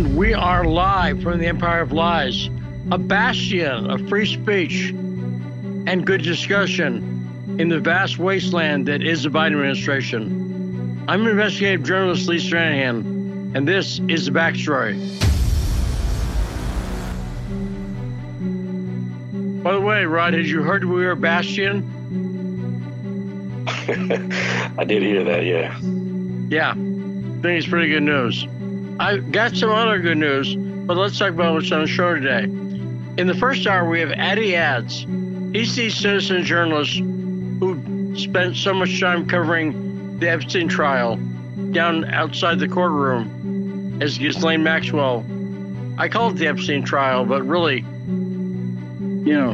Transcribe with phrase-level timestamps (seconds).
[0.00, 2.48] And we are live from the Empire of Lies,
[2.90, 9.28] a bastion of free speech and good discussion in the vast wasteland that is the
[9.28, 11.04] Biden administration.
[11.06, 14.96] I'm investigative journalist Lee Stranahan, and this is the backstory.
[19.62, 21.84] By the way, Rod, had you heard we were a bastion?
[23.68, 25.78] I did hear that, yeah.
[26.48, 28.46] Yeah, I think it's pretty good news.
[29.00, 32.42] I got some other good news, but let's talk about what's on the show today.
[32.44, 35.06] In the first hour, we have Addy Adds.
[35.54, 41.16] He's the citizen journalist who spent so much time covering the Epstein trial
[41.70, 45.24] down outside the courtroom as Ghislaine Maxwell.
[45.96, 49.52] I call it the Epstein trial, but really, you know,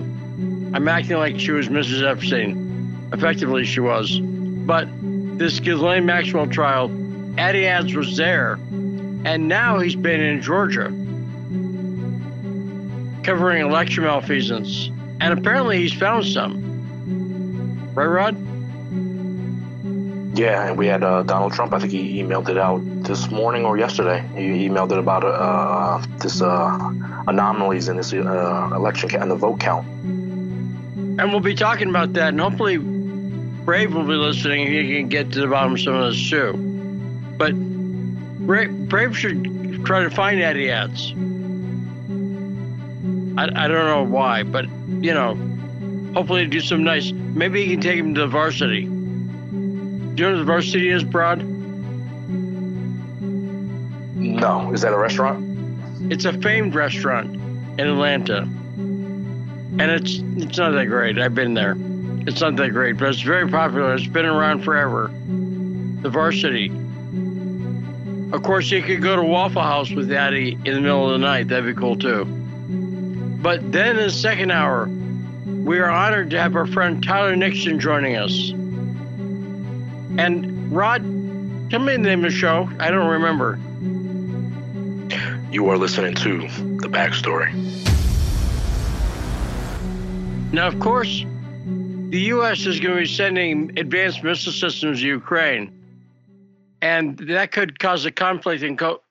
[0.75, 2.03] I'm acting like she was Mrs.
[2.03, 3.09] Epstein.
[3.13, 4.19] Effectively, she was.
[4.19, 4.89] But
[5.39, 6.91] this Ghislaine Maxwell trial,
[7.39, 8.59] Addy Adds was there
[9.27, 10.87] and now he's been in Georgia
[13.25, 14.87] covering election malfeasance.
[15.21, 17.93] And apparently he's found some.
[17.93, 18.37] Right, Rod?
[20.39, 21.73] Yeah, and we had uh, Donald Trump.
[21.73, 24.25] I think he emailed it out this morning or yesterday.
[24.35, 26.79] He emailed it about uh, this uh,
[27.27, 29.89] anomalies in this uh, election and the vote count.
[29.89, 34.69] And we'll be talking about that, and hopefully Brave will be listening.
[34.69, 36.53] He can get to the bottom of some of this too.
[37.39, 37.55] But
[38.47, 41.13] Brave, Brave should try to find Eddie ads.
[43.39, 45.35] I, I don't know why, but you know,
[46.15, 47.11] hopefully do some nice.
[47.13, 48.83] Maybe he can take him to the varsity.
[48.85, 51.43] Do you know what the varsity is, Broad?
[54.15, 54.73] No.
[54.73, 56.13] Is that a restaurant?
[56.13, 58.43] It's a famed restaurant in Atlanta.
[58.43, 61.19] And it's it's not that great.
[61.19, 61.77] I've been there.
[62.27, 63.95] It's not that great, but it's very popular.
[63.95, 65.11] It's been around forever.
[66.03, 66.71] The varsity.
[68.33, 71.25] Of course, you could go to Waffle House with Daddy in the middle of the
[71.25, 71.47] night.
[71.49, 72.25] That'd be cool too.
[72.25, 74.89] But then in the second hour,
[75.47, 78.51] we are honored to have our friend Tyler Nixon joining us.
[80.19, 81.03] And Rod,
[81.71, 82.69] tell me the name of the show.
[82.81, 83.61] I don't remember.
[85.53, 86.41] You are listening to
[86.81, 87.53] The Backstory.
[90.53, 91.25] Now, of course,
[92.11, 92.67] the U.S.
[92.67, 95.76] is going to be sending advanced missile systems to Ukraine
[96.83, 99.03] and that could cause a conflict and co-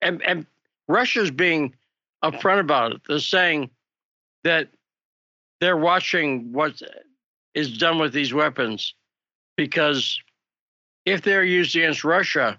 [0.00, 0.46] and, and
[0.86, 1.74] Russia's being
[2.24, 3.00] upfront about it.
[3.06, 3.70] They're saying
[4.44, 4.68] that
[5.60, 6.80] they're watching what
[7.54, 8.94] is done with these weapons
[9.56, 10.20] because
[11.04, 12.58] if they're used against Russia,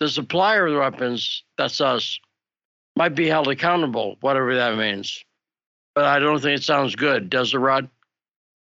[0.00, 2.18] the supplier of the weapons, that's us,
[2.96, 5.24] might be held accountable, whatever that means.
[5.94, 7.88] But I don't think it sounds good, does it, Rod?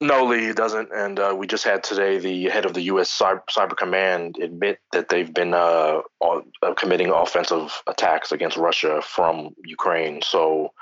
[0.03, 0.91] No, Lee, it doesn't.
[0.94, 3.11] And uh, we just had today the head of the U.S.
[3.16, 6.41] Cyber, Cyber Command admit that they've been uh, uh,
[6.75, 10.22] committing offensive attacks against Russia from Ukraine.
[10.22, 10.72] So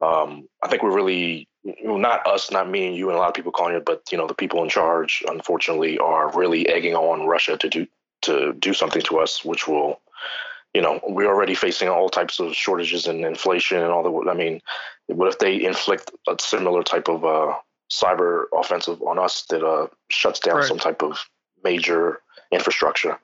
[0.00, 3.28] um, I think we're really, know, not us, not me and you, and a lot
[3.28, 6.94] of people calling it, but you know, the people in charge, unfortunately, are really egging
[6.94, 7.86] on Russia to do
[8.22, 10.00] to do something to us, which will,
[10.72, 14.30] you know, we're already facing all types of shortages and inflation and all the.
[14.30, 14.62] I mean,
[15.06, 17.54] what if they inflict a similar type of uh,
[17.94, 20.64] cyber offensive on us that uh, shuts down right.
[20.64, 21.18] some type of
[21.62, 23.18] major infrastructure.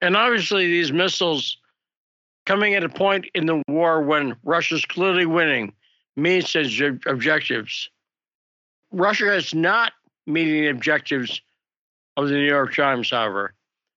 [0.00, 1.58] And obviously, these missiles
[2.46, 5.72] coming at a point in the war when Russia's clearly winning
[6.16, 7.88] meets its objectives.
[8.90, 9.92] Russia is not
[10.26, 11.40] meeting the objectives
[12.16, 13.54] of the New York Times, however.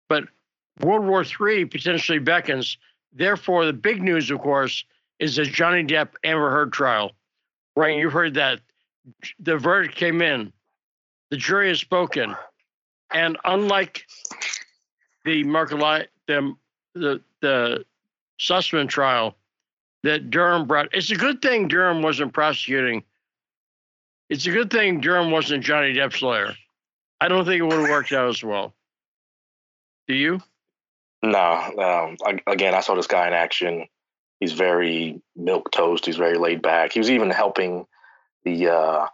[0.07, 0.25] But
[0.81, 2.77] World War III potentially beckons.
[3.13, 4.85] Therefore, the big news, of course,
[5.19, 7.11] is the Johnny Depp Amber Heard trial.
[7.75, 7.97] Right?
[7.97, 8.61] You've heard that
[9.39, 10.51] the verdict came in.
[11.31, 12.35] The jury has spoken,
[13.13, 14.05] and unlike
[15.25, 16.55] the Markeli, the
[16.93, 17.85] the the
[18.39, 19.35] Sussmann trial
[20.03, 23.03] that Durham brought, it's a good thing Durham wasn't prosecuting.
[24.29, 26.55] It's a good thing Durham wasn't Johnny Depp's lawyer.
[27.21, 28.73] I don't think it would have worked out as well.
[30.07, 30.41] Do you?
[31.23, 32.17] No.
[32.21, 33.87] Um, again, I saw this guy in action.
[34.39, 36.05] He's very milk toast.
[36.05, 36.93] He's very laid back.
[36.93, 37.85] He was even helping
[38.45, 39.07] the uh,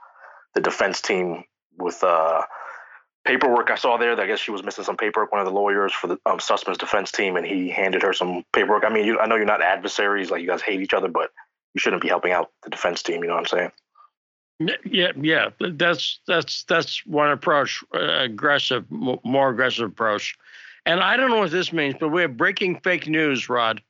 [0.54, 1.44] the defense team
[1.78, 2.42] with uh,
[3.26, 4.20] paperwork I saw there.
[4.20, 5.32] I guess she was missing some paperwork.
[5.32, 8.44] One of the lawyers for the um, Sussmann's defense team, and he handed her some
[8.54, 8.84] paperwork.
[8.86, 11.32] I mean, you, I know you're not adversaries, like you guys hate each other, but
[11.74, 13.24] you shouldn't be helping out the defense team.
[13.24, 13.72] You know what I'm saying?
[14.86, 20.38] Yeah, yeah, that's that's that's one approach, uh, aggressive, more aggressive approach.
[20.86, 23.82] And I don't know what this means, but we have breaking fake news, Rod.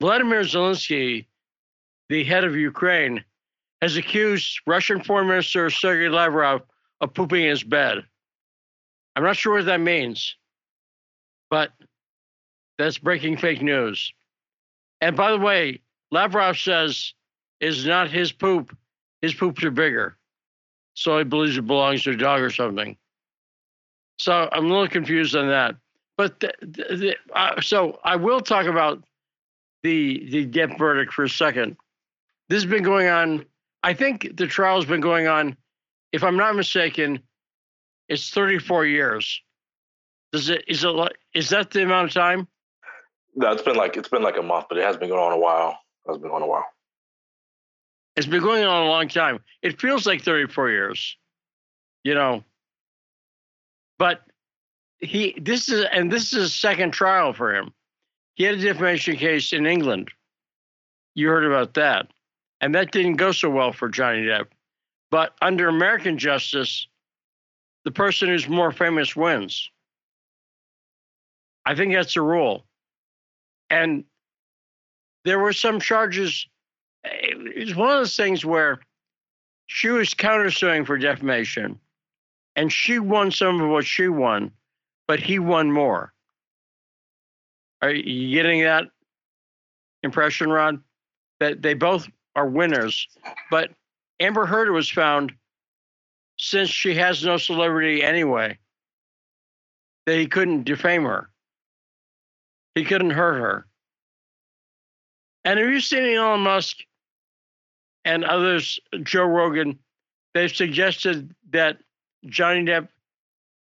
[0.00, 1.26] Vladimir Zelensky,
[2.08, 3.24] the head of Ukraine,
[3.82, 6.62] has accused Russian Foreign Minister Sergei Lavrov
[7.00, 8.04] of pooping in his bed.
[9.14, 10.36] I'm not sure what that means,
[11.50, 11.70] but
[12.78, 14.12] that's breaking fake news.
[15.00, 15.80] And by the way,
[16.10, 17.14] Lavrov says
[17.60, 18.76] is not his poop.
[19.22, 20.16] His poops are bigger.
[20.94, 22.96] So he believes it belongs to a dog or something.
[24.18, 25.76] So I'm a little confused on that.
[26.16, 29.04] But the, the, the, uh, so I will talk about
[29.84, 31.76] the the Depp verdict for a second.
[32.48, 33.44] This has been going on.
[33.82, 35.56] I think the trial's been going on.
[36.12, 37.20] If I'm not mistaken,
[38.08, 39.40] it's 34 years.
[40.32, 42.48] Does it is it is that the amount of time?
[43.34, 45.32] No, it's been like it's been like a month, but it has been going on
[45.32, 45.78] a while.
[46.06, 46.66] It's been going on a while.
[48.16, 49.38] It's been going on a long time.
[49.62, 51.16] It feels like 34 years,
[52.02, 52.42] you know.
[53.96, 54.22] But
[54.98, 57.72] he, this is, and this is a second trial for him.
[58.34, 60.10] He had a defamation case in England.
[61.14, 62.08] You heard about that.
[62.60, 64.46] And that didn't go so well for Johnny Depp.
[65.10, 66.86] But under American justice,
[67.84, 69.70] the person who's more famous wins.
[71.64, 72.66] I think that's the rule.
[73.70, 74.04] And
[75.24, 76.46] there were some charges
[77.04, 78.80] it's one of those things where
[79.66, 81.78] she was countersuing for defamation
[82.56, 84.50] and she won some of what she won,
[85.06, 86.12] but he won more.
[87.82, 88.84] Are you getting that
[90.02, 90.80] impression, Rod?
[91.38, 93.08] That they both are winners,
[93.50, 93.70] but
[94.20, 95.32] Amber Heard was found
[96.38, 98.56] since she has no celebrity anyway,
[100.06, 101.30] that he couldn't defame her.
[102.76, 103.66] He couldn't hurt her.
[105.44, 106.76] And have you seen Elon Musk
[108.04, 109.76] and others, Joe Rogan,
[110.32, 111.78] they've suggested that
[112.26, 112.86] Johnny Depp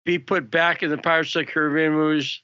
[0.05, 2.43] be put back in the Pirates of the Caribbean movies.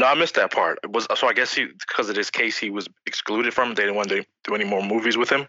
[0.00, 0.78] No, I missed that part.
[0.82, 3.74] It was so I guess he because of this case he was excluded from.
[3.74, 5.46] They didn't want to do any more movies with him.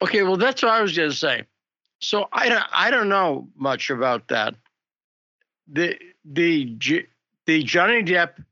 [0.00, 1.44] Okay, well that's what I was going to say.
[2.00, 4.54] So I don't I don't know much about that.
[5.70, 6.78] The the
[7.44, 8.42] the Johnny Depp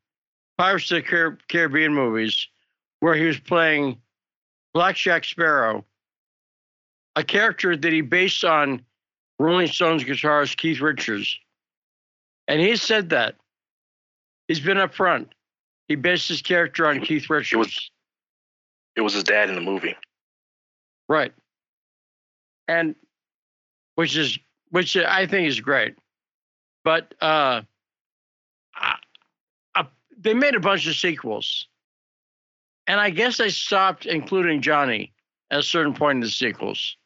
[0.59, 2.47] Pirates of the Caribbean movies
[3.00, 3.97] where he was playing
[4.75, 5.83] Black Jack Sparrow,
[7.17, 8.85] a character that he based on
[9.39, 11.39] Rolling Stones guitarist Keith Richards.
[12.47, 13.37] And he said that.
[14.47, 15.33] He's been up front.
[15.88, 17.52] He based his character on Keith Richards.
[17.52, 17.90] It was,
[18.96, 19.96] it was his dad in the movie.
[21.08, 21.32] Right.
[22.69, 22.94] And
[23.94, 24.38] which is
[24.70, 25.94] which I think is great.
[26.85, 27.62] But uh,
[28.75, 28.94] I,
[29.75, 29.87] I,
[30.19, 31.67] they made a bunch of sequels.
[32.87, 35.12] And I guess they stopped including Johnny
[35.50, 36.96] at a certain point in the sequels.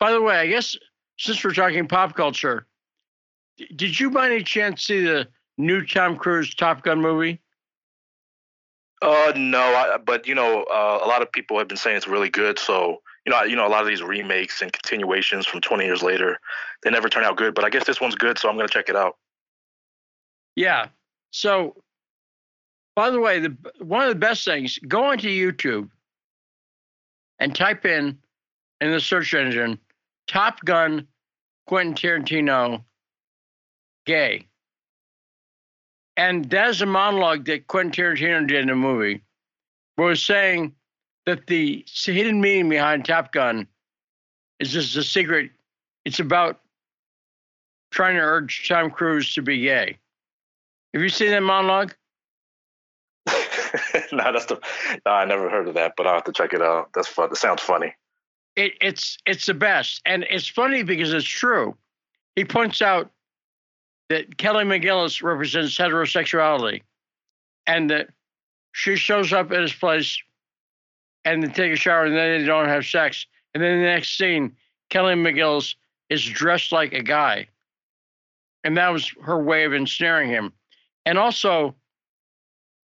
[0.00, 0.76] By the way, I guess
[1.18, 2.66] since we're talking pop culture,
[3.76, 5.28] did you by any chance see the
[5.58, 7.40] new Tom Cruise Top Gun movie?
[9.00, 12.08] Uh, no, I, but you know, uh, a lot of people have been saying it's
[12.08, 12.58] really good.
[12.58, 16.02] So you know, you know, a lot of these remakes and continuations from 20 years
[16.02, 16.40] later,
[16.82, 17.54] they never turn out good.
[17.54, 19.16] But I guess this one's good, so I'm gonna check it out.
[20.56, 20.88] Yeah.
[21.30, 21.76] So
[22.98, 25.88] by the way, the, one of the best things, go onto YouTube
[27.38, 28.18] and type in
[28.80, 29.78] in the search engine
[30.26, 31.06] Top Gun
[31.68, 32.82] Quentin Tarantino
[34.04, 34.47] gay.
[36.18, 39.22] And that's a monologue that Quentin Tarantino did in the movie,
[39.94, 40.74] where was saying
[41.26, 43.68] that the hidden meaning behind Top Gun
[44.58, 45.52] is just a secret.
[46.04, 46.60] It's about
[47.92, 49.96] trying to urge Tom Cruise to be gay.
[50.92, 51.94] Have you seen that monologue?
[54.12, 54.60] no, that's the.
[55.06, 56.90] No, I never heard of that, but I'll have to check it out.
[56.94, 57.30] That's fun.
[57.30, 57.94] It sounds funny.
[58.56, 61.76] It, it's it's the best, and it's funny because it's true.
[62.34, 63.12] He points out
[64.08, 66.82] that Kelly McGillis represents heterosexuality,
[67.66, 68.08] and that
[68.72, 70.18] she shows up at his place,
[71.24, 74.16] and they take a shower, and then they don't have sex, and then the next
[74.16, 74.56] scene,
[74.90, 75.74] Kelly McGillis
[76.08, 77.48] is dressed like a guy,
[78.64, 80.52] and that was her way of ensnaring him,
[81.04, 81.74] and also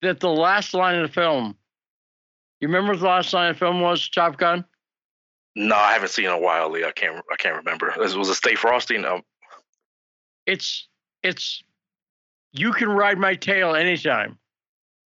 [0.01, 1.55] that the last line of the film,
[2.61, 4.63] you remember the last line of the film was, Top Gun?
[5.55, 6.85] No, I haven't seen it in a while, Lee.
[6.85, 7.21] I can't.
[7.31, 7.89] I can't remember.
[7.89, 8.97] It was a Stay Frosty.
[8.97, 9.21] No.
[10.45, 10.87] It's
[11.23, 11.63] it's.
[12.51, 14.37] You can ride my tail anytime.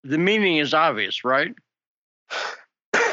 [0.03, 1.53] The meaning is obvious, right?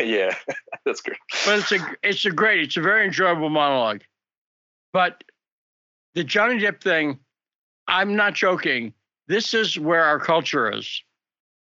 [0.00, 0.34] yeah,
[0.84, 1.18] that's great.
[1.44, 2.60] But it's a it's a great.
[2.62, 4.02] It's a very enjoyable monologue.
[4.92, 5.22] But
[6.14, 7.18] the Johnny Depp thing,
[7.86, 8.92] I'm not joking.
[9.28, 11.02] This is where our culture is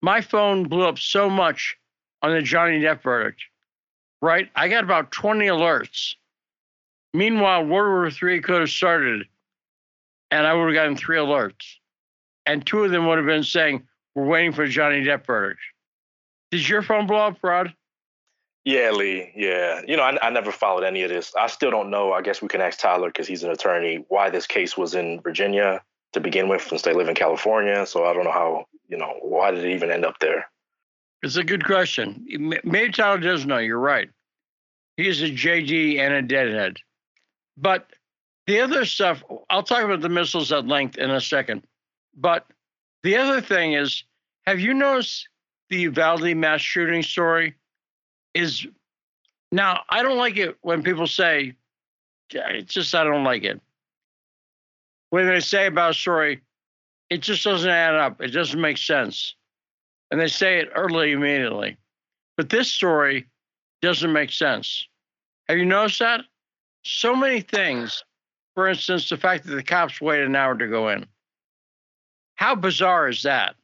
[0.03, 1.77] my phone blew up so much
[2.21, 3.41] on the Johnny Depp verdict,
[4.21, 4.49] right?
[4.53, 6.15] I got about 20 alerts.
[7.13, 9.25] Meanwhile, World War III could have started
[10.33, 11.75] and I would have gotten three alerts.
[12.47, 13.83] And two of them would have been saying,
[14.15, 15.61] We're waiting for Johnny Depp verdict.
[16.51, 17.73] Did your phone blow up, Rod?
[18.65, 19.31] Yeah, Lee.
[19.35, 19.81] Yeah.
[19.87, 21.33] You know, I, I never followed any of this.
[21.35, 22.13] I still don't know.
[22.13, 25.21] I guess we can ask Tyler because he's an attorney why this case was in
[25.21, 25.81] Virginia
[26.13, 27.85] to begin with since they live in California.
[27.85, 30.49] So I don't know how, you know, why did it even end up there?
[31.21, 32.25] It's a good question.
[32.63, 33.57] Maybe Tyler does know.
[33.59, 34.09] You're right.
[34.97, 36.77] He's a JD and a deadhead.
[37.57, 37.87] But
[38.47, 41.63] the other stuff, I'll talk about the missiles at length in a second.
[42.15, 42.45] But
[43.03, 44.03] the other thing is,
[44.45, 45.27] have you noticed
[45.69, 47.55] the Uvalde mass shooting story?
[48.33, 48.67] Is
[49.51, 51.55] now I don't like it when people say,
[52.31, 53.61] it's just I don't like it.
[55.11, 56.41] When they say about a story,
[57.09, 58.21] it just doesn't add up.
[58.21, 59.35] It doesn't make sense.
[60.09, 61.77] And they say it early immediately.
[62.35, 63.27] But this story
[63.81, 64.87] doesn't make sense.
[65.47, 66.21] Have you noticed that?
[66.83, 68.03] So many things.
[68.55, 71.05] For instance, the fact that the cops waited an hour to go in.
[72.35, 73.55] How bizarre is that?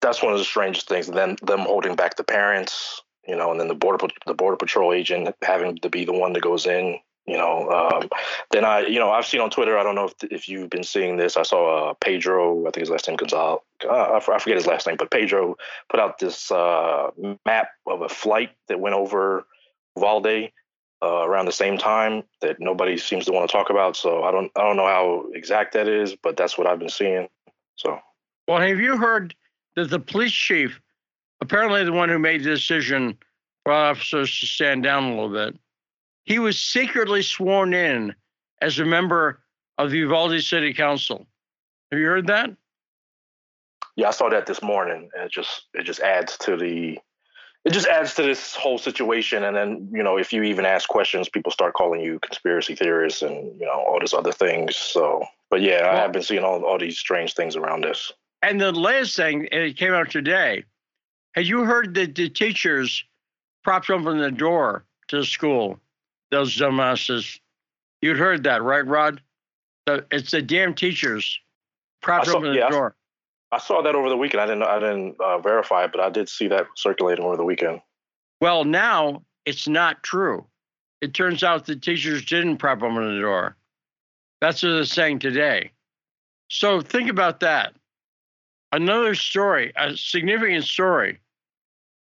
[0.00, 1.06] That's one of the strangest things.
[1.06, 4.92] Then them holding back the parents, you know, and then the border the border patrol
[4.92, 6.98] agent having to be the one that goes in.
[7.26, 8.10] You know, um,
[8.50, 9.78] then I, you know, I've seen on Twitter.
[9.78, 11.38] I don't know if if you've been seeing this.
[11.38, 12.66] I saw uh, Pedro.
[12.66, 13.60] I think his last name Gonzalez.
[13.82, 15.56] Uh, I forget his last name, but Pedro
[15.88, 17.10] put out this uh,
[17.46, 19.46] map of a flight that went over
[19.98, 20.50] Valde
[21.04, 23.96] uh, around the same time that nobody seems to want to talk about.
[23.96, 26.88] So I don't I don't know how exact that is, but that's what I've been
[26.88, 27.28] seeing.
[27.76, 27.98] So,
[28.48, 29.34] well, have you heard
[29.76, 30.80] that the police chief,
[31.42, 33.18] apparently the one who made the decision
[33.64, 35.58] for officers to stand down a little bit,
[36.24, 38.14] he was secretly sworn in
[38.62, 39.40] as a member
[39.76, 41.26] of the Uvalde City Council.
[41.90, 42.50] Have you heard that?
[43.96, 45.10] Yeah, I saw that this morning.
[45.14, 46.98] It just it just adds to the
[47.64, 49.44] it just adds to this whole situation.
[49.44, 53.22] And then you know, if you even ask questions, people start calling you conspiracy theorists
[53.22, 54.76] and you know all this other things.
[54.76, 58.12] So, but yeah, well, I have been seeing all all these strange things around this.
[58.42, 60.64] And the last thing, it came out today.
[61.34, 63.04] Have you heard that the teachers
[63.64, 65.80] propped open the door to the school
[66.30, 67.38] those dumbasses.
[68.02, 69.20] You'd heard that, right, Rod?
[69.86, 71.40] The, it's the damn teachers
[72.02, 72.96] propped saw, open the yeah, door.
[73.54, 74.40] I saw that over the weekend.
[74.40, 77.44] I didn't I didn't uh, verify it, but I did see that circulating over the
[77.44, 77.80] weekend.
[78.40, 80.44] Well, now it's not true.
[81.00, 83.56] It turns out the teachers didn't prop open the door.
[84.40, 85.70] That's what they're saying today.
[86.48, 87.74] So think about that.
[88.72, 91.20] Another story, a significant story,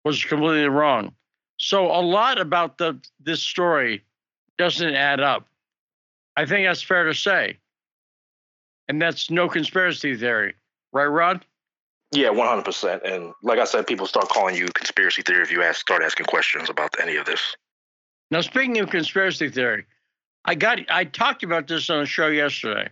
[0.03, 1.13] was completely wrong.
[1.59, 4.03] So a lot about the this story
[4.57, 5.47] doesn't add up.
[6.35, 7.57] I think that's fair to say.
[8.89, 10.53] And that's no conspiracy theory,
[10.93, 11.45] right, Rod?
[12.11, 13.03] Yeah, one hundred percent.
[13.03, 16.27] And like I said, people start calling you conspiracy theory if you ask, start asking
[16.27, 17.55] questions about any of this.
[18.31, 19.85] Now, speaking of conspiracy theory,
[20.45, 22.89] I got I talked about this on a show yesterday.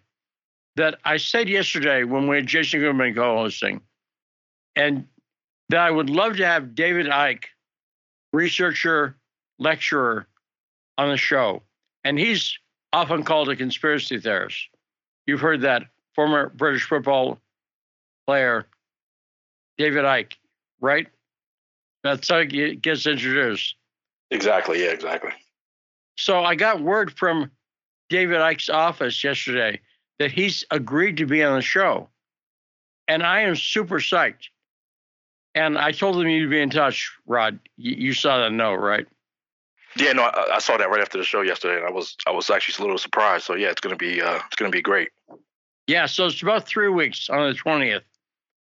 [0.75, 3.79] That I said yesterday when we had Jason Goodman co-hosting,
[4.75, 5.07] and
[5.69, 7.45] that I would love to have David Icke,
[8.33, 9.15] researcher,
[9.57, 10.27] lecturer,
[10.97, 11.63] on the show,
[12.03, 12.59] and he's
[12.91, 14.67] often called a conspiracy theorist.
[15.25, 15.83] You've heard that
[16.13, 17.39] former British football
[18.25, 18.67] player
[19.77, 20.33] David Icke,
[20.79, 21.07] right?
[22.03, 23.75] That's how he gets introduced.
[24.31, 24.83] Exactly.
[24.83, 25.31] Yeah, exactly.
[26.17, 27.51] So I got word from
[28.09, 29.79] David Icke's office yesterday
[30.19, 32.09] that he's agreed to be on the show.
[33.07, 34.49] And I am super psyched.
[35.53, 37.59] And I told him you'd be in touch, Rod.
[37.77, 39.07] You, you saw that note, right?
[39.95, 42.31] Yeah, no, I, I, saw that right after the show yesterday, and I was I
[42.31, 43.45] was actually a little surprised.
[43.45, 45.09] So yeah, it's gonna be uh, it's gonna be great.
[45.87, 48.03] Yeah, so it's about three weeks on the twentieth.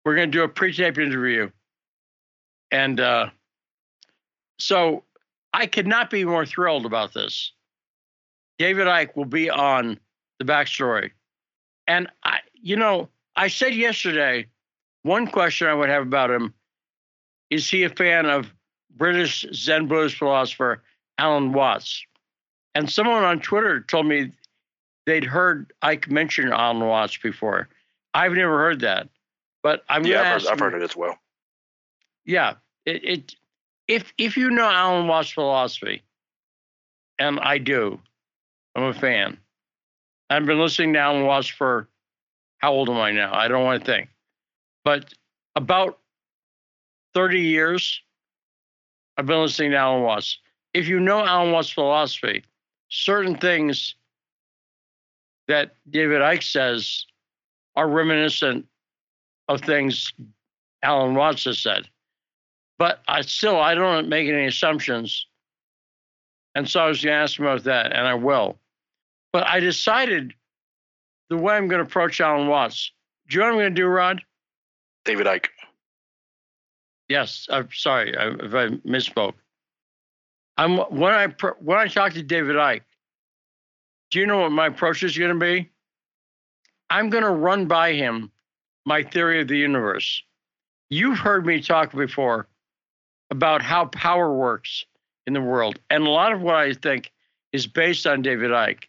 [0.04, 1.50] We're gonna do a pre-tape interview,
[2.70, 3.30] and uh,
[4.58, 5.04] so
[5.52, 7.52] I could not be more thrilled about this.
[8.58, 9.98] David Icke will be on
[10.38, 11.10] the backstory,
[11.86, 14.46] and I, you know, I said yesterday,
[15.02, 16.54] one question I would have about him
[17.50, 18.52] is he a fan of
[18.96, 20.82] British Zen Buddhist philosopher
[21.18, 22.04] Alan Watts.
[22.74, 24.32] And someone on Twitter told me
[25.06, 27.68] they'd heard Icke mention Alan Watts before.
[28.14, 29.08] I've never heard that,
[29.62, 31.18] but I'm yeah, I've heard, I've heard, it as well.
[32.24, 32.54] Yeah,
[32.86, 33.34] it, it
[33.86, 36.02] if if you know Alan Watts' philosophy,
[37.18, 38.00] and I do,
[38.74, 39.38] I'm a fan.
[40.30, 41.88] I've been listening to Alan Watts for
[42.58, 43.32] how old am I now?
[43.32, 44.08] I don't want to think,
[44.84, 45.12] but
[45.56, 45.98] about
[47.14, 48.00] 30 years.
[49.16, 50.38] I've been listening to Alan Watts
[50.74, 52.44] if you know Alan Watts' philosophy,
[52.88, 53.94] certain things
[55.46, 57.06] that David Icke says
[57.74, 58.66] are reminiscent
[59.48, 60.12] of things
[60.82, 61.88] Alan Watts has said.
[62.78, 65.26] But I still I don't make any assumptions.
[66.54, 68.58] And so I was going to ask him about that, and I will.
[69.32, 70.34] But I decided
[71.28, 72.90] the way I'm going to approach Alan Watts.
[73.28, 74.22] Do you know what I'm going to do, Rod?
[75.04, 75.48] David Icke.
[77.08, 79.34] Yes, I'm sorry if I misspoke.
[80.56, 81.26] I'm when I
[81.60, 82.82] when I talk to David Icke,
[84.10, 85.70] do you know what my approach is going to be?
[86.90, 88.30] I'm going to run by him
[88.88, 90.22] my theory of the universe.
[90.88, 92.48] You've heard me talk before
[93.30, 94.86] about how power works
[95.26, 95.78] in the world.
[95.90, 97.12] And a lot of what I think
[97.52, 98.84] is based on David Icke.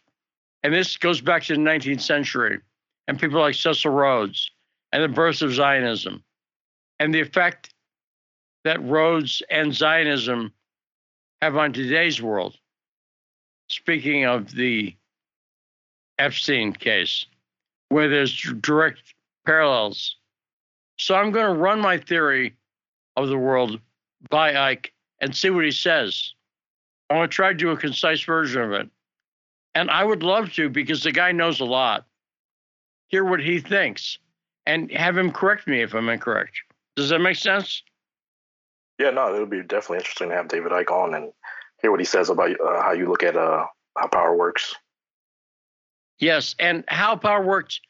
[0.62, 2.60] And this goes back to the 19th century
[3.08, 4.50] and people like Cecil Rhodes
[4.90, 6.24] and the birth of Zionism
[6.98, 7.74] and the effect
[8.64, 10.50] that Rhodes and Zionism
[11.42, 12.56] have on today's world.
[13.68, 14.96] Speaking of the
[16.18, 17.26] Epstein case,
[17.90, 19.14] where there's direct
[19.50, 20.14] parallels.
[20.96, 22.54] So I'm going to run my theory
[23.16, 23.80] of the world
[24.28, 24.90] by Icke
[25.20, 26.34] and see what he says.
[27.08, 28.88] I want to try to do a concise version of it.
[29.74, 32.06] And I would love to, because the guy knows a lot,
[33.08, 34.18] hear what he thinks
[34.66, 36.52] and have him correct me if I'm incorrect.
[36.94, 37.82] Does that make sense?
[39.00, 41.32] Yeah, no, it would be definitely interesting to have David Icke on and
[41.82, 43.66] hear what he says about uh, how you look at uh,
[43.96, 44.76] how power works.
[46.20, 47.80] Yes, and how power works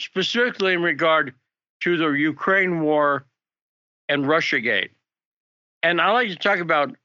[0.00, 1.34] specifically in regard
[1.82, 3.26] to the Ukraine war
[4.08, 4.90] and Russiagate.
[5.82, 6.96] And I like to talk about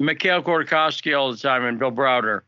[0.00, 2.42] Mikhail Khodorkovsky all the time and Bill Browder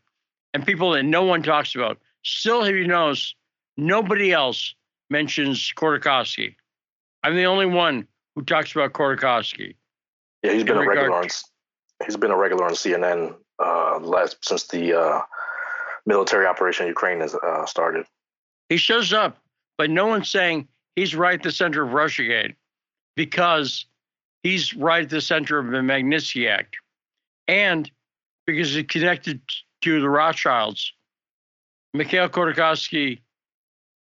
[0.54, 1.98] and people that no one talks about.
[2.24, 3.34] Still, if you notice,
[3.76, 4.74] nobody else
[5.10, 6.54] mentions Khodorkovsky.
[7.22, 9.74] I'm the only one who talks about Khodorkovsky.
[10.42, 11.28] Yeah, he's been a regular on.
[12.04, 15.22] He's been a regular on CNN uh, last since the uh,
[16.06, 18.06] military operation in Ukraine has uh, started.
[18.68, 19.38] He shows up,
[19.78, 22.54] but no one's saying he's right at the center of Russiagate
[23.16, 23.86] because
[24.42, 26.76] he's right at the center of the Magnitsky Act,
[27.46, 27.90] and
[28.46, 29.40] because he's connected
[29.82, 30.92] to the Rothschilds.
[31.94, 33.20] Mikhail Khodorkovsky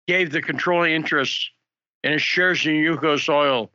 [0.08, 1.50] gave the controlling interest
[2.04, 3.72] in his shares in Yukos Oil,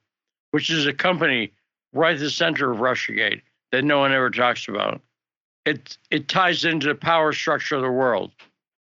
[0.53, 1.53] which is a company
[1.93, 5.01] right at the center of Russiagate that no one ever talks about.
[5.67, 8.33] It it ties into the power structure of the world,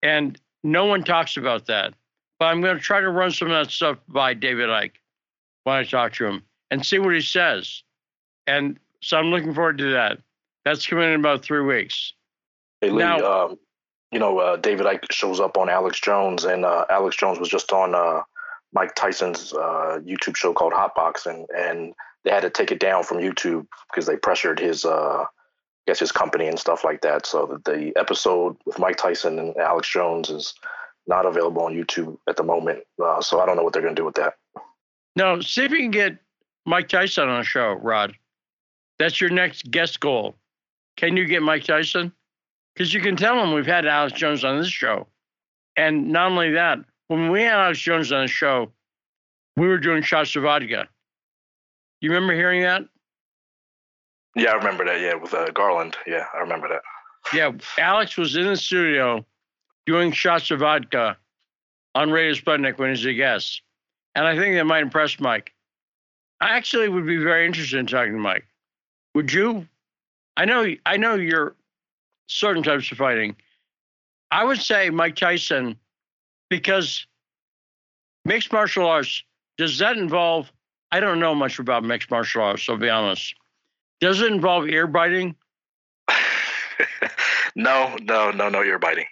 [0.01, 1.93] and no one talks about that.
[2.41, 4.93] But I'm going to try to run some of that stuff by David Icke
[5.63, 7.83] when I talk to him and see what he says.
[8.47, 10.17] And so I'm looking forward to that.
[10.65, 12.13] That's coming in about three weeks.
[12.81, 13.59] Hey Lee, now, um,
[14.11, 17.47] you know uh, David Icke shows up on Alex Jones, and uh, Alex Jones was
[17.47, 18.23] just on uh,
[18.73, 23.03] Mike Tyson's uh, YouTube show called Hotbox, and and they had to take it down
[23.03, 25.27] from YouTube because they pressured his, uh, I
[25.85, 27.27] guess his company and stuff like that.
[27.27, 30.55] So that the episode with Mike Tyson and Alex Jones is
[31.11, 32.79] not available on YouTube at the moment.
[33.03, 34.35] Uh, so I don't know what they're going to do with that.
[35.17, 36.17] No, see if you can get
[36.65, 38.15] Mike Tyson on a show, Rod.
[38.97, 40.35] That's your next guest goal.
[40.95, 42.13] Can you get Mike Tyson?
[42.73, 45.05] Because you can tell him we've had Alex Jones on this show.
[45.75, 48.71] And not only that, when we had Alex Jones on the show,
[49.57, 50.87] we were doing shots of vodka.
[51.99, 52.83] You remember hearing that?
[54.37, 55.01] Yeah, I remember that.
[55.01, 55.97] Yeah, with uh, Garland.
[56.07, 56.81] Yeah, I remember that.
[57.33, 59.25] Yeah, Alex was in the studio
[59.91, 61.17] doing shots of vodka
[61.95, 63.61] on Radio Sputnik when he's a guest.
[64.15, 65.53] And I think that might impress Mike.
[66.39, 68.45] I actually would be very interested in talking to Mike.
[69.15, 69.67] Would you?
[70.37, 71.55] I know I know you're
[72.27, 73.35] certain types of fighting.
[74.31, 75.75] I would say Mike Tyson
[76.49, 77.05] because
[78.23, 79.23] mixed martial arts
[79.57, 80.49] does that involve
[80.93, 83.35] I don't know much about mixed martial arts, so I'll be honest.
[83.99, 85.35] Does it involve ear biting?
[87.55, 89.05] no, no, no, no ear biting.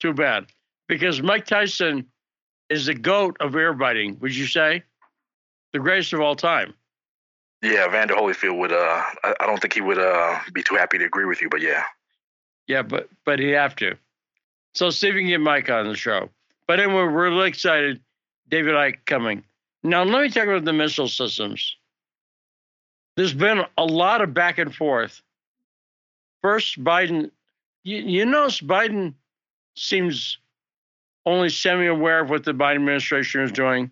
[0.00, 0.46] Too bad.
[0.88, 2.06] Because Mike Tyson
[2.68, 4.82] is the goat of ear biting, would you say?
[5.72, 6.74] The greatest of all time.
[7.62, 10.98] Yeah, Vander Holyfield would uh I, I don't think he would uh be too happy
[10.98, 11.84] to agree with you, but yeah.
[12.66, 13.96] Yeah, but but he'd have to.
[14.74, 16.30] So see if we can get Mike on the show.
[16.66, 18.00] But anyway, we're really excited.
[18.48, 19.44] David Icke coming.
[19.82, 21.76] Now, let me talk about the missile systems.
[23.16, 25.22] There's been a lot of back and forth.
[26.42, 27.30] First, Biden,
[27.82, 29.14] you, you notice Biden
[29.76, 30.38] seems
[31.26, 33.90] only semi aware of what the Biden administration is doing.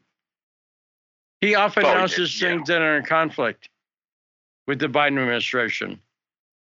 [1.40, 2.48] He often oh, announces yeah.
[2.48, 3.68] things that are in conflict
[4.66, 6.00] with the Biden administration.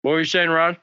[0.03, 0.79] What were you saying, Rod?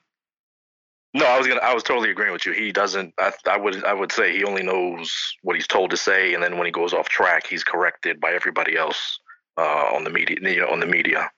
[1.14, 1.62] No, I was gonna.
[1.62, 2.54] I was totally agreeing with you.
[2.54, 3.14] He doesn't.
[3.20, 3.84] I, I would.
[3.84, 6.72] I would say he only knows what he's told to say, and then when he
[6.72, 9.20] goes off track, he's corrected by everybody else
[9.58, 9.62] uh,
[9.94, 10.38] on the media.
[10.42, 11.30] You know, on the media.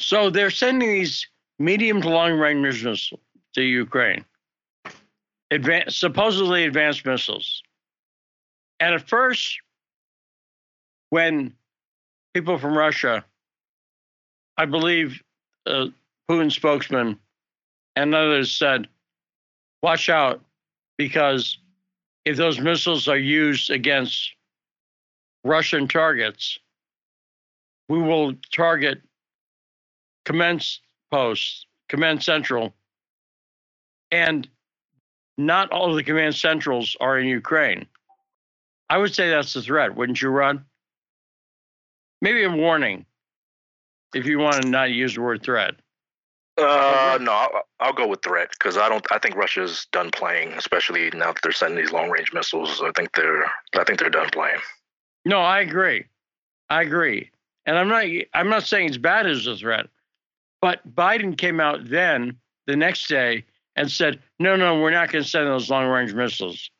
[0.00, 1.26] So they're sending these
[1.58, 3.12] medium to long range missiles
[3.54, 4.24] to Ukraine,
[5.52, 7.62] advanced, supposedly advanced missiles.
[8.80, 9.58] And at first,
[11.10, 11.52] when
[12.34, 13.24] people from Russia,
[14.56, 15.22] I believe,
[15.66, 15.86] uh,
[16.28, 17.18] Putin spokesman
[17.96, 18.88] and others said,
[19.82, 20.40] watch out
[20.96, 21.58] because
[22.24, 24.32] if those missiles are used against
[25.44, 26.58] Russian targets,
[27.88, 29.02] we will target
[30.24, 30.64] command
[31.10, 32.72] posts, command central,
[34.10, 34.48] and
[35.38, 37.86] not all of the command centrals are in Ukraine.
[38.90, 40.64] I would say that's the threat, wouldn't you, Rod?
[42.20, 43.06] Maybe a warning.
[44.14, 45.74] if you want to not use the word threat.
[46.58, 49.04] Uh, no, I'll, I'll go with threat because I don't.
[49.10, 52.82] I think Russia's done playing, especially now that they're sending these long range missiles.
[52.84, 53.46] I think they're.
[53.74, 54.58] I think they're done playing.
[55.24, 56.04] No, I agree.
[56.68, 57.30] I agree,
[57.64, 58.04] and I'm not.
[58.34, 59.86] I'm not saying it's bad as a threat,
[60.60, 65.24] but Biden came out then the next day and said, "No, no, we're not going
[65.24, 66.70] to send those long range missiles."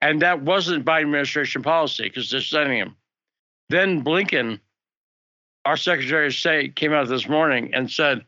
[0.00, 2.96] And that wasn't Biden administration policy because they're sending them.
[3.68, 4.58] Then Blinken,
[5.64, 8.24] our Secretary of State, came out this morning and said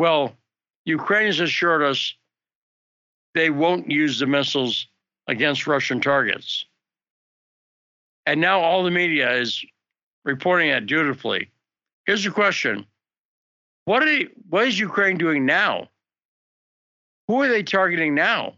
[0.00, 0.34] well,
[0.86, 2.14] Ukrainians assured us
[3.34, 4.86] they won't use the missiles
[5.26, 6.64] against Russian targets.
[8.24, 9.62] And now all the media is
[10.24, 11.50] reporting that dutifully.
[12.06, 12.86] Here's the question
[13.84, 14.02] what,
[14.48, 15.90] what is Ukraine doing now?
[17.30, 18.56] Who are they targeting now?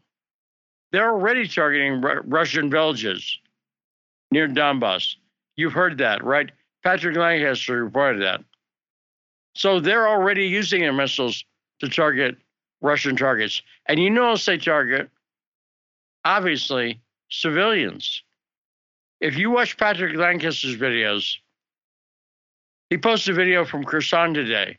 [0.92, 3.38] They're already targeting R- Russian villages
[4.30, 5.16] near Donbass.
[5.56, 6.50] You've heard that, right?
[6.82, 8.42] Patrick Lancaster reported that.
[9.54, 11.44] So they're already using their missiles
[11.80, 12.38] to target
[12.80, 13.60] Russian targets.
[13.84, 15.10] And you know they target,
[16.24, 18.22] obviously, civilians.
[19.20, 21.34] If you watch Patrick Lancaster's videos,
[22.88, 24.78] he posted a video from Kherson today.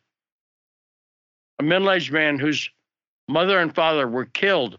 [1.60, 2.72] A middle aged man whose
[3.28, 4.78] mother and father were killed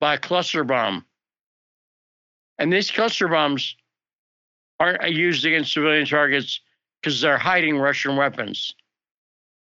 [0.00, 1.04] by a cluster bomb.
[2.58, 3.76] And these cluster bombs
[4.78, 6.60] aren't used against civilian targets
[7.00, 8.74] because they're hiding Russian weapons.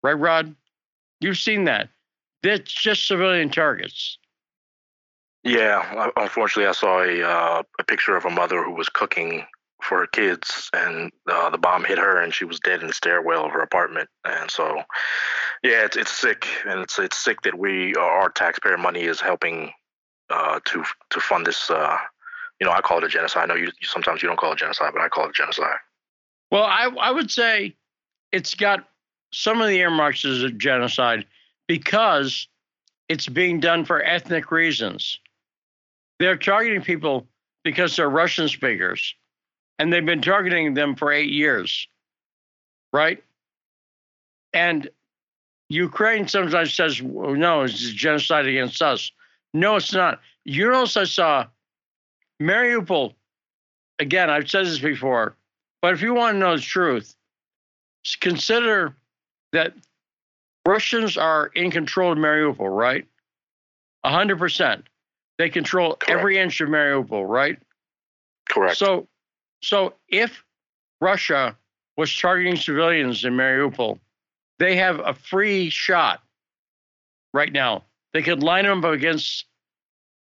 [0.04, 0.56] Right, Rod?
[1.20, 1.90] You've seen that.
[2.44, 4.18] That's just civilian targets.
[5.44, 9.46] Yeah, unfortunately, I saw a uh, a picture of a mother who was cooking
[9.88, 12.94] for her kids, and uh, the bomb hit her, and she was dead in the
[12.94, 14.10] stairwell of her apartment.
[14.26, 14.84] And so,
[15.64, 19.72] yeah, it's it's sick, and it's it's sick that we our taxpayer money is helping
[20.30, 21.70] uh, to to fund this.
[21.70, 21.98] Uh,
[22.60, 23.44] you know, I call it a genocide.
[23.44, 25.78] I know you sometimes you don't call it genocide, but I call it genocide.
[26.52, 27.76] Well, I I would say
[28.32, 28.88] it's got
[29.32, 31.26] some of the earmarks as a genocide
[31.68, 32.48] because
[33.10, 35.20] it's being done for ethnic reasons.
[36.20, 37.28] They're targeting people
[37.64, 39.14] because they're Russian speakers,
[39.80, 41.88] and they've been targeting them for eight years,
[42.94, 43.24] right?
[44.54, 44.90] And
[45.70, 49.12] Ukraine sometimes says, well, no, it's genocide against us.
[49.54, 50.20] No, it's not.
[50.46, 51.46] You I saw
[52.42, 53.14] Mariupol,
[54.00, 55.36] again, I've said this before,
[55.82, 57.16] but if you want to know the truth,
[58.22, 58.96] consider
[59.52, 59.74] that
[60.66, 63.06] Russians are in control of Mariupol, right?
[64.06, 64.84] 100%.
[65.38, 66.10] They control Correct.
[66.12, 67.60] every inch of Mariupol, right?
[68.50, 68.78] Correct.
[68.78, 69.08] So,
[69.62, 70.44] so if
[71.02, 71.58] Russia
[71.98, 74.00] was targeting civilians in Mariupol,
[74.60, 76.22] they have a free shot
[77.34, 77.84] right now.
[78.14, 79.46] They could line them up against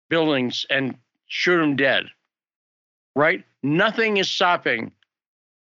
[0.10, 2.06] buildings and shoot them dead,
[3.16, 3.44] right?
[3.64, 4.92] Nothing is stopping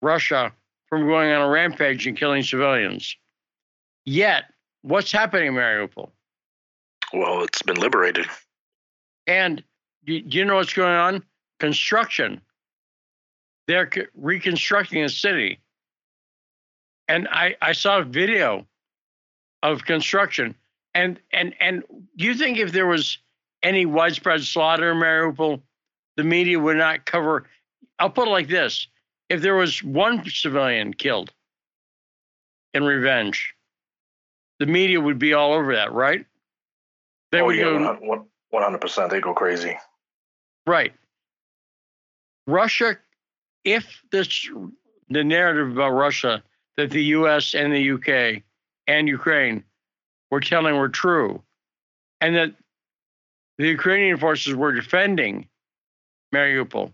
[0.01, 0.51] Russia
[0.87, 3.15] from going on a rampage and killing civilians.
[4.05, 4.45] Yet,
[4.81, 6.09] what's happening in Mariupol?
[7.13, 8.25] Well, it's been liberated.
[9.27, 9.63] And
[10.05, 11.23] do you know what's going on?
[11.59, 12.41] Construction.
[13.71, 15.61] They're reconstructing a city.
[17.07, 18.67] And I, I saw a video
[19.63, 20.55] of construction.
[20.93, 21.83] And and and
[22.17, 23.17] do you think if there was
[23.63, 25.61] any widespread slaughter in Mariupol,
[26.17, 27.47] the media would not cover?
[27.97, 28.87] I'll put it like this:
[29.29, 31.31] if there was one civilian killed
[32.73, 33.55] in revenge,
[34.59, 36.25] the media would be all over that, right?
[37.31, 39.11] They oh, would yeah, go one hundred percent.
[39.11, 39.77] They go crazy.
[40.67, 40.91] Right.
[42.47, 42.97] Russia,
[43.63, 44.49] if this
[45.09, 46.43] the narrative about Russia
[46.77, 47.53] that the U.S.
[47.53, 48.43] and the UK
[48.87, 49.63] and Ukraine
[50.29, 51.41] were telling were true,
[52.21, 52.53] and that
[53.57, 55.47] the Ukrainian forces were defending
[56.33, 56.91] Mariupol,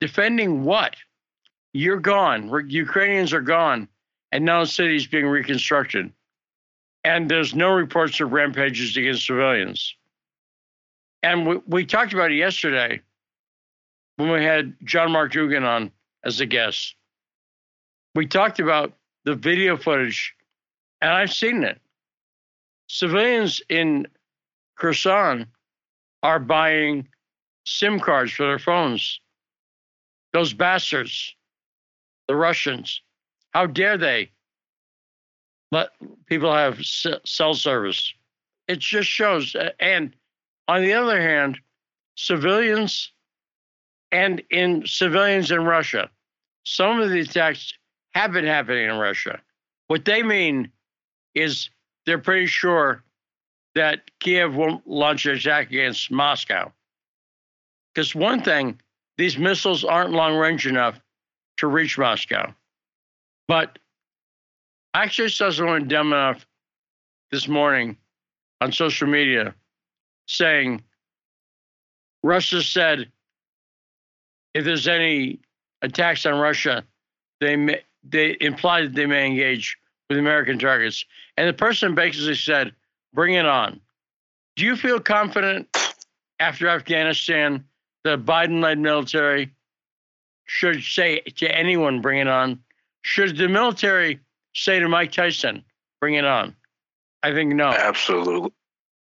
[0.00, 0.96] defending what?
[1.72, 2.50] You're gone.
[2.68, 3.88] Ukrainians are gone,
[4.32, 6.12] and now the city is being reconstructed
[7.04, 9.94] and there's no reports of rampages against civilians.
[11.22, 13.00] And we, we talked about it yesterday
[14.20, 15.90] when we had John Mark Dougan on
[16.24, 16.94] as a guest.
[18.14, 18.92] We talked about
[19.24, 20.34] the video footage,
[21.00, 21.80] and I've seen it.
[22.88, 24.06] Civilians in
[24.76, 25.46] Kherson
[26.22, 27.08] are buying
[27.64, 29.20] SIM cards for their phones.
[30.32, 31.34] Those bastards,
[32.28, 33.00] the Russians,
[33.52, 34.30] how dare they
[35.72, 35.90] let
[36.26, 38.12] people have cell service.
[38.68, 39.56] It just shows.
[39.78, 40.14] And
[40.68, 41.58] on the other hand,
[42.16, 43.12] civilians
[44.12, 46.10] and in civilians in Russia,
[46.64, 47.72] some of the attacks
[48.14, 49.40] have been happening in Russia.
[49.86, 50.70] What they mean
[51.34, 51.70] is
[52.06, 53.02] they're pretty sure
[53.74, 56.72] that Kiev won't launch an attack against Moscow.
[57.94, 58.80] Because one thing,
[59.16, 61.00] these missiles aren't long range enough
[61.58, 62.52] to reach Moscow.
[63.46, 63.78] But
[64.94, 66.46] I actually saw someone dumb enough
[67.30, 67.96] this morning
[68.60, 69.54] on social media
[70.26, 70.82] saying
[72.22, 73.10] Russia said
[74.54, 75.40] if there's any
[75.82, 76.84] attacks on Russia,
[77.40, 79.76] they may, they imply that they may engage
[80.08, 81.04] with American targets.
[81.36, 82.74] And the person basically said,
[83.14, 83.80] "Bring it on."
[84.56, 85.68] Do you feel confident
[86.38, 87.64] after Afghanistan
[88.04, 89.52] the Biden-led military
[90.46, 92.62] should say to anyone, "Bring it on"?
[93.02, 94.20] Should the military
[94.54, 95.64] say to Mike Tyson,
[96.00, 96.56] "Bring it on"?
[97.22, 97.68] I think no.
[97.68, 98.52] Absolutely.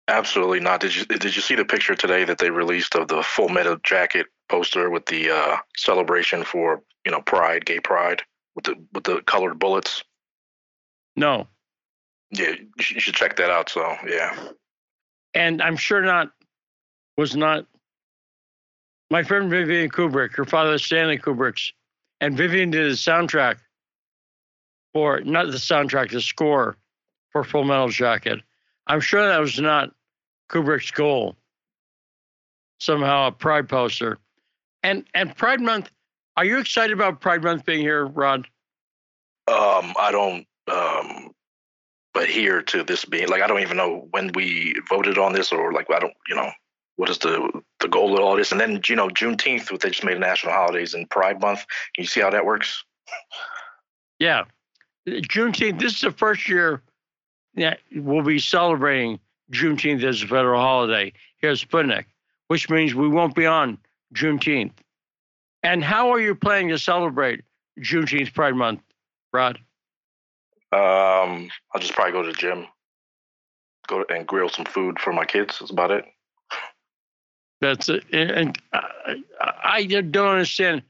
[0.08, 0.82] Absolutely not.
[0.82, 3.78] Did you did you see the picture today that they released of the Full Metal
[3.84, 8.21] Jacket poster with the uh, celebration for you know Pride, Gay Pride,
[8.55, 10.03] with the with the colored bullets?
[11.15, 11.47] No.
[12.31, 13.69] Yeah, you should check that out.
[13.69, 14.38] So yeah.
[15.34, 16.31] And I'm sure not
[17.17, 17.65] was not
[19.10, 21.71] my friend Vivian Kubrick, her father Stanley Kubrick's,
[22.21, 23.58] and Vivian did the soundtrack
[24.93, 26.77] for not the soundtrack, the score
[27.31, 28.41] for Full Metal Jacket.
[28.88, 29.91] I'm sure that was not
[30.49, 31.36] Kubrick's goal.
[32.79, 34.19] Somehow a Pride poster.
[34.86, 35.89] And and Pride Month,
[36.38, 38.48] are you excited about Pride Month being here, Rod?
[39.48, 41.32] Um, I don't um
[42.15, 45.74] adhere to this being like I don't even know when we voted on this or
[45.74, 46.52] like I don't you know
[46.98, 50.04] what is the the goal of all this and then you know Juneteenth they just
[50.04, 51.65] made national holidays and Pride Month.
[51.95, 52.84] Can you see how that works?
[54.19, 54.43] Yeah,
[55.08, 55.80] Juneteenth.
[55.80, 56.84] This is the first year
[57.56, 59.19] that we'll be celebrating
[59.52, 62.06] Juneteenth as a federal holiday here at Sputnik,
[62.50, 63.80] which means we won't be on
[64.15, 64.71] Juneteenth.
[65.63, 67.43] And how are you planning to celebrate
[67.80, 68.82] Juneteenth Pride Month,
[69.34, 69.58] Rod?
[70.71, 72.67] Um, I'll just probably go to the gym,
[73.88, 75.58] go and grill some food for my kids.
[75.60, 76.06] That's about it.
[77.62, 78.04] That's it.
[78.12, 79.15] And I,
[79.63, 80.84] I don't understand.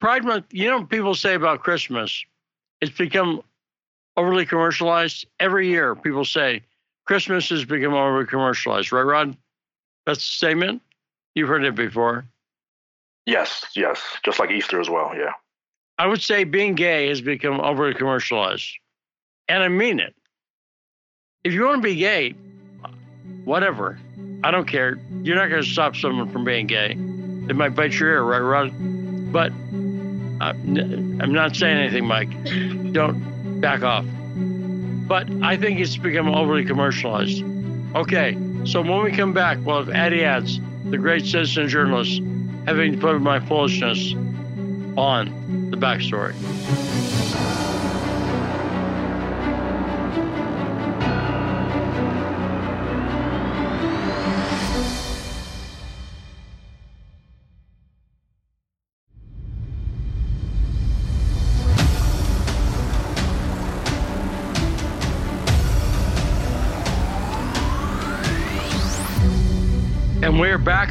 [0.00, 2.24] Pride Month, you know what people say about Christmas?
[2.80, 3.42] It's become
[4.16, 5.26] overly commercialized.
[5.40, 6.62] Every year, people say
[7.06, 9.36] Christmas has become overly commercialized, right, Rod?
[10.04, 10.82] That's a statement.
[11.36, 12.26] You've heard it before.
[13.26, 14.02] Yes, yes.
[14.24, 15.12] Just like Easter as well.
[15.14, 15.32] Yeah.
[15.98, 18.68] I would say being gay has become overly commercialized.
[19.46, 20.14] And I mean it.
[21.44, 22.34] If you want to be gay,
[23.44, 23.98] whatever.
[24.42, 24.98] I don't care.
[25.22, 26.94] You're not going to stop someone from being gay.
[26.94, 28.72] They might bite your ear, right, Rod?
[29.30, 29.52] But
[30.40, 32.30] uh, I'm not saying anything, Mike.
[32.92, 34.06] Don't back off.
[35.06, 37.44] But I think it's become overly commercialized.
[37.94, 42.20] Okay, so when we come back, we'll have Addy Adds, the great citizen journalist,
[42.66, 44.14] having put my foolishness
[44.96, 46.34] on the backstory.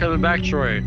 [0.05, 0.85] And we're back backstory.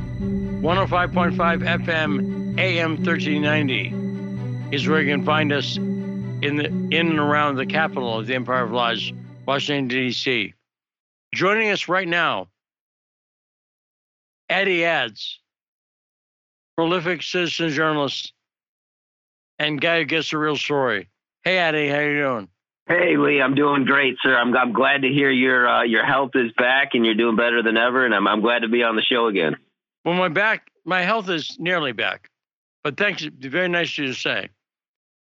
[0.62, 7.57] 105.5 FM, AM 1390 is where you can find us in the in and around
[7.57, 9.12] the capital of the Empire of Lies,
[9.44, 10.54] Washington, D.C.
[11.35, 12.46] Joining us right now,
[14.48, 15.40] Eddie Ads,
[16.76, 18.33] prolific citizen journalist
[19.59, 21.09] and guy who gets the real story.
[21.42, 22.48] Hey, Eddie, how you doing?
[22.88, 24.35] Hey Lee, I'm doing great, sir.
[24.35, 27.62] I'm I'm glad to hear your uh, your health is back and you're doing better
[27.62, 29.57] than ever, and I'm I'm glad to be on the show again.
[30.07, 32.31] Well, my back, my health is nearly back,
[32.83, 33.22] but thanks.
[33.40, 34.48] Very nice of you to say.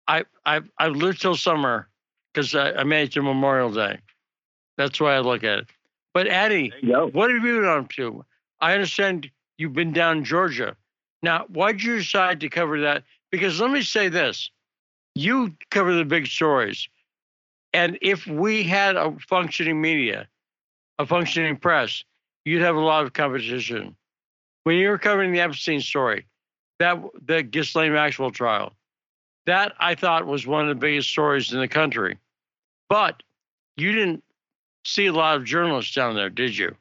[0.07, 1.89] I I I lived till summer
[2.33, 3.99] because I, I made it to Memorial Day.
[4.77, 5.67] That's why I look at it.
[6.13, 6.71] But Addy,
[7.11, 8.23] what have you been up to?
[8.61, 10.77] I understand you've been down in Georgia.
[11.21, 13.03] Now, why did you decide to cover that?
[13.31, 14.49] Because let me say this:
[15.13, 16.87] you cover the big stories
[17.73, 20.27] and if we had a functioning media,
[20.97, 22.03] a functioning press,
[22.45, 23.95] you'd have a lot of competition.
[24.63, 26.25] When you were covering the Epstein story,
[26.79, 28.73] that the Ghislaine Maxwell trial,
[29.45, 32.17] that I thought was one of the biggest stories in the country.
[32.89, 33.21] But
[33.77, 34.23] you didn't
[34.85, 36.75] see a lot of journalists down there, did you?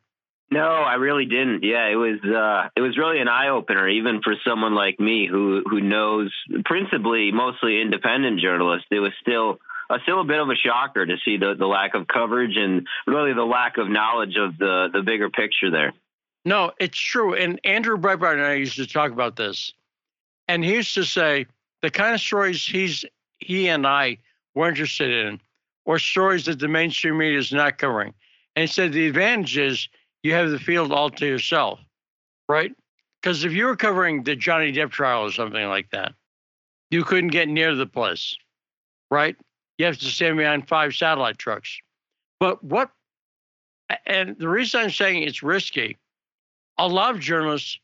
[0.50, 1.62] No, I really didn't.
[1.62, 5.26] Yeah, it was uh, it was really an eye opener, even for someone like me
[5.30, 6.32] who who knows
[6.64, 8.86] principally mostly independent journalists.
[8.90, 9.58] It was still
[9.90, 12.86] uh, still a bit of a shocker to see the, the lack of coverage and
[13.06, 15.92] really the lack of knowledge of the, the bigger picture there.
[16.44, 17.34] No, it's true.
[17.34, 19.72] And Andrew Breitbart and I used to talk about this.
[20.46, 21.46] And he used to say
[21.82, 23.04] the kind of stories he's
[23.38, 24.18] he and I
[24.54, 25.40] were interested in,
[25.84, 28.14] or stories that the mainstream media is not covering.
[28.56, 29.88] And he said the advantage is
[30.22, 31.80] you have the field all to yourself,
[32.48, 32.72] right?
[33.22, 36.12] Because if you were covering the Johnny Depp trial or something like that,
[36.90, 38.36] you couldn't get near the place,
[39.10, 39.36] right?
[39.78, 41.78] You have to stand behind five satellite trucks.
[42.40, 42.90] But what,
[44.04, 45.96] and the reason I'm saying it's risky,
[46.76, 47.78] a lot of journalists,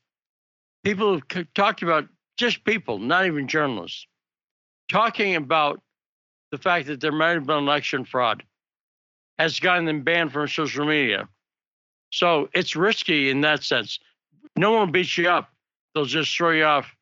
[0.85, 4.07] people have talked about just people, not even journalists,
[4.89, 5.81] talking about
[6.51, 8.43] the fact that there might have been election fraud
[9.39, 11.29] has gotten them banned from social media.
[12.11, 13.99] So it's risky in that sense.
[14.57, 15.51] No one beats you up.
[15.95, 16.95] They'll just throw you off.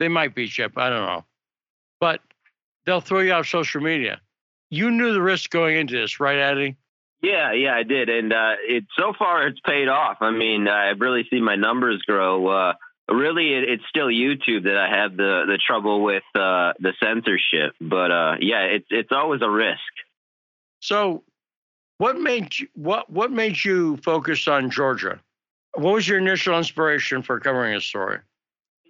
[0.00, 0.76] They might beat you up.
[0.76, 1.24] I don't know.
[2.00, 2.20] But
[2.86, 4.20] they'll throw you off social media.
[4.70, 6.76] You knew the risk going into this, right, Addy?
[7.22, 10.18] Yeah, yeah, I did, and uh, it so far it's paid off.
[10.20, 12.46] I mean, I've really seen my numbers grow.
[12.46, 12.72] Uh,
[13.08, 17.74] really, it, it's still YouTube that I have the the trouble with uh, the censorship,
[17.80, 19.80] but uh, yeah, it's it's always a risk.
[20.80, 21.24] So,
[21.98, 25.18] what made you, what what made you focus on Georgia?
[25.74, 28.18] What was your initial inspiration for covering a story?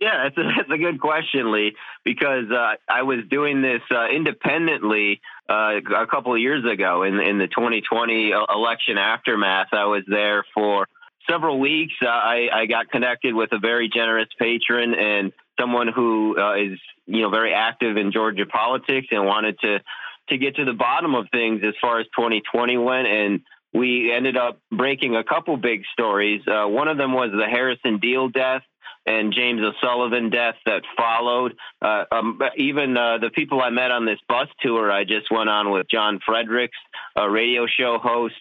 [0.01, 4.09] Yeah, that's a, that's a good question, Lee, because uh, I was doing this uh,
[4.09, 9.69] independently uh, a couple of years ago in, in the 2020 election aftermath.
[9.73, 10.87] I was there for
[11.29, 11.95] several weeks.
[12.03, 16.79] Uh, I, I got connected with a very generous patron and someone who uh, is,
[17.07, 19.81] you know, very active in Georgia politics and wanted to
[20.29, 24.37] to get to the bottom of things as far as 2020 went and we ended
[24.37, 26.41] up breaking a couple big stories.
[26.49, 28.63] Uh, one of them was the Harrison Deal death
[29.07, 31.55] and James O'Sullivan death that followed.
[31.81, 35.49] Uh, um, even uh, the people I met on this bus tour I just went
[35.49, 36.77] on with John Fredericks,
[37.15, 38.35] a radio show host.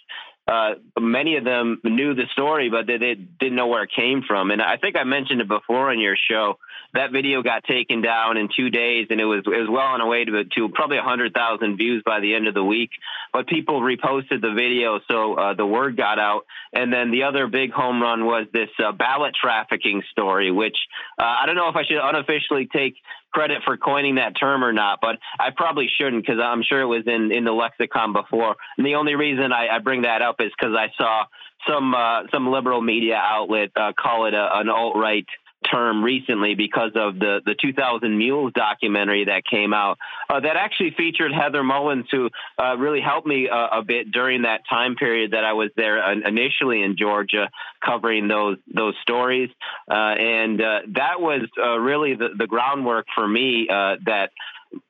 [0.48, 4.22] Uh, many of them knew the story, but they, they, didn't know where it came
[4.28, 4.52] from.
[4.52, 6.60] And I think I mentioned it before on your show.
[6.94, 10.02] That video got taken down in two days, and it was it was well on
[10.02, 12.92] a way to to probably hundred thousand views by the end of the week.
[13.34, 16.46] But people reposted the video, so uh, the word got out.
[16.72, 20.78] And then the other big home run was this uh, ballot trafficking story, which
[21.18, 22.96] uh, I don't know if I should unofficially take
[23.36, 26.86] credit for coining that term or not, but I probably shouldn't because I'm sure it
[26.86, 28.56] was in, in the lexicon before.
[28.78, 31.26] And the only reason I, I bring that up is because I saw
[31.68, 35.26] some uh, some liberal media outlet uh, call it a, an alt right
[35.72, 39.98] term recently because of the the 2000 Mules documentary that came out
[40.30, 42.30] uh, that actually featured Heather Mullins, who
[42.62, 46.12] uh, really helped me uh, a bit during that time period that I was there
[46.12, 47.50] initially in Georgia
[47.84, 49.50] covering those those stories,
[49.90, 54.30] uh, and uh, that was uh, really the, the groundwork for me that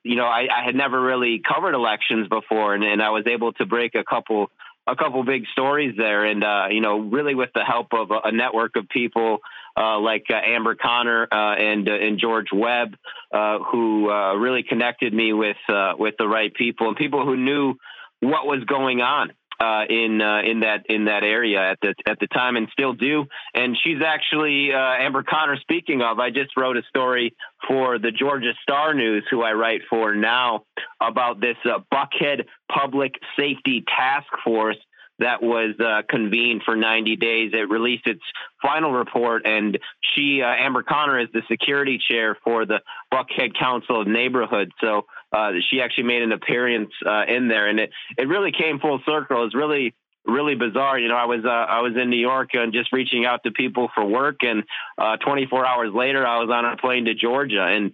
[0.02, 3.52] you know I, I, had never really covered elections before, and, and I was able
[3.54, 4.50] to break a couple
[4.86, 8.28] a couple big stories there, and uh, you know, really with the help of a,
[8.28, 9.38] a network of people
[9.76, 12.96] uh, like uh, Amber Connor uh, and uh, and George Webb,
[13.32, 15.56] uh, who really connected me with
[15.98, 17.74] with the right people and people who knew
[18.20, 22.18] what was going on uh, in uh, in that in that area at the at
[22.20, 23.24] the time and still do.
[23.54, 25.56] And she's actually uh, Amber Connor.
[25.60, 27.34] Speaking of, I just wrote a story
[27.66, 30.64] for the Georgia Star News, who I write for now,
[31.00, 34.78] about this uh, Buckhead Public Safety Task Force
[35.18, 37.52] that was uh, convened for 90 days.
[37.54, 38.20] It released its
[38.60, 39.78] final report, and
[40.14, 42.80] she, uh, Amber Connor, is the security chair for the
[43.12, 44.72] Buckhead Council of Neighborhoods.
[44.80, 48.78] So uh, she actually made an appearance uh, in there, and it it really came
[48.78, 49.44] full circle.
[49.44, 49.94] It's really
[50.26, 50.98] really bizarre.
[50.98, 53.50] You know, I was uh, I was in New York and just reaching out to
[53.50, 54.64] people for work, and
[54.98, 57.92] uh, 24 hours later, I was on a plane to Georgia, and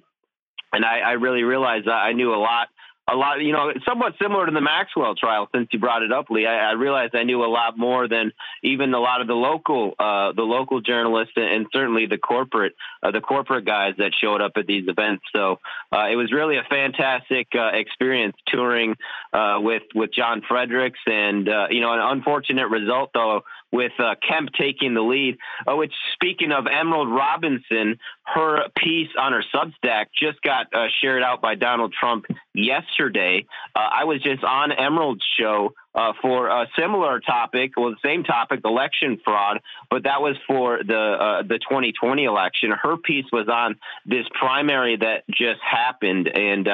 [0.73, 2.69] and I, I really realized I knew a lot
[3.11, 5.49] a lot, you know, somewhat similar to the Maxwell trial.
[5.53, 8.33] Since you brought it up, Lee, I, I realized I knew a lot more than
[8.63, 13.11] even a lot of the local, uh, the local journalists, and certainly the corporate, uh,
[13.11, 15.25] the corporate guys that showed up at these events.
[15.35, 15.59] So
[15.93, 18.95] uh, it was really a fantastic uh, experience touring
[19.33, 23.93] uh, with with John Fredericks, and uh, you know, an unfortunate result though with
[24.29, 25.39] Kemp taking the lead.
[25.67, 30.67] Uh, which, speaking of Emerald Robinson, her piece on her Substack just got
[31.01, 32.92] shared out by Donald Trump yesterday.
[32.99, 38.25] Uh, I was just on Emerald's show uh, for a similar topic, well, the same
[38.25, 42.71] topic, election fraud, but that was for the uh, the 2020 election.
[42.71, 43.77] Her piece was on
[44.07, 46.69] this primary that just happened and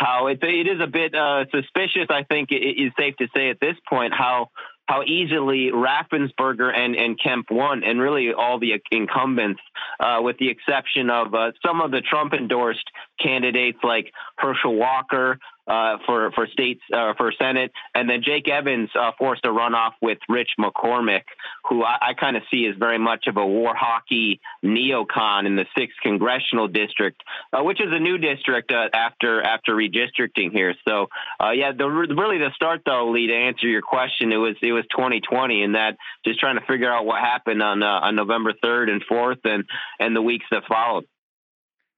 [0.00, 2.06] how it, it is a bit uh, suspicious.
[2.08, 4.50] I think it is safe to say at this point how
[4.86, 9.60] how easily Raffensperger and, and Kemp won, and really all the incumbents,
[10.00, 12.90] uh, with the exception of uh, some of the Trump endorsed
[13.22, 15.38] candidates like Herschel Walker,
[15.70, 19.92] uh, for for states uh, for Senate, and then Jake Evans uh, forced a runoff
[20.02, 21.22] with Rich McCormick,
[21.68, 25.54] who I, I kind of see as very much of a war hockey neocon in
[25.54, 30.74] the sixth congressional district, uh, which is a new district uh, after after redistricting here.
[30.88, 31.06] So
[31.40, 34.72] uh, yeah, the, really the start though, Lee, to answer your question, it was it
[34.72, 38.90] was 2020, and that just trying to figure out what happened on on November 3rd
[38.90, 39.64] and 4th, and
[40.00, 41.04] and the weeks that followed.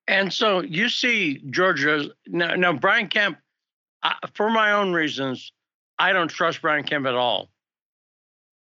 [0.08, 3.38] And so you see Georgia now, now Brian Kemp
[4.02, 5.52] I, for my own reasons,
[5.98, 7.50] I don't trust Brian Kemp at all.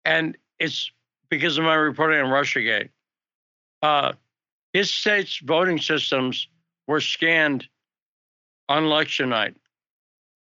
[0.05, 0.91] And it's
[1.29, 2.89] because of my reporting on Russiagate.
[3.81, 4.13] Uh,
[4.73, 6.47] his state's voting systems
[6.87, 7.67] were scanned
[8.67, 9.55] on election night.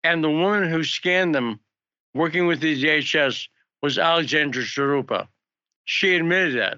[0.04, 1.60] And the woman who scanned them,
[2.14, 3.48] working with the DHS,
[3.82, 5.28] was Alexandra Chalupa.
[5.86, 6.78] She admitted that.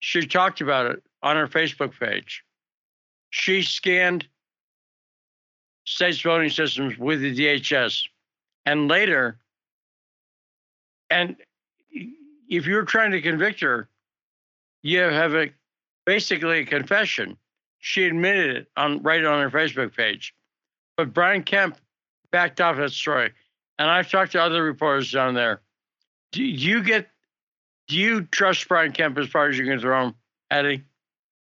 [0.00, 2.42] She talked about it on her Facebook page.
[3.30, 4.26] She scanned
[5.84, 8.04] states voting systems with the DHS.
[8.66, 9.38] And later,
[11.10, 11.36] and
[12.48, 13.88] if you're trying to convict her,
[14.82, 15.50] you have a
[16.04, 17.36] basically a confession.
[17.78, 20.34] She admitted it on right on her Facebook page.
[20.96, 21.78] But Brian Kemp
[22.30, 23.32] backed off that story.
[23.78, 25.60] And I've talked to other reporters down there.
[26.32, 27.08] Do you get
[27.86, 30.14] do you trust Brian Kemp as far as you can throw him,
[30.50, 30.84] Addy?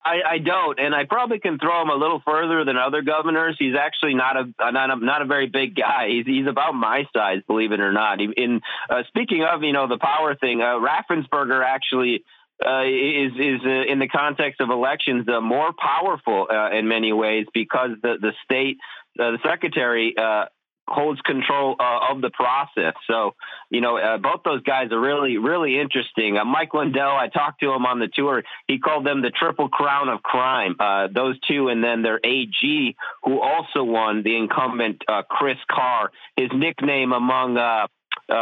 [0.06, 3.56] I, I, don't, and I probably can throw him a little further than other governors.
[3.58, 6.10] He's actually not a not a, not a very big guy.
[6.10, 8.22] He's he's about my size, believe it or not.
[8.22, 12.24] In uh, speaking of you know the power thing, uh, Raffensperger actually
[12.64, 17.12] uh, is is uh, in the context of elections uh, more powerful uh, in many
[17.12, 18.78] ways because the the state
[19.20, 20.46] uh, the secretary uh,
[20.88, 22.94] holds control uh, of the process.
[23.08, 23.36] So,
[23.70, 26.38] you know, uh, both those guys are really, really interesting.
[26.38, 28.44] Uh, Mike Lindell, I talked to him on the tour.
[28.68, 30.76] He called them the triple crown of crime.
[30.80, 36.12] Uh, those two, and then their AG, who also won the incumbent uh, Chris Carr.
[36.38, 37.88] His nickname among uh,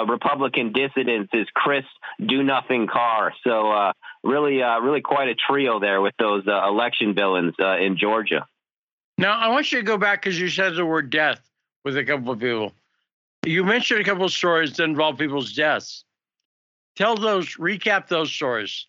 [0.07, 1.85] Republican dissidents is Chris
[2.25, 3.33] Do Nothing Carr.
[3.43, 3.91] So,
[4.23, 8.47] really, really quite a trio there with those election villains in Georgia.
[9.17, 11.39] Now, I want you to go back because you said the word death
[11.83, 12.73] with a couple of people.
[13.45, 16.05] You mentioned a couple of stories that involve people's deaths.
[16.95, 18.85] Tell those, recap those stories.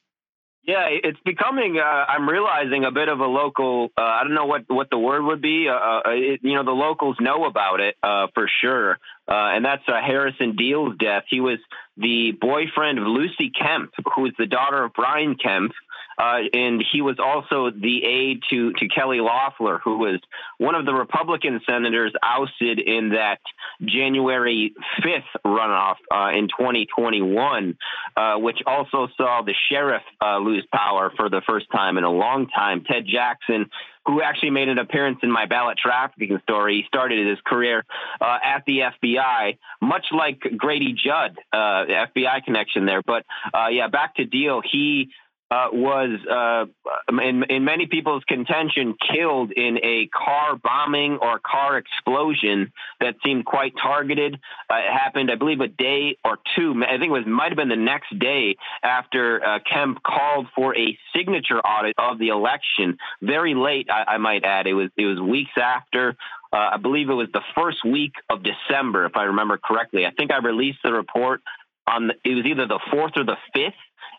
[0.67, 1.79] Yeah, it's becoming.
[1.79, 3.91] Uh, I'm realizing a bit of a local.
[3.99, 5.69] Uh, I don't know what what the word would be.
[5.69, 8.93] Uh, uh it, you know, the locals know about it uh, for sure,
[9.29, 11.25] uh, and that's Harrison Deal's death.
[11.29, 11.59] He was
[11.99, 15.73] the boyfriend of Lucy Kemp, who is the daughter of Brian Kemp,
[16.19, 20.21] uh, and he was also the aide to, to Kelly Loeffler, who was
[20.59, 23.41] one of the Republican senators ousted in that
[23.83, 27.77] January 5th runoff uh, in 2021,
[28.17, 32.11] uh, which also saw the sheriff uh, lose power for the first time in a
[32.11, 32.85] long time.
[32.85, 33.71] Ted Jackson
[34.07, 36.77] who actually made an appearance in my ballot trafficking story.
[36.77, 37.85] He started his career
[38.21, 43.03] uh, at the FBI, much like Grady Judd, uh, FBI connection there.
[43.05, 44.61] But uh, yeah, back to Deal.
[44.71, 45.11] He
[45.55, 46.65] uh, was, uh,
[47.09, 53.45] in, in many people's contention, killed in a car bombing or car explosion that seemed
[53.45, 54.35] quite targeted.
[54.69, 56.75] Uh, it happened, I believe, a day or two.
[56.85, 60.77] I think it was might have been the next day after uh, Kemp called for
[60.77, 62.99] a signature audit of the election.
[63.23, 64.67] Very late, I, I might add.
[64.67, 66.17] It was it was weeks after.
[66.53, 70.05] Uh, I believe it was the first week of December, if I remember correctly.
[70.05, 71.43] I think I released the report
[71.87, 73.75] on the, it was either the fourth or the fifth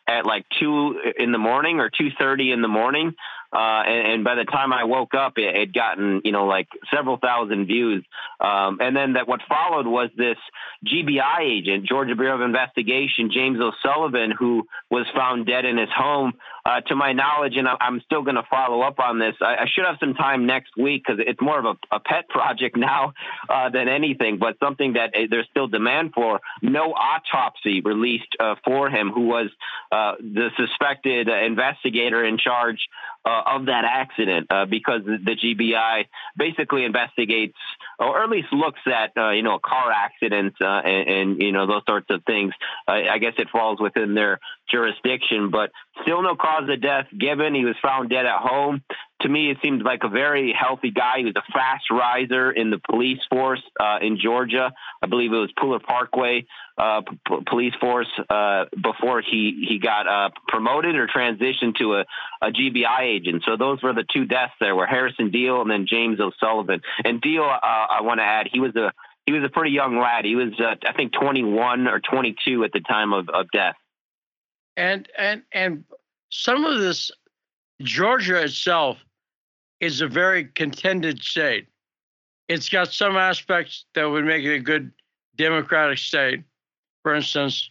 [0.07, 3.13] at like two in the morning or two thirty in the morning.
[3.53, 6.67] Uh, and, and, by the time I woke up, it had gotten you know like
[6.93, 8.03] several thousand views.
[8.39, 10.37] Um, and then that what followed was this
[10.85, 16.33] GBI agent, Georgia Bureau of Investigation, James O'Sullivan, who was found dead in his home.
[16.65, 19.35] Uh, to my knowledge, and I'm still going to follow up on this.
[19.39, 22.27] I, I, should have some time next week because it's more of a, a pet
[22.29, 23.13] project now
[23.47, 26.39] uh, than anything, but something that uh, there's still demand for.
[26.63, 29.51] No autopsy released uh, for him, who was
[29.91, 32.79] uh, the suspected investigator in charge
[33.27, 36.05] of that accident because the GBI
[36.37, 37.57] basically investigates
[37.97, 42.05] or at least looks at you know car accidents and, and, you know those sorts
[42.11, 42.53] of things.
[42.87, 44.39] I guess it falls within their
[44.69, 45.71] jurisdiction, but
[46.01, 47.53] still no cause of death given.
[47.55, 48.81] He was found dead at home
[49.25, 51.15] to me, it seemed like a very healthy guy.
[51.17, 54.71] He was a fast riser in the police force uh, in Georgia.
[55.01, 56.45] I believe it was Pooler Parkway
[56.77, 62.05] uh, p- police force uh, before he he got uh, promoted or transitioned to a,
[62.41, 63.43] a GBI agent.
[63.45, 66.81] So those were the two deaths there, were Harrison Deal and then James O'Sullivan.
[67.03, 68.91] And Deal, uh, I want to add, he was a
[69.25, 70.25] he was a pretty young lad.
[70.25, 73.75] He was, uh, I think, 21 or 22 at the time of, of death.
[74.77, 75.83] And and and
[76.29, 77.11] some of this
[77.81, 78.97] Georgia itself
[79.79, 81.67] is a very contended state.
[82.47, 84.91] It's got some aspects that would make it a good
[85.35, 86.43] democratic state,
[87.03, 87.69] for instance,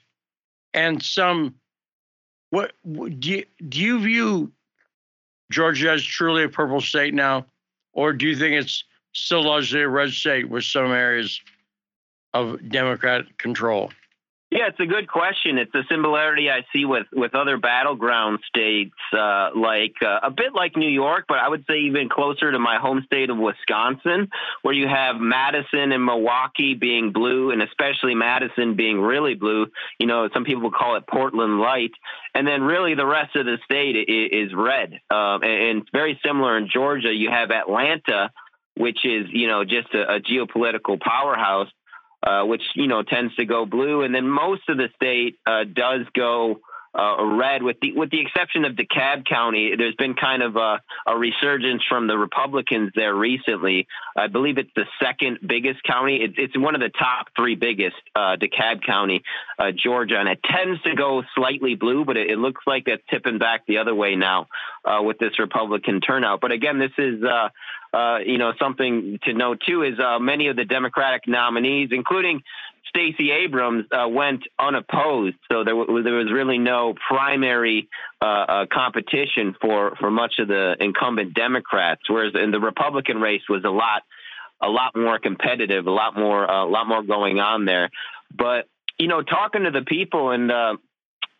[0.73, 1.55] and some.
[2.51, 4.53] What do you, do you view
[5.51, 7.47] Georgia as truly a purple state now,
[7.93, 11.41] or do you think it's still largely a red state with some areas
[12.33, 13.91] of Democrat control?
[14.55, 15.59] Yeah, it's a good question.
[15.59, 20.55] It's a similarity I see with with other battleground states, uh, like uh, a bit
[20.55, 24.29] like New York, but I would say even closer to my home state of Wisconsin,
[24.63, 29.67] where you have Madison and Milwaukee being blue, and especially Madison being really blue.
[29.99, 31.91] You know, some people call it Portland light,
[32.33, 34.93] and then really the rest of the state is, is red.
[35.11, 38.31] Um, and, and very similar in Georgia, you have Atlanta,
[38.77, 41.73] which is you know just a, a geopolitical powerhouse
[42.25, 45.65] uh, which you know tends to go blue, and then most of the state uh,
[45.65, 46.61] does go
[46.95, 49.75] uh, red, with the with the exception of DeKalb County.
[49.77, 53.89] There's been kind of a, a, resurgence from the Republicans there recently.
[54.17, 56.19] I believe it's the second biggest county.
[56.23, 59.25] It, it's one of the top three biggest, uh, DeKalb County,
[59.59, 63.03] uh, Georgia, and it tends to go slightly blue, but it, it, looks like that's
[63.11, 64.47] tipping back the other way now
[64.85, 66.41] uh, with this Republican turnout.
[66.41, 67.23] But again, this is.
[67.95, 71.91] Uh, uh, you know, something to note too is uh, many of the Democratic nominees,
[71.93, 72.43] including
[72.89, 77.89] Stacey Abrams uh, went unopposed, so there, w- there was really no primary
[78.23, 82.03] uh, uh, competition for, for much of the incumbent Democrats.
[82.09, 84.03] Whereas in the Republican race was a lot
[84.63, 87.91] a lot more competitive, a lot more a lot more going on there.
[88.37, 88.67] But
[88.99, 90.77] you know, talking to the people, and uh,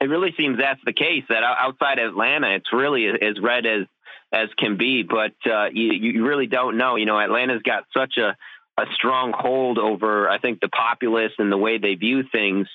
[0.01, 1.23] it really seems that's the case.
[1.29, 3.87] That outside Atlanta, it's really as red as
[4.35, 5.03] as can be.
[5.03, 6.97] But uh, you, you really don't know.
[6.97, 8.37] You know, Atlanta's got such a
[8.77, 12.67] a strong hold over, I think, the populace and the way they view things.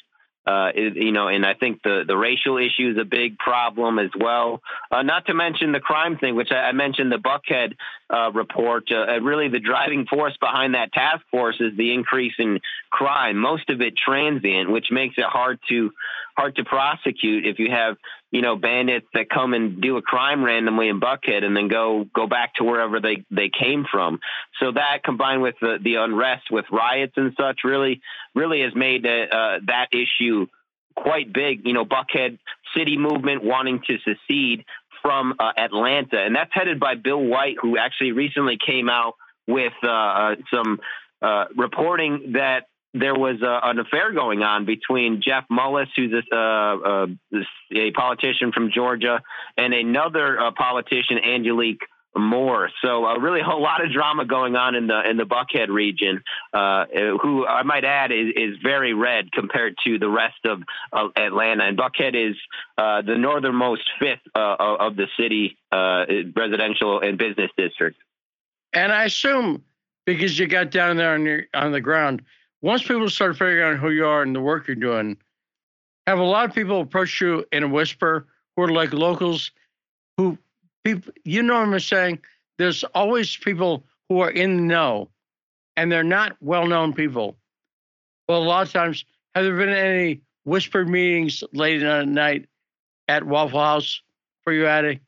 [0.48, 4.00] Uh, is, you know, and I think the, the racial issue is a big problem
[4.00, 4.62] as well.
[4.90, 7.76] Uh, not to mention the crime thing, which I, I mentioned the Buckhead
[8.10, 8.90] uh, report.
[8.92, 13.38] Uh, really, the driving force behind that task force is the increase in crime.
[13.38, 15.92] Most of it transient, which makes it hard to
[16.40, 17.98] hard to prosecute if you have
[18.32, 22.06] you know bandits that come and do a crime randomly in Buckhead and then go
[22.16, 24.20] go back to wherever they they came from.
[24.62, 28.02] So that combined with the the unrest with riots and such really
[28.36, 30.48] really has made uh, that issue
[30.96, 31.66] quite big.
[31.66, 32.38] You know, Buckhead
[32.76, 34.64] city movement wanting to secede
[35.02, 39.16] from uh, Atlanta, and that's headed by Bill White, who actually recently came out
[39.46, 40.80] with uh, uh some
[41.22, 47.08] uh, reporting that there was a, an affair going on between Jeff Mullis, who's a,
[47.72, 49.22] a politician from Georgia,
[49.58, 51.82] and another uh, politician, Angelique
[52.18, 52.72] Moore.
[52.84, 55.70] So uh, really a whole lot of drama going on in the in the Buckhead
[55.70, 56.24] region,
[56.54, 56.86] uh,
[57.22, 60.64] who I might add is, is very red compared to the rest of
[61.16, 61.66] Atlanta.
[61.66, 62.36] And Buckhead is
[62.78, 67.98] uh, the northernmost fifth of the city residential and business district.
[68.74, 69.64] And I assume
[70.06, 72.24] because you got down there on your on the ground,
[72.62, 75.18] once people start figuring out who you are and the work you're doing,
[76.08, 79.52] have a lot of people approach you in a whisper who are like locals
[80.18, 80.38] who
[80.84, 82.20] people you know what I'm saying?
[82.58, 85.10] There's always people who are in the know
[85.78, 87.38] and they're not well known people.
[88.28, 92.48] Well, a lot of times, have there been any whispered meetings late at night
[93.08, 94.02] at Waffle House
[94.44, 95.00] for you, Addy?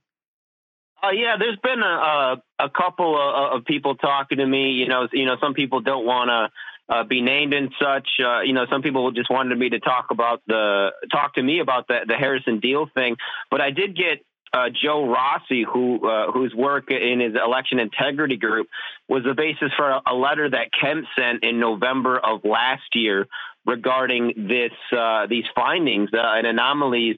[1.03, 4.71] Uh, yeah, there's been a, a, a couple of, of, people talking to me.
[4.71, 6.49] You know, you know, some people don't want to
[6.91, 8.07] uh, be named and such.
[8.19, 11.59] Uh, you know, some people just wanted me to talk about the talk to me
[11.61, 13.15] about the the Harrison deal thing.
[13.49, 18.35] But I did get uh, Joe Rossi, who uh, whose work in his election integrity
[18.35, 18.67] group
[19.07, 23.27] was the basis for a, a, letter that Kemp sent in November of last year
[23.65, 27.17] regarding this uh, these findings uh, and anomalies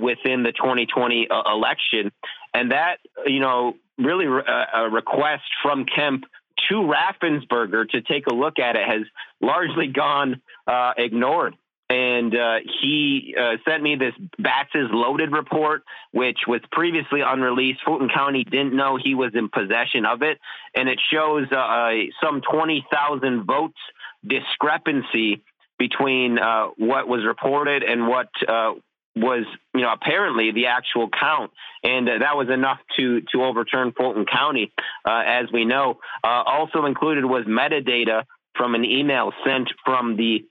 [0.00, 2.10] within the 2020 election,
[2.52, 6.24] and that you know really a request from Kemp
[6.68, 9.02] to Raffensperger to take a look at it has
[9.40, 11.54] largely gone uh, ignored.
[11.88, 17.80] And uh, he uh, sent me this Batz's loaded report, which was previously unreleased.
[17.84, 20.38] Fulton County didn't know he was in possession of it.
[20.74, 21.90] And it shows uh,
[22.20, 23.78] some 20,000 votes
[24.26, 25.44] discrepancy
[25.78, 28.72] between uh, what was reported and what uh,
[29.16, 31.50] was, you know, apparently the actual count,
[31.82, 34.72] and uh, that was enough to to overturn Fulton County,
[35.04, 35.98] uh, as we know.
[36.22, 40.44] Uh, also included was metadata from an email sent from the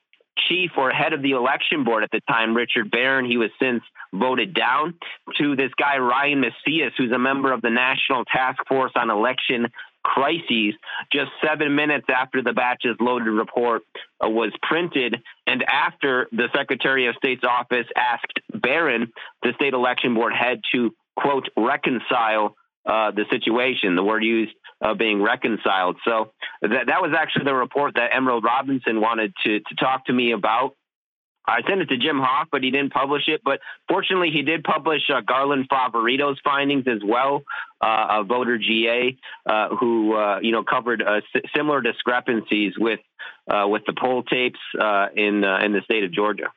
[0.49, 3.26] chief or head of the election board at the time, Richard Barron.
[3.26, 3.82] He was since
[4.13, 4.95] voted down
[5.38, 9.68] to this guy Ryan Macias, who's a member of the National Task Force on Election
[10.06, 10.76] crises
[11.12, 13.82] just seven minutes after the Batz's loaded report
[14.24, 20.14] uh, was printed and after the Secretary of State's office asked Barron, the state election
[20.14, 23.95] board head, to quote reconcile uh, the situation.
[23.95, 25.97] The word used uh, being reconciled.
[26.06, 26.32] So
[26.62, 30.32] that that was actually the report that Emerald Robinson wanted to to talk to me
[30.34, 30.76] about.
[31.47, 33.41] I sent it to Jim Hoft, but he didn't publish it.
[33.43, 37.43] But fortunately, he did publish uh, Garland Favorito's findings as well,
[37.81, 41.21] uh, a voter GA uh, who uh, you know covered uh,
[41.55, 42.99] similar discrepancies with
[43.49, 44.59] uh, with the poll tapes
[45.15, 46.51] in in the state of Georgia.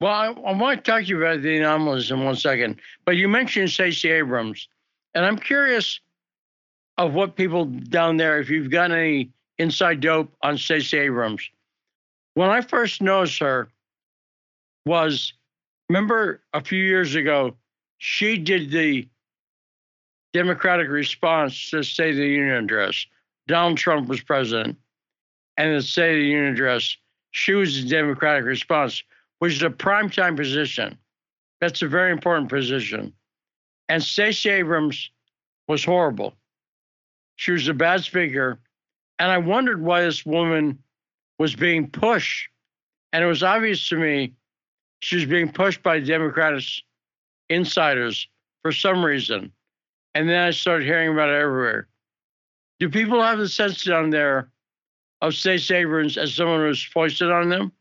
[0.00, 3.16] Well, I, I want to talk to you about the anomalies in one second, but
[3.16, 4.66] you mentioned Stacey Abrams,
[5.14, 6.00] and I'm curious
[6.98, 11.48] of what people down there, if you've got any inside dope on Stacey Abrams.
[12.34, 13.68] When I first noticed her,
[14.86, 15.32] was
[15.88, 17.56] remember a few years ago,
[17.98, 19.08] she did the
[20.32, 23.06] Democratic response to the State of the Union address.
[23.48, 24.76] Donald Trump was president,
[25.56, 26.96] and the State of the Union address,
[27.32, 29.02] she was the Democratic response
[29.42, 30.96] which is a primetime position.
[31.60, 33.12] That's a very important position.
[33.88, 35.10] And Stacey Abrams
[35.66, 36.34] was horrible.
[37.34, 38.60] She was a bad speaker.
[39.18, 40.78] And I wondered why this woman
[41.40, 42.50] was being pushed.
[43.12, 44.34] And it was obvious to me
[45.02, 46.64] she was being pushed by Democratic
[47.48, 48.28] insiders
[48.62, 49.52] for some reason.
[50.14, 51.88] And then I started hearing about it everywhere.
[52.78, 54.50] Do people have the sense down there
[55.20, 57.72] of Stacey Abrams as someone who's foisted on them?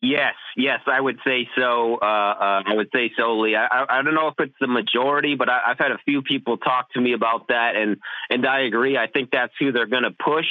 [0.00, 1.98] Yes, yes, I would say so.
[2.00, 3.56] Uh, uh, I would say so, Lee.
[3.56, 6.56] I, I don't know if it's the majority, but I, have had a few people
[6.56, 7.96] talk to me about that, and
[8.30, 8.96] and I agree.
[8.96, 10.46] I think that's who they're going to push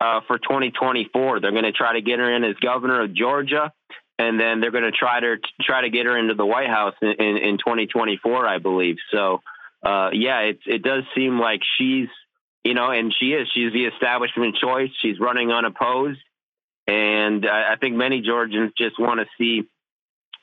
[0.00, 1.40] uh, for 2024.
[1.40, 3.72] They're going to try to get her in as governor of Georgia,
[4.18, 6.94] and then they're going to try to try to get her into the White House
[7.00, 8.96] in, in, in 2024, I believe.
[9.12, 9.40] So,
[9.82, 12.08] uh, yeah, it it does seem like she's
[12.64, 13.48] you know, and she is.
[13.54, 14.90] She's the establishment choice.
[15.00, 16.18] She's running unopposed
[16.88, 19.68] and I, I think many Georgians just want to see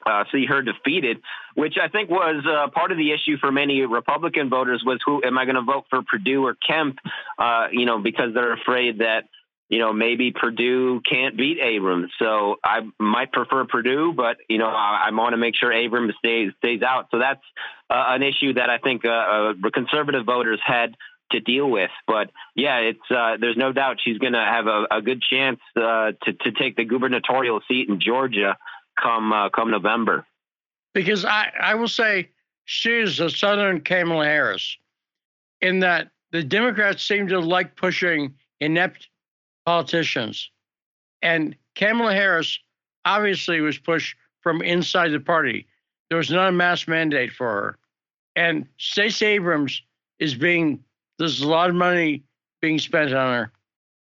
[0.06, 1.18] uh, see her defeated,
[1.56, 5.24] which I think was uh, part of the issue for many Republican voters was who
[5.24, 7.00] am I going to vote for Perdue or Kemp?
[7.40, 9.24] Uh, you know, because they're afraid that
[9.70, 12.12] you know maybe Perdue can't beat Abrams.
[12.20, 16.14] So I might prefer Perdue, but you know I, I want to make sure Abrams
[16.20, 17.08] stays stays out.
[17.12, 17.44] So that's
[17.90, 20.96] uh, an issue that I think uh, uh, conservative voters had
[21.32, 21.92] to deal with.
[22.08, 25.60] But yeah, it's uh, there's no doubt she's going to have a, a, good chance
[25.76, 28.58] uh, to to take the gubernatorial seat in Georgia
[29.02, 30.26] come uh, come November.
[30.94, 32.30] Because I I will say
[32.66, 34.78] she's a Southern Kamala Harris,
[35.62, 39.10] in that the Democrats seem to like pushing inept
[39.66, 40.50] politicians,
[41.22, 42.60] and Kamala Harris
[43.06, 45.68] obviously was pushed from inside the party.
[46.10, 47.78] There was not a mass mandate for her.
[48.36, 49.82] And Stacey Abrams
[50.20, 50.84] is being
[51.18, 52.24] there's a lot of money
[52.62, 53.52] being spent on her,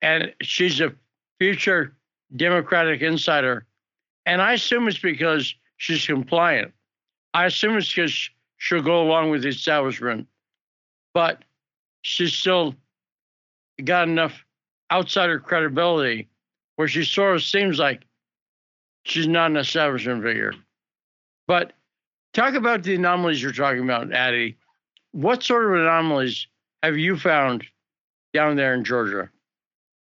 [0.02, 0.94] and she's a
[1.40, 1.96] future
[2.36, 3.66] Democratic insider.
[4.26, 6.72] And I assume it's because she's compliant.
[7.34, 10.28] I assume it's because she'll go along with the establishment,
[11.14, 11.44] but
[12.02, 12.76] she's still
[13.84, 14.46] got enough
[14.92, 16.28] outsider credibility
[16.76, 18.06] where she sort of seems like
[19.04, 20.54] she's not an establishment figure.
[21.48, 21.74] But
[22.34, 24.58] talk about the anomalies you're talking about, Addy.
[25.12, 26.48] What sort of anomalies
[26.84, 27.66] have you found
[28.34, 29.30] down there in Georgia?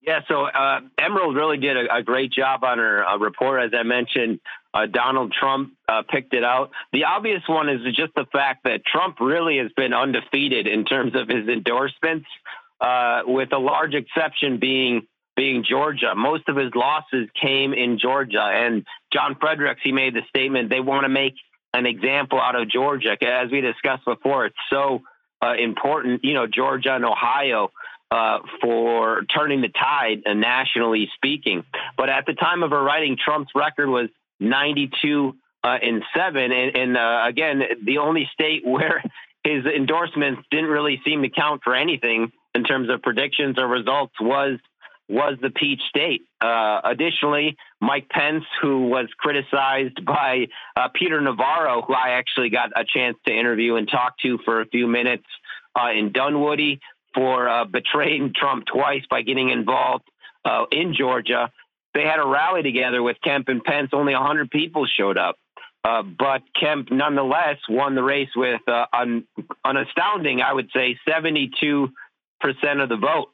[0.00, 3.62] Yeah, so uh, Emerald really did a, a, great job on her uh, report.
[3.62, 4.40] As I mentioned,
[4.72, 6.70] uh, Donald Trump uh, picked it out.
[6.92, 11.12] The obvious one is just the fact that Trump really has been undefeated in terms
[11.14, 12.26] of his endorsements,
[12.80, 15.06] uh, with a large exception being
[15.36, 16.14] being Georgia.
[16.16, 20.80] Most of his losses came in Georgia, and John Fredericks he made the statement they
[20.80, 21.34] want to make
[21.72, 23.16] an example out of Georgia.
[23.22, 25.02] As we discussed before, it's so
[25.40, 27.70] uh, important, you know, Georgia and Ohio
[28.10, 31.64] uh, for turning the tide, uh, nationally speaking.
[31.96, 34.08] But at the time of her writing, Trump's record was
[34.40, 39.02] 92 uh, and seven, and, and uh, again, the only state where
[39.44, 44.14] his endorsements didn't really seem to count for anything in terms of predictions or results
[44.20, 44.58] was
[45.08, 46.22] was the Peach State.
[46.40, 52.70] Uh, additionally, Mike Pence, who was criticized by uh, Peter Navarro, who I actually got
[52.76, 55.24] a chance to interview and talk to for a few minutes
[55.74, 56.80] uh, in Dunwoody
[57.14, 60.04] for uh, betraying Trump twice by getting involved
[60.44, 61.50] uh, in Georgia.
[61.94, 63.90] They had a rally together with Kemp and Pence.
[63.94, 65.36] Only 100 people showed up.
[65.84, 69.26] Uh, but Kemp nonetheless won the race with an,
[69.64, 71.88] an astounding, I would say, 72%
[72.42, 73.28] of the vote.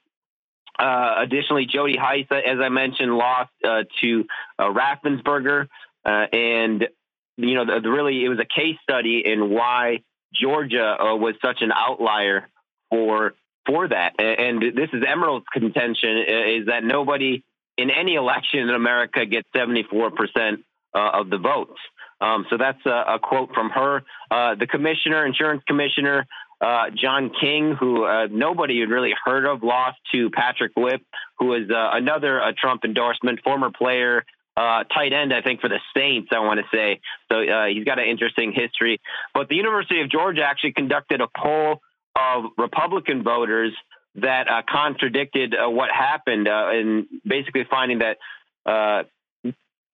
[0.78, 4.24] Uh, additionally, Jody Hice, as I mentioned, lost uh, to
[4.58, 5.68] uh, Raffensperger,
[6.04, 6.88] uh, and
[7.36, 10.00] you know, the, the really it was a case study in why
[10.34, 12.48] Georgia uh, was such an outlier
[12.90, 13.34] for
[13.66, 14.14] for that.
[14.18, 17.44] And, and this is Emerald's contention uh, is that nobody
[17.76, 21.78] in any election in America gets seventy four percent of the votes.
[22.20, 24.04] Um, so that's a, a, quote from her.
[24.30, 26.24] the commissioner, insurance commissioner,
[26.64, 31.02] uh, John King, who uh, nobody had really heard of, lost to Patrick Witt,
[31.38, 34.24] who is uh, another uh, Trump endorsement, former player,
[34.56, 37.00] uh, tight end, I think, for the Saints, I want to say.
[37.30, 38.98] So he's got an interesting history.
[39.34, 41.82] But the University of Georgia actually conducted a poll
[42.16, 43.72] of Republican voters
[44.14, 49.06] that contradicted what happened, and basically finding that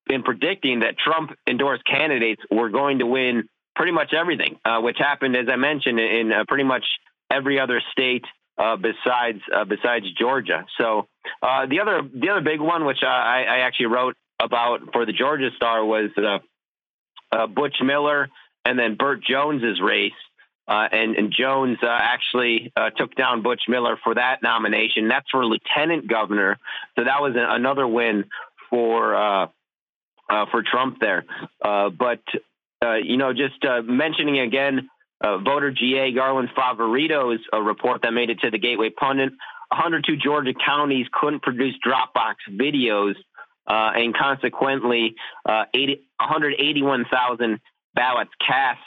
[0.06, 3.48] been predicting that Trump endorsed candidates were going to win
[3.80, 6.84] pretty much everything, uh, which happened, as I mentioned, in uh, pretty much
[7.32, 8.26] every other state
[8.58, 10.66] uh, besides uh, besides Georgia.
[10.76, 11.08] So
[11.42, 15.14] uh, the other the other big one, which I, I, actually wrote about for the
[15.14, 16.10] Georgia Star, was
[17.32, 18.28] uh, Butch Miller
[18.66, 20.12] and then Burt Jones's race.
[20.68, 25.08] and, and Jones actually took down Butch Miller for that nomination.
[25.08, 26.58] That's for lieutenant governor.
[26.98, 28.24] So that was a, another win
[28.68, 29.48] for
[30.30, 31.24] uh, for Trump there.
[31.64, 32.20] Uh, but
[32.82, 34.88] uh, you know, just uh, mentioning again,
[35.22, 39.30] uh, voter GA Garland Favorito's a report that made it to the Gateway Pundit.
[39.68, 43.14] 102 Georgia counties couldn't produce Dropbox videos,
[43.66, 45.14] and consequently,
[45.48, 47.60] 80, 181,000
[47.94, 48.80] ballots cast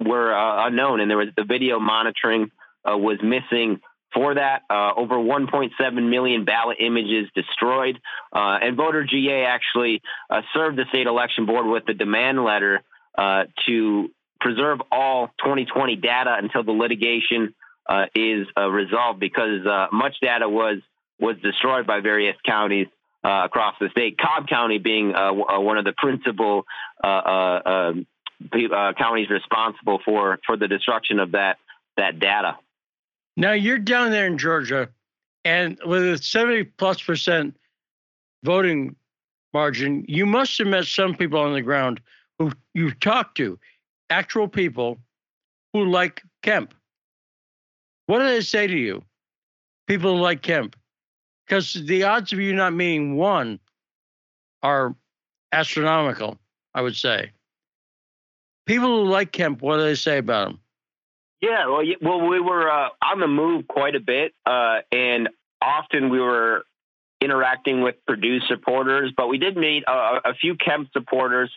[0.00, 2.50] were unknown, and there was the video monitoring
[2.84, 3.80] was missing
[4.16, 4.62] for that.
[4.70, 8.00] Uh, over 1.7 million ballot images destroyed.
[8.32, 10.00] Uh, and voter GA actually
[10.30, 12.82] uh, served the state election board with a demand letter
[13.18, 14.08] uh, to
[14.40, 17.54] preserve all 2020 data until the litigation
[17.86, 20.78] uh, is uh, resolved because much data was
[21.20, 22.88] was destroyed by various counties
[23.22, 24.18] across the state.
[24.18, 26.64] Cobb County being one of the principal
[27.02, 28.06] um,
[28.98, 31.58] counties responsible for for the destruction of that
[31.96, 32.56] that data.
[33.36, 34.88] Now you're down there in Georgia,
[35.44, 37.56] and with a 70 plus percent
[38.42, 38.96] voting
[39.52, 42.00] margin, you must have met some people on the ground
[42.38, 43.58] who you've talked to,
[44.10, 44.98] actual people
[45.72, 46.74] who like Kemp.
[48.06, 49.02] What do they say to you?
[49.86, 50.76] People who like Kemp.
[51.46, 53.60] Because the odds of you not meeting one
[54.62, 54.96] are
[55.52, 56.38] astronomical,
[56.74, 57.32] I would say.
[58.66, 60.60] People who like Kemp, what do they say about him?
[61.40, 65.28] Yeah, well, well, we were uh, on the move quite a bit, uh, and
[65.60, 66.64] often we were
[67.20, 71.50] interacting with Perdue supporters, but we did meet a, a, few Kemp supporters,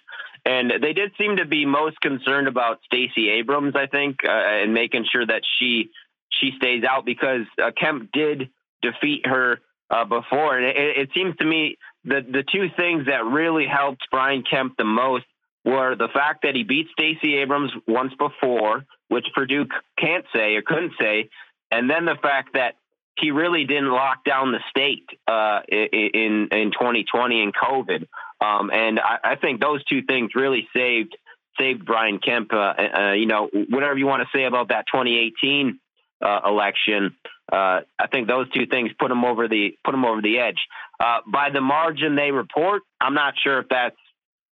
[0.45, 4.73] and they did seem to be most concerned about Stacey Abrams, I think, uh, and
[4.73, 5.89] making sure that she
[6.29, 8.49] she stays out because uh, Kemp did
[8.81, 9.59] defeat her
[9.89, 14.07] uh, before, and it, it seems to me that the two things that really helped
[14.11, 15.25] Brian Kemp the most
[15.65, 19.65] were the fact that he beat Stacey Abrams once before, which Perdue
[19.97, 21.29] can't say or couldn't say,
[21.71, 22.75] and then the fact that
[23.19, 28.07] he really didn't lock down the state uh, in in 2020 and COVID.
[28.41, 31.17] Um, and I, I, think those two things really saved
[31.59, 32.53] saved Brian Kemp.
[32.53, 35.79] Uh, uh, you know, whatever you want to say about that 2018
[36.21, 37.15] uh, election,
[37.51, 40.59] uh, I think those two things put him over the put him over the edge.
[40.99, 43.95] Uh, by the margin they report, I'm not sure if that's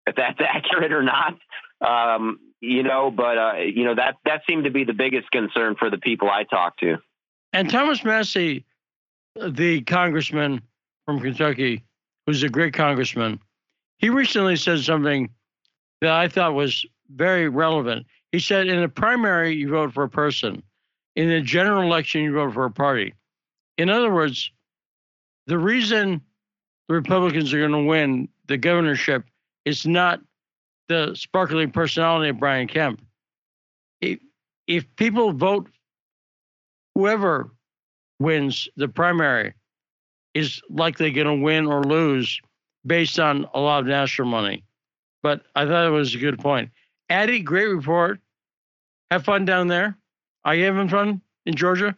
[0.06, 1.38] if that's accurate or not.
[1.80, 5.76] Um, you know, but uh, you know that that seemed to be the biggest concern
[5.78, 6.96] for the people I talked to.
[7.52, 8.64] And Thomas Massie,
[9.34, 10.62] the congressman
[11.04, 11.84] from Kentucky,
[12.26, 13.40] who's a great congressman,
[13.98, 15.30] he recently said something
[16.00, 18.06] that I thought was very relevant.
[18.32, 20.62] He said, in a primary, you vote for a person.
[21.14, 23.14] In a general election, you vote for a party.
[23.78, 24.50] In other words,
[25.46, 26.20] the reason
[26.88, 29.24] the Republicans are going to win the governorship
[29.66, 30.20] it's not
[30.88, 33.02] the sparkling personality of Brian Kemp.
[34.00, 34.20] If,
[34.66, 35.68] if people vote,
[36.94, 37.50] whoever
[38.20, 39.52] wins the primary
[40.32, 42.40] is likely going to win or lose
[42.86, 44.62] based on a lot of national money.
[45.22, 46.70] But I thought it was a good point.
[47.10, 48.20] Addy, great report.
[49.10, 49.98] Have fun down there.
[50.44, 51.96] Are you having fun in Georgia?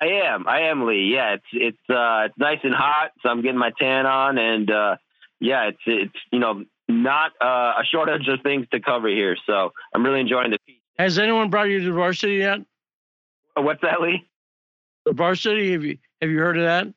[0.00, 0.48] I am.
[0.48, 1.12] I am, Lee.
[1.12, 4.70] Yeah, it's it's uh, it's nice and hot, so I'm getting my tan on, and
[4.70, 4.96] uh,
[5.40, 9.36] yeah, it's it's you know not uh, a shortage of things to cover here.
[9.46, 10.80] So I'm really enjoying the piece.
[10.98, 12.60] Has anyone brought you to varsity yet?
[13.56, 14.28] Uh, what's that, Lee?
[15.06, 15.72] The varsity?
[15.72, 16.92] Have you have you heard of that?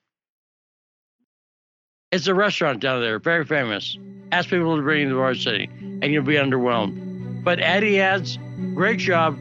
[2.12, 3.98] It's a restaurant down there, very famous.
[4.32, 7.44] Ask people to bring you to varsity, and you'll be underwhelmed.
[7.44, 8.38] But Addy Adds,
[8.76, 9.38] great job.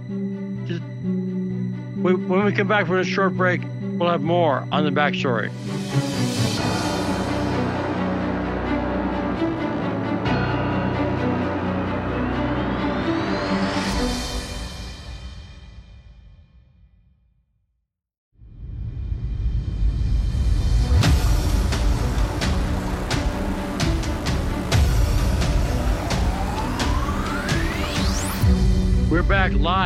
[2.03, 5.51] When we come back from a short break, we'll have more on the backstory.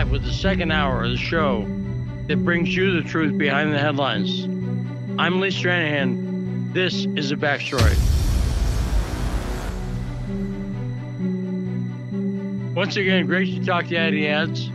[0.07, 1.67] Back with the second hour of the show
[2.29, 4.45] that brings you the truth behind the headlines.
[5.19, 6.73] I'm Lee Stranahan.
[6.73, 7.97] This is a backstory.
[12.75, 14.71] Once again, great to talk to Addy Adds.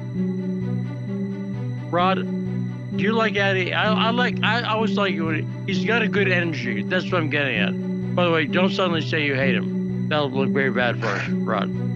[1.93, 2.17] Rod,
[2.97, 3.73] do you like Addy?
[3.73, 4.43] I, I like.
[4.43, 6.83] I always like it he's got a good energy.
[6.83, 8.15] That's what I'm getting at.
[8.15, 10.09] By the way, don't suddenly say you hate him.
[10.09, 11.90] that'll look very bad for us, Rod.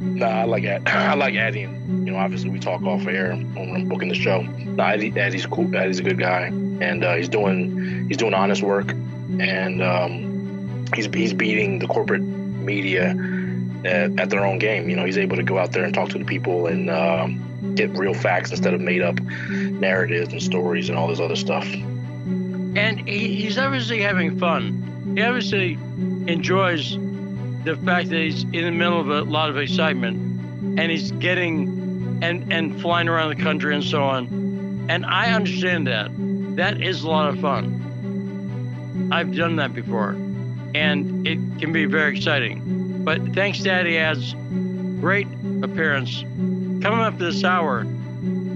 [0.00, 1.64] Nah, I like I like Addy.
[1.64, 4.42] And, you know, obviously we talk off air when I'm booking the show.
[4.42, 5.74] Nah, Addy, Addy's cool.
[5.76, 11.06] Addy's a good guy, and uh, he's doing he's doing honest work, and um, he's
[11.06, 13.10] he's beating the corporate media
[13.84, 14.88] at, at, their own game.
[14.88, 17.74] You know, he's able to go out there and talk to the people and um,
[17.74, 19.20] get real facts instead of made up
[19.50, 21.64] narratives and stories and all this other stuff.
[21.64, 25.14] And he, he's obviously having fun.
[25.16, 25.72] He obviously
[26.26, 26.96] enjoys
[27.64, 32.18] the fact that he's in the middle of a lot of excitement and he's getting
[32.22, 34.86] and and flying around the country and so on.
[34.88, 36.10] And I understand that.
[36.56, 39.08] That is a lot of fun.
[39.12, 40.10] I've done that before.
[40.74, 43.04] And it can be very exciting.
[43.04, 44.34] But thanks Addy Adds
[45.00, 45.26] great
[45.62, 46.22] appearance.
[46.82, 47.86] Coming up this hour,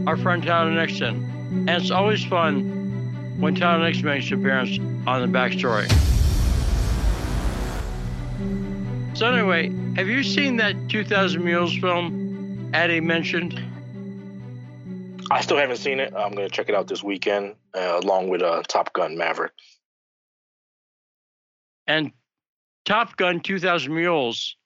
[0.07, 1.65] our friend Tyler Nixon.
[1.67, 6.14] And it's always fun when Tyler Nixon makes an appearance on the backstory.
[9.15, 13.62] So anyway, have you seen that 2000 Mules film Addy mentioned?
[15.31, 16.12] I still haven't seen it.
[16.17, 19.53] I'm going to check it out this weekend, uh, along with uh, Top Gun Maverick.
[21.87, 22.11] And
[22.85, 24.57] Top Gun 2000 Mules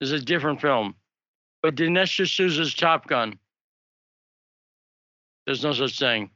[0.00, 0.94] is a different film,
[1.62, 3.38] but Dinesh D'Souza's Top Gun.
[5.44, 6.30] There's no such thing.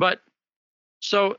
[0.00, 0.18] But
[0.98, 1.36] so,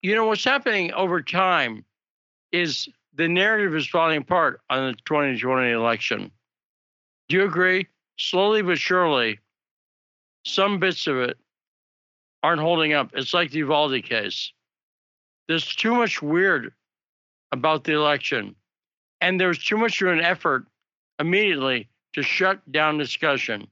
[0.00, 1.84] you know, what's happening over time
[2.52, 6.30] is the narrative is falling apart on the 2020 election.
[7.28, 7.86] Do you agree?
[8.18, 9.38] Slowly but surely,
[10.44, 11.36] some bits of it
[12.42, 13.10] aren't holding up.
[13.14, 14.52] It's like the Uvalde case.
[15.46, 16.72] There's too much weird
[17.52, 18.54] about the election,
[19.20, 20.66] and there's too much of an effort
[21.18, 23.66] immediately to shut down discussion.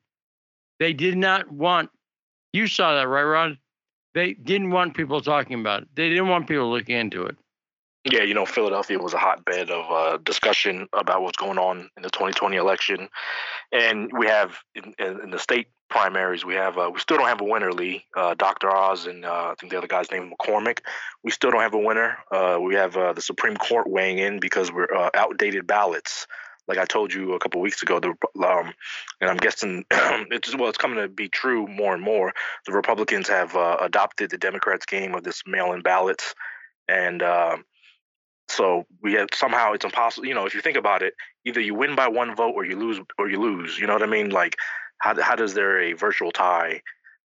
[0.79, 1.91] They did not want,
[2.53, 3.59] you saw that, right, Rod?
[4.15, 5.89] They didn't want people talking about it.
[5.95, 7.37] They didn't want people looking into it.
[8.09, 12.05] Yeah, you know, Philadelphia was a hotbed of uh, discussion about what's going on in
[12.05, 13.09] the 2020 election,
[13.73, 17.41] and we have in, in the state primaries, we have uh, we still don't have
[17.41, 18.05] a winner, Lee.
[18.15, 18.71] Uh, Dr.
[18.71, 20.81] Oz and uh, I think the other guy's name McCormick.
[21.25, 22.19] We still don't have a winner.
[22.31, 26.29] Uh, we have uh, the Supreme Court weighing in because we're outdated ballots.
[26.69, 28.11] Like I told you a couple weeks ago, the
[28.45, 28.73] um,
[29.21, 32.33] and I'm guessing it's well, it's coming to be true more and more.
[32.67, 36.37] The Republicans have adopted the Democrats' game of this mail-in ballots,
[36.89, 37.21] and
[38.49, 40.27] so we have somehow it's impossible.
[40.27, 42.77] You know, if you think about it, either you win by one vote or you
[42.77, 43.79] lose, or you lose.
[43.79, 44.31] You know what I mean?
[44.31, 44.57] Like,
[44.99, 46.81] how how does there a virtual tie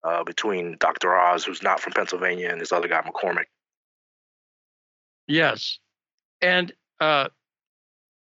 [0.03, 1.15] uh, between Dr.
[1.15, 3.45] Oz, who's not from Pennsylvania, and this other guy McCormick?
[5.27, 5.79] Yes,
[6.41, 7.27] and uh,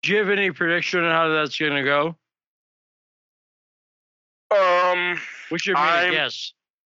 [0.02, 2.16] do you have any prediction on how that's going to go?
[4.50, 5.18] Um,
[5.48, 6.52] what's your main guess?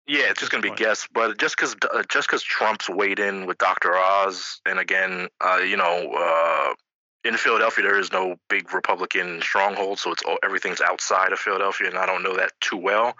[0.07, 3.45] Yeah, it's just gonna be guess, but just because uh, just because Trump's weighed in
[3.45, 3.93] with Dr.
[3.93, 6.73] Oz, and again, uh, you know, uh,
[7.27, 11.89] in Philadelphia there is no big Republican stronghold, so it's all, everything's outside of Philadelphia,
[11.89, 13.15] and I don't know that too well.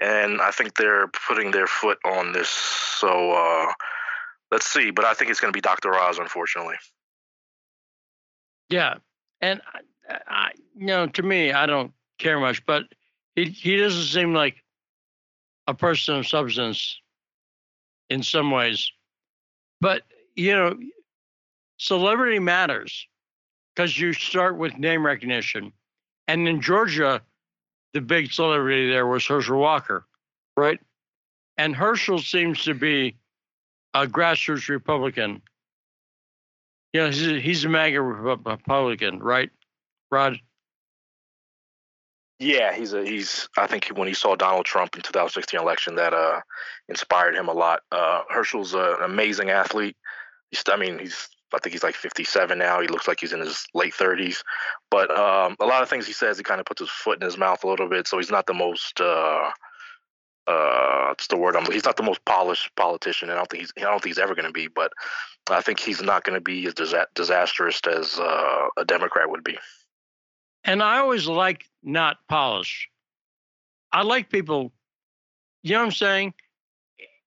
[0.00, 3.72] And I think they're putting their foot on this, so uh,
[4.50, 4.90] let's see.
[4.90, 5.94] But I think it's gonna be Dr.
[5.94, 6.76] Oz, unfortunately.
[8.70, 8.94] Yeah,
[9.40, 12.86] and I, I, you know, to me, I don't care much, but
[13.36, 14.63] he he doesn't seem like
[15.66, 17.00] a person of substance
[18.10, 18.90] in some ways.
[19.80, 20.02] But,
[20.34, 20.78] you know,
[21.78, 23.06] celebrity matters
[23.74, 25.72] because you start with name recognition.
[26.28, 27.20] And in Georgia,
[27.92, 30.06] the big celebrity there was Herschel Walker,
[30.56, 30.80] right?
[31.56, 33.16] And Herschel seems to be
[33.94, 35.40] a grassroots Republican.
[36.92, 39.50] You know, he's a, he's a MAGA Republican, right,
[40.10, 40.38] Rod?
[42.38, 43.48] Yeah, he's a he's.
[43.56, 46.40] I think when he saw Donald Trump in 2016 election, that uh
[46.88, 47.80] inspired him a lot.
[47.92, 49.96] Uh, Herschel's an amazing athlete.
[50.50, 51.28] He's, I mean, he's.
[51.52, 52.80] I think he's like 57 now.
[52.80, 54.38] He looks like he's in his late 30s.
[54.90, 57.24] But um, a lot of things he says, he kind of puts his foot in
[57.24, 58.08] his mouth a little bit.
[58.08, 59.00] So he's not the most.
[59.00, 59.50] Uh,
[60.48, 61.54] uh, what's the word?
[61.54, 63.30] I'm, he's not the most polished politician.
[63.30, 63.72] I don't think he's.
[63.76, 64.66] I don't think he's ever going to be.
[64.66, 64.92] But
[65.48, 69.44] I think he's not going to be as disa- disastrous as uh, a Democrat would
[69.44, 69.56] be.
[70.64, 72.88] And I always like not polish.
[73.92, 74.72] I like people,
[75.62, 76.34] you know what I'm saying?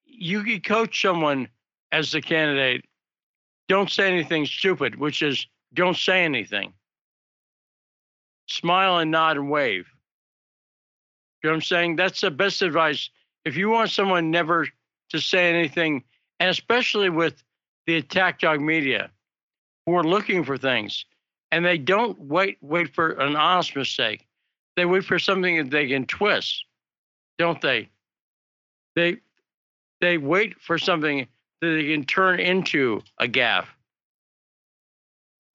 [0.05, 1.47] You can coach someone
[1.91, 2.85] as the candidate.
[3.67, 6.73] Don't say anything stupid, which is don't say anything.
[8.47, 9.87] Smile and nod and wave.
[11.43, 11.95] You know what I'm saying?
[11.97, 13.09] That's the best advice.
[13.45, 14.67] If you want someone never
[15.09, 16.03] to say anything,
[16.39, 17.43] and especially with
[17.85, 19.11] the attack dog media
[19.85, 21.05] who are looking for things,
[21.51, 24.27] and they don't wait wait for an honest mistake.
[24.75, 26.65] They wait for something that they can twist,
[27.37, 27.89] don't they?
[28.95, 29.17] They
[30.01, 31.27] they wait for something
[31.61, 33.67] that they can turn into a gaffe.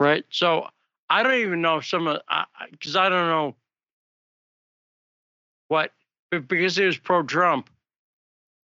[0.00, 0.24] Right.
[0.30, 0.68] So
[1.08, 2.20] I don't even know some of
[2.70, 3.54] because I, I don't know
[5.68, 5.92] what
[6.30, 7.68] because it was pro-Trump,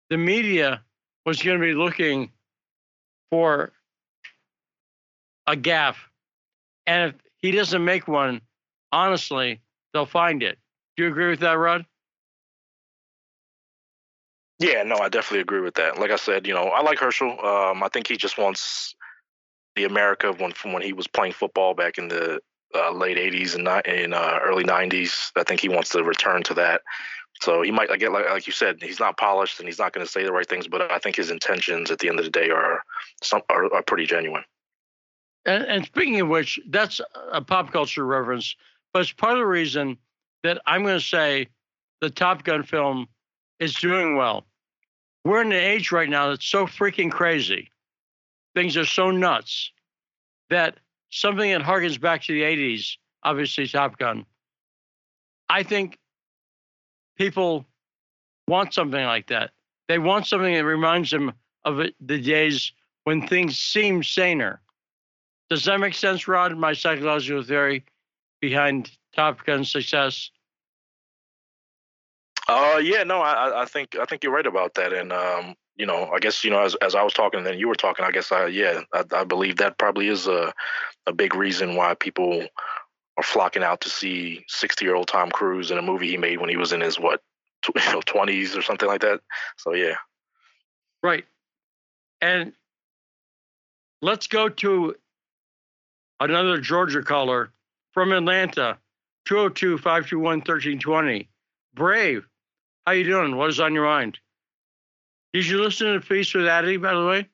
[0.09, 0.81] the media
[1.25, 2.31] was going to be looking
[3.31, 3.71] for
[5.47, 5.95] a gaffe,
[6.87, 8.41] and if he doesn't make one,
[8.91, 9.61] honestly,
[9.93, 10.57] they'll find it.
[10.97, 11.85] Do you agree with that, Rod?
[14.59, 15.99] Yeah, no, I definitely agree with that.
[15.99, 17.45] Like I said, you know, I like Herschel.
[17.45, 18.95] Um, I think he just wants
[19.75, 22.39] the America when from when he was playing football back in the
[22.73, 25.31] uh, late '80s and in uh, early '90s.
[25.35, 26.81] I think he wants to return to that.
[27.41, 30.05] So he might, get like, like you said, he's not polished and he's not going
[30.05, 32.31] to say the right things, but I think his intentions at the end of the
[32.31, 32.81] day are
[33.21, 34.43] some are, are pretty genuine.
[35.45, 38.55] And, and speaking of which, that's a pop culture reference,
[38.93, 39.97] but it's part of the reason
[40.43, 41.47] that I'm going to say
[42.01, 43.07] the Top Gun film
[43.59, 44.45] is doing well.
[45.23, 47.71] We're in an age right now that's so freaking crazy.
[48.53, 49.71] Things are so nuts
[50.49, 50.77] that
[51.09, 54.25] something that harkens back to the 80s, obviously Top Gun,
[55.49, 55.97] I think
[57.17, 57.65] people
[58.47, 59.51] want something like that.
[59.87, 61.33] They want something that reminds them
[61.63, 62.71] of the days
[63.03, 64.61] when things seem saner.
[65.55, 66.57] Does that make sense, Rod?
[66.57, 67.85] My psychological theory
[68.41, 70.29] behind Top Gun's success.
[72.49, 75.85] Uh, yeah, no, I, I think I think you're right about that, and um, you
[75.85, 78.03] know, I guess you know, as as I was talking, and then you were talking,
[78.03, 80.53] I guess I yeah, I, I believe that probably is a
[81.07, 82.43] a big reason why people
[83.15, 86.41] are flocking out to see 60 year old Tom Cruise in a movie he made
[86.41, 87.21] when he was in his what,
[87.73, 89.21] you know, 20s or something like that.
[89.55, 89.95] So yeah,
[91.01, 91.23] right,
[92.19, 92.51] and
[94.01, 94.95] let's go to
[96.19, 97.49] another Georgia caller
[97.93, 98.77] from Atlanta,
[99.27, 101.27] 202-521-1320.
[101.73, 102.27] Brave,
[102.85, 103.35] how you doing?
[103.35, 104.19] What is on your mind?
[105.33, 107.27] Did you listen to the piece with Addy, by the way?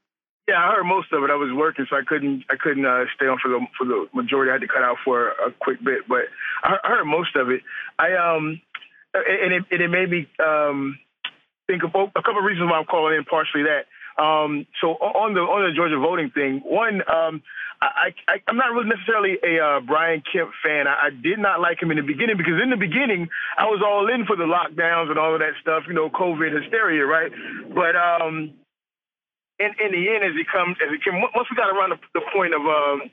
[0.47, 1.29] Yeah, I heard most of it.
[1.29, 4.07] I was working, so I couldn't I couldn't uh, stay on for the for the
[4.13, 4.49] majority.
[4.49, 6.23] I had to cut out for a quick bit, but
[6.63, 7.61] I, I heard most of it.
[7.99, 8.59] I um
[9.13, 10.97] and it, and it made me um
[11.67, 13.23] think of a couple of reasons why I'm calling in.
[13.23, 13.85] Partially that.
[14.21, 17.41] Um, so on the on the Georgia voting thing, one um,
[17.81, 20.85] I, I, am not really necessarily a uh, Brian Kemp fan.
[20.85, 23.81] I, I, did not like him in the beginning because in the beginning I was
[23.81, 27.33] all in for the lockdowns and all of that stuff, you know, COVID hysteria, right?
[27.73, 28.53] But um,
[29.57, 31.99] in, in the end, as he comes, as it came, once we got around the,
[32.13, 33.09] the point of um,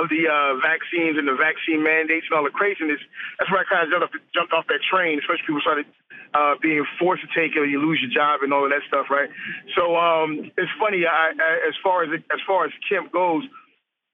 [0.00, 3.00] of the uh, vaccines and the vaccine mandates and all the craziness,
[3.38, 5.20] that's where I kind of jumped off, jumped off that train.
[5.20, 5.86] Especially people started
[6.32, 8.80] uh, being forced to take it, or you lose your job and all of that
[8.88, 9.28] stuff, right?
[9.76, 11.04] So um, it's funny.
[11.04, 13.44] I, I, as far as as far as Kemp goes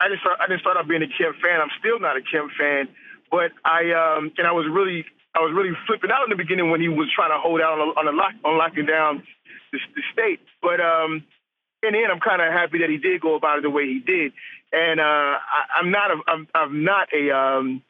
[0.00, 1.58] I just start, I didn't start out being a Kemp fan.
[1.58, 2.86] I'm still not a Kemp fan,
[3.30, 5.04] but I um and I was really
[5.34, 7.78] I was really flipping out in the beginning when he was trying to hold out
[7.78, 9.26] on on, lock, on locking down
[9.72, 10.40] the, the state.
[10.62, 11.26] But um
[11.82, 13.86] in the end, I'm kind of happy that he did go about it the way
[13.86, 14.32] he did.
[14.72, 17.82] And uh I, I'm not a I'm I'm not a um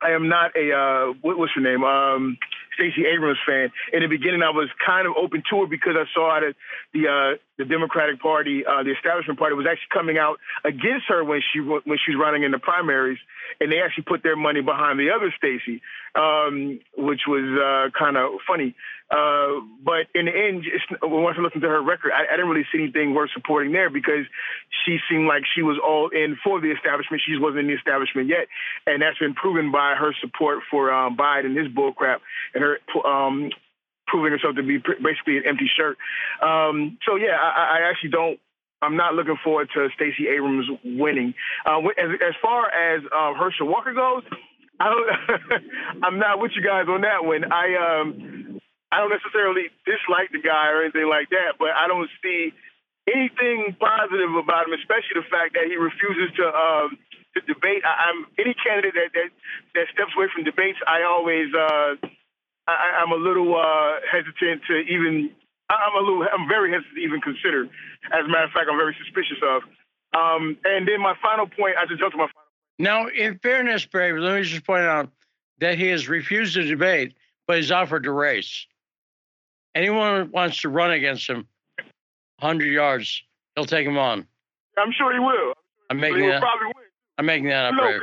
[0.00, 2.38] I am not a uh what, what's her name um
[2.78, 3.70] Stacey Abrams fan.
[3.92, 6.54] In the beginning, I was kind of open to it because I saw that
[6.94, 11.24] the uh, the Democratic Party, uh, the establishment party, was actually coming out against her
[11.24, 13.18] when she when she was running in the primaries,
[13.60, 15.82] and they actually put their money behind the other Stacey,
[16.14, 18.74] um, which was uh, kind of funny.
[19.10, 22.50] Uh, but in the end, just, once I listened to her record, I, I, didn't
[22.50, 24.28] really see anything worth supporting there because
[24.84, 27.22] she seemed like she was all in for the establishment.
[27.24, 28.52] She wasn't in the establishment yet,
[28.86, 32.20] and that's been proven by her support for um, Biden, his bullcrap,
[32.52, 32.76] and her
[33.08, 33.48] um,
[34.08, 35.96] proving herself to be basically an empty shirt.
[36.42, 38.40] Um, so yeah, I, I, actually don't.
[38.80, 41.34] I'm not looking forward to Stacey Abrams winning.
[41.66, 44.22] Uh, as, as, far as uh, Herschel Walker goes,
[44.80, 46.02] I don't.
[46.04, 47.50] I'm not with you guys on that one.
[47.52, 52.08] I um, I don't necessarily dislike the guy or anything like that, but I don't
[52.22, 52.52] see
[53.04, 56.96] anything positive about him, especially the fact that he refuses to um,
[57.36, 57.84] to debate.
[57.84, 59.28] I, am any candidate that, that
[59.74, 60.78] that steps away from debates.
[60.86, 62.00] I always uh,
[62.68, 65.30] I, am a little uh, hesitant to even.
[65.70, 66.24] I'm a little.
[66.32, 67.64] I'm very hesitant to even consider.
[68.12, 69.62] As a matter of fact, I'm very suspicious of.
[70.14, 71.76] Um, and then my final point.
[71.78, 72.48] I just jumped to my final.
[72.78, 75.10] Now, in fairness, Brave, let me just point out
[75.58, 77.14] that he has refused to debate,
[77.46, 78.66] but he's offered to race
[79.78, 81.46] anyone who wants to run against him
[82.40, 83.22] 100 yards,
[83.54, 84.26] he'll take him on.
[84.76, 85.54] I'm sure he will.
[85.90, 86.40] I'm making that.
[86.40, 86.86] Probably win.
[87.16, 87.72] I'm making that up.
[87.72, 87.98] You know,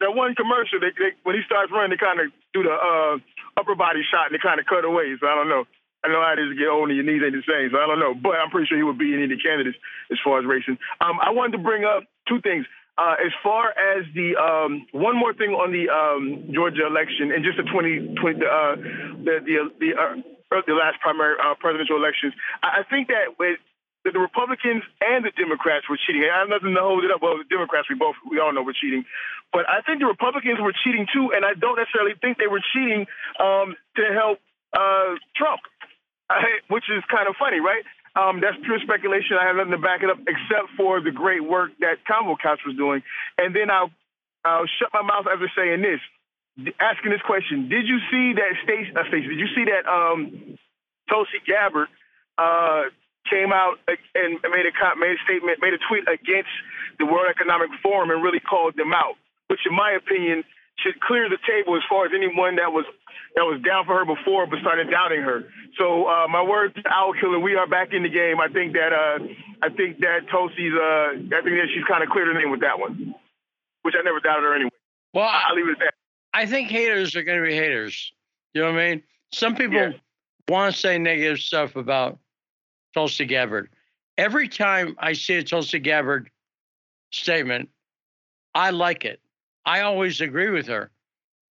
[0.00, 3.16] that one commercial, they, they, when he starts running, they kind of do the uh,
[3.56, 5.14] upper body shot and they kind of cut away.
[5.20, 5.64] So I don't know.
[6.04, 7.80] I know how it is to get old and your knees ain't the same, so
[7.80, 8.12] I don't know.
[8.12, 9.80] But I'm pretty sure he would be any of the candidates
[10.12, 10.76] as far as racing.
[11.00, 12.68] Um, I wanted to bring up two things.
[12.94, 17.42] Uh, as far as the um, one more thing on the um, Georgia election and
[17.42, 18.76] just the 2020 uh,
[19.26, 20.14] the the, the uh,
[20.62, 22.30] the last primary uh, presidential elections.
[22.62, 23.58] I, think that with
[24.04, 26.28] that the Republicans and the Democrats were cheating.
[26.28, 27.24] I have nothing to hold it up.
[27.24, 29.04] Well, the Democrats, we both, we all know were cheating.
[29.52, 32.62] But I think the Republicans were cheating too, and I don't necessarily think they were
[32.72, 33.06] cheating
[33.40, 34.38] um, to help
[34.76, 35.64] uh, Trump,
[36.28, 37.82] I, which is kind of funny, right?
[38.14, 39.40] Um, that's pure speculation.
[39.40, 42.60] I have nothing to back it up except for the great work that Convo Couch
[42.66, 43.02] was doing.
[43.38, 43.90] And then I'll,
[44.44, 45.98] I'll shut my mouth after saying this,
[46.78, 47.68] asking this question.
[47.68, 50.58] Did you see that Stacey, uh, Stacey did you see that um,
[51.08, 51.88] Tulsi Gabbard
[52.38, 52.82] uh,
[53.28, 56.50] came out and made a made a statement, made a tweet against
[56.98, 59.16] the World Economic Forum and really called them out,
[59.48, 60.44] which, in my opinion,
[60.78, 62.84] should clear the table as far as anyone that was
[63.36, 65.44] that was down for her before but started doubting her.
[65.78, 68.40] So uh, my word, Owl Killer, we are back in the game.
[68.40, 69.18] I think that uh,
[69.62, 72.60] I think that Tulsi's uh, I think that she's kind of cleared her name with
[72.60, 73.14] that one,
[73.82, 74.70] which I never doubted her anyway.
[75.12, 75.94] Well, I'll leave it at that.
[76.32, 78.12] I think haters are going to be haters.
[78.52, 79.02] You know what I mean?
[79.32, 79.90] Some people yeah.
[80.48, 82.18] want to say negative stuff about
[82.94, 83.70] Tulsi Gabbard.
[84.16, 86.30] Every time I see a Tulsi Gabbard
[87.12, 87.68] statement,
[88.54, 89.20] I like it.
[89.66, 90.90] I always agree with her.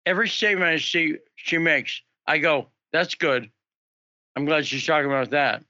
[0.05, 3.49] Every statement I see she makes, I go, that's good.
[4.35, 5.63] I'm glad she's talking about that.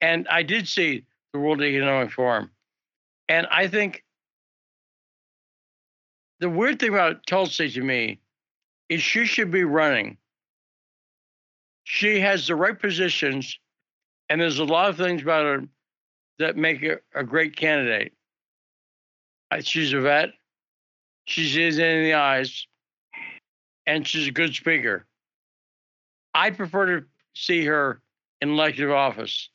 [0.00, 2.50] And I did see the World Economic Forum.
[3.28, 4.04] And I think
[6.40, 8.20] the weird thing about Tulsi to me
[8.88, 10.18] is she should be running.
[11.84, 13.58] She has the right positions
[14.28, 15.68] and there's a lot of things about her
[16.38, 18.12] that make her a great candidate.
[19.62, 20.30] She's a vet.
[21.26, 22.66] She's in the eyes,
[23.86, 25.06] and she's a good speaker.
[26.34, 28.02] I prefer to see her
[28.40, 29.48] in elective office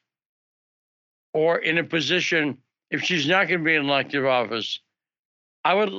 [1.33, 2.57] or in a position,
[2.89, 4.79] if she's not going to be in elective office,
[5.63, 5.93] I would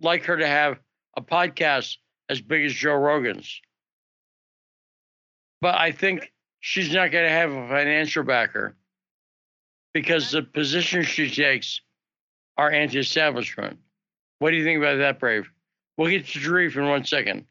[0.00, 0.78] like her to have
[1.16, 1.96] a podcast
[2.28, 3.60] as big as Joe Rogan's.
[5.60, 8.74] But I think she's not going to have a financial backer
[9.92, 11.80] because the positions she takes
[12.56, 13.78] are anti-establishment.
[14.38, 15.50] What do you think about that, Brave?
[15.96, 17.46] We'll get to Sharif in one second.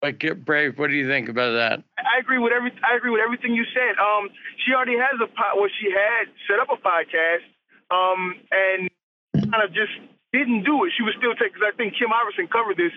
[0.00, 1.82] But Brave, what do you think about that?
[1.98, 2.70] I agree with every.
[2.88, 3.98] I agree with everything you said.
[3.98, 4.30] Um,
[4.64, 5.56] she already has a pot.
[5.56, 7.42] Well, she had set up a podcast,
[7.90, 8.88] um, and
[9.50, 9.90] kind of just
[10.32, 10.92] didn't do it.
[10.96, 11.60] She was still taking.
[11.64, 12.92] I think Kim Iversen covered this,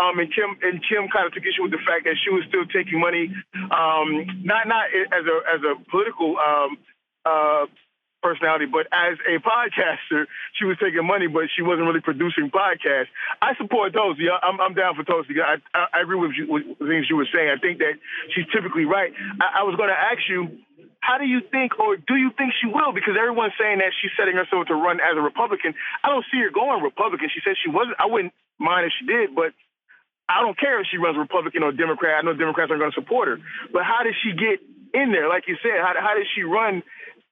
[0.00, 2.44] um, and Kim and Kim kind of took issue with the fact that she was
[2.48, 3.28] still taking money,
[3.68, 6.78] um, not not as a as a political um,
[7.28, 7.68] uh,
[8.22, 13.12] personality, but as a podcaster, she was taking money, but she wasn't really producing podcasts.
[13.40, 14.16] I support those.
[14.20, 15.34] Yeah, I'm, I'm down for Tulsi.
[15.40, 17.48] I, I, I agree with, you, with things you were saying.
[17.48, 17.96] I think that
[18.36, 19.12] she's typically right.
[19.40, 20.60] I, I was going to ask you
[21.00, 22.92] how do you think, or do you think she will?
[22.92, 25.74] Because everyone's saying that she's setting herself to run as a Republican.
[26.04, 27.28] I don't see her going Republican.
[27.32, 27.96] She said she wasn't.
[27.98, 29.56] I wouldn't mind if she did, but
[30.28, 32.20] I don't care if she runs Republican or Democrat.
[32.20, 33.38] I know Democrats aren't going to support her.
[33.72, 34.60] But how does she get
[34.92, 35.28] in there?
[35.28, 36.84] Like you said, how, how does she run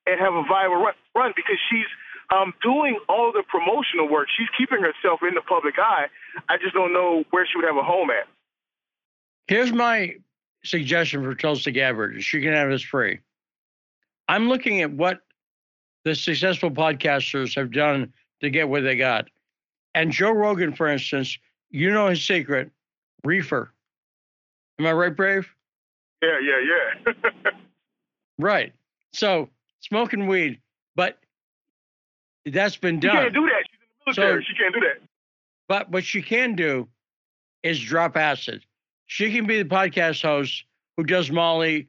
[0.09, 0.97] and have a viable run?
[1.15, 1.33] run?
[1.37, 1.87] Because she's
[2.35, 4.29] um, doing all the promotional work.
[4.33, 6.09] She's keeping herself in the public eye.
[6.49, 8.27] I just don't know where she would have a home at.
[9.47, 10.17] Here's my
[10.65, 12.23] suggestion for Tulsi Gabbard.
[12.25, 13.21] She can have this free.
[14.29, 15.21] I'm looking at what
[16.05, 19.27] the successful podcasters have done to get where they got.
[19.95, 21.39] And Joe Rogan, for instance,
[21.71, 22.71] you know his secret
[23.25, 23.73] reefer.
[24.79, 25.49] Am I right, Brave?
[26.23, 27.51] Yeah, yeah, yeah.
[28.39, 28.73] right.
[29.13, 29.49] So
[29.81, 30.61] smoking weed,
[30.95, 31.19] but
[32.47, 33.17] that's been done.
[33.17, 33.65] She can't do that.
[34.07, 34.45] She's in the military.
[34.45, 35.09] So, she can't do that.
[35.69, 36.89] But what she can do
[37.63, 38.65] is drop acid.
[39.07, 40.65] She can be the podcast host
[40.97, 41.89] who does Molly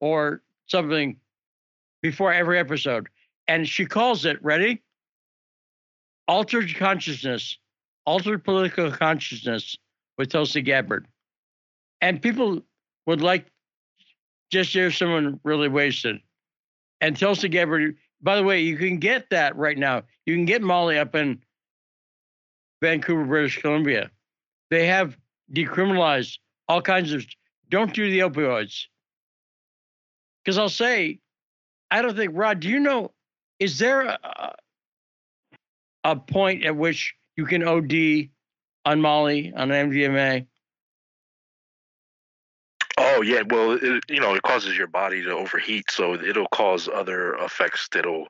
[0.00, 1.16] or something
[2.10, 3.08] before every episode.
[3.48, 4.82] And she calls it, ready?
[6.28, 7.58] Altered consciousness,
[8.04, 9.76] altered political consciousness
[10.16, 11.06] with Tulsi Gabbard.
[12.00, 12.62] And people
[13.06, 13.46] would like
[14.50, 16.18] just hear someone really wasted.
[17.00, 20.02] And Tulsi Gabbard, by the way, you can get that right now.
[20.26, 21.40] You can get Molly up in
[22.80, 24.10] Vancouver, British Columbia.
[24.70, 25.16] They have
[25.52, 26.38] decriminalized
[26.68, 27.24] all kinds of,
[27.68, 28.84] don't do the opioids.
[30.44, 31.18] Because I'll say,
[31.90, 33.12] I don't think, Rod, do you know,
[33.58, 34.54] is there a,
[36.04, 38.28] a point at which you can OD
[38.84, 40.46] on Molly, on MDMA?
[42.98, 46.88] Oh yeah, well, it, you know, it causes your body to overheat, so it'll cause
[46.92, 48.26] other effects that'll.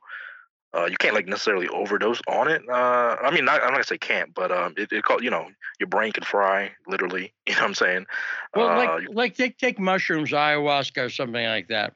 [0.76, 2.60] Uh, you can't like necessarily overdose on it.
[2.68, 5.30] Uh, I mean, not, I'm not gonna say can't, but um, it, it call, you
[5.30, 5.46] know,
[5.78, 7.32] your brain can fry literally.
[7.46, 8.06] You know what I'm saying?
[8.54, 11.94] Well, uh, like like take take mushrooms, ayahuasca, or something like that.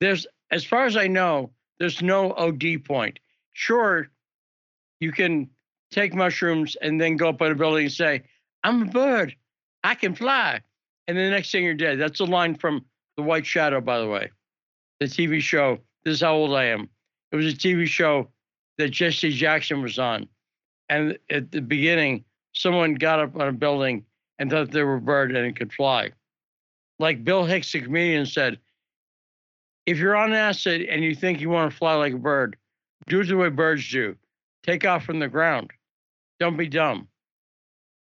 [0.00, 3.18] There's as far as I know, there's no OD point.
[3.52, 4.08] Sure,
[5.00, 5.48] you can
[5.90, 8.22] take mushrooms and then go up on a building and say,
[8.62, 9.34] I'm a bird.
[9.82, 10.60] I can fly.
[11.08, 11.98] And the next thing you're dead.
[11.98, 12.84] That's a line from
[13.16, 14.30] The White Shadow, by the way,
[15.00, 15.78] the TV show.
[16.04, 16.88] This is how old I am.
[17.32, 18.28] It was a TV show
[18.78, 20.28] that Jesse Jackson was on.
[20.88, 24.04] And at the beginning, someone got up on a building
[24.38, 26.10] and thought they were a bird and it could fly.
[26.98, 28.58] Like Bill Hicks, the comedian, said,
[29.90, 32.56] if you're on acid and you think you want to fly like a bird,
[33.08, 34.14] do it the way birds do.
[34.62, 35.72] Take off from the ground.
[36.38, 37.08] Don't be dumb.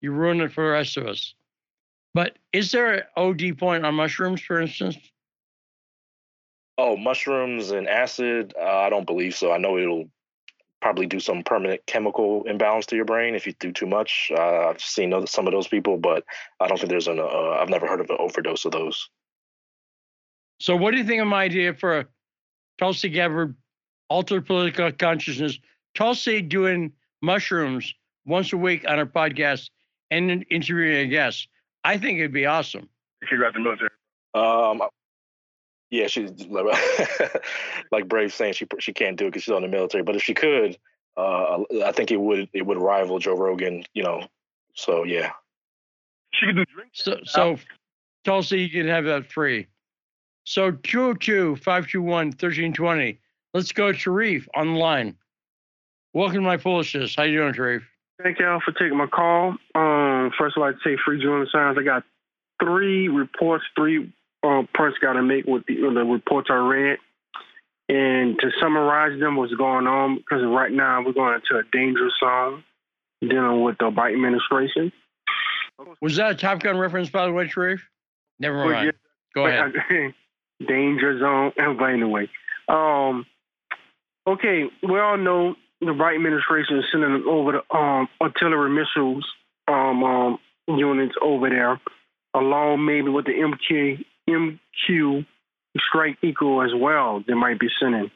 [0.01, 1.35] You ruin it for the rest of us.
[2.15, 4.97] But is there an OD point on mushrooms, for instance?
[6.79, 8.55] Oh, mushrooms and acid?
[8.57, 9.51] Uh, I don't believe so.
[9.51, 10.09] I know it'll
[10.81, 14.31] probably do some permanent chemical imbalance to your brain if you do too much.
[14.33, 16.23] Uh, I've seen some of those people, but
[16.61, 17.19] I don't think there's an.
[17.19, 19.11] Uh, I've never heard of an overdose of those.
[20.63, 22.07] So, what do you think of my idea for a
[22.79, 23.57] Tulsi Gabbard
[24.09, 25.59] altered political consciousness?
[25.97, 27.93] Tulsi doing mushrooms
[28.27, 29.71] once a week on her podcast
[30.13, 31.49] and interviewing a guest.
[31.83, 32.89] I think it'd be awesome.
[33.29, 33.91] She got the military.
[34.35, 34.83] Um,
[35.91, 36.31] yeah, she's
[37.91, 40.05] like Brave saying she she can't do it because she's on the military.
[40.05, 40.79] But if she could,
[41.17, 43.83] uh, I think it would it would rival Joe Rogan.
[43.95, 44.29] You know,
[44.75, 45.33] so yeah.
[46.31, 47.03] She could do drinks.
[47.03, 47.59] So, so
[48.25, 49.67] Tulsi, you can have that free.
[50.45, 53.19] So 202 521 1320.
[53.55, 55.17] Let's go, Sharif, on the line.
[56.15, 57.15] Welcome to my foolishness.
[57.15, 57.83] How you doing, Sharif?
[58.23, 59.57] Thank y'all for taking my call.
[59.75, 61.79] Um, first, I'd like to say free Julian Assange.
[61.79, 62.05] I got
[62.63, 64.13] three reports, three
[64.43, 66.99] uh, points got to make with the, the reports I read.
[67.89, 72.15] And to summarize them, what's going on, because right now we're going into a dangerous
[72.21, 72.65] zone
[73.21, 74.93] dealing with the Biden administration.
[76.01, 77.87] Was that a Top Gun reference, by the way, Sharif?
[78.39, 78.87] Never mind.
[78.87, 78.93] Yeah,
[79.35, 80.15] Go ahead.
[80.63, 81.53] danger zone.
[81.79, 82.29] But anyway,
[82.69, 83.27] um,
[84.27, 89.27] okay, we all know the Biden administration is sending over the um, artillery missiles
[89.69, 91.81] um, um, units over there,
[92.35, 95.27] along maybe with the MK, MQ
[95.79, 97.23] strike eagle as well.
[97.27, 98.11] They might be sending.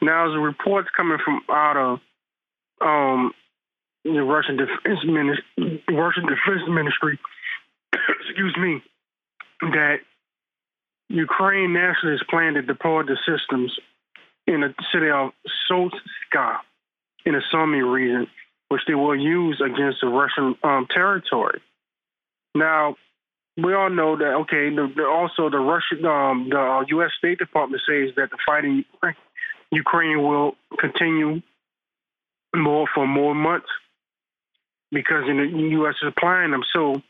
[0.00, 1.98] Now, there's reports coming from out of
[2.80, 3.32] um,
[4.04, 7.18] the Russian Defense Ministry, Russian Defense Ministry,
[7.92, 8.82] excuse me,
[9.60, 9.96] that
[11.08, 13.76] Ukraine nationalists plan to deploy the systems
[14.46, 15.30] in the city of
[15.70, 16.58] Solska
[17.24, 18.26] in the Sumy region,
[18.68, 21.60] which they will use against the Russian um, territory.
[22.54, 22.96] Now,
[23.56, 24.34] we all know that.
[24.42, 27.10] Okay, the, the, also the Russian, um, the U.S.
[27.10, 28.84] Uh, State Department says that the fighting
[29.70, 31.42] Ukraine will continue
[32.54, 33.68] more for more months
[34.90, 35.94] because the U.S.
[36.02, 36.62] is supplying them.
[36.72, 37.02] So,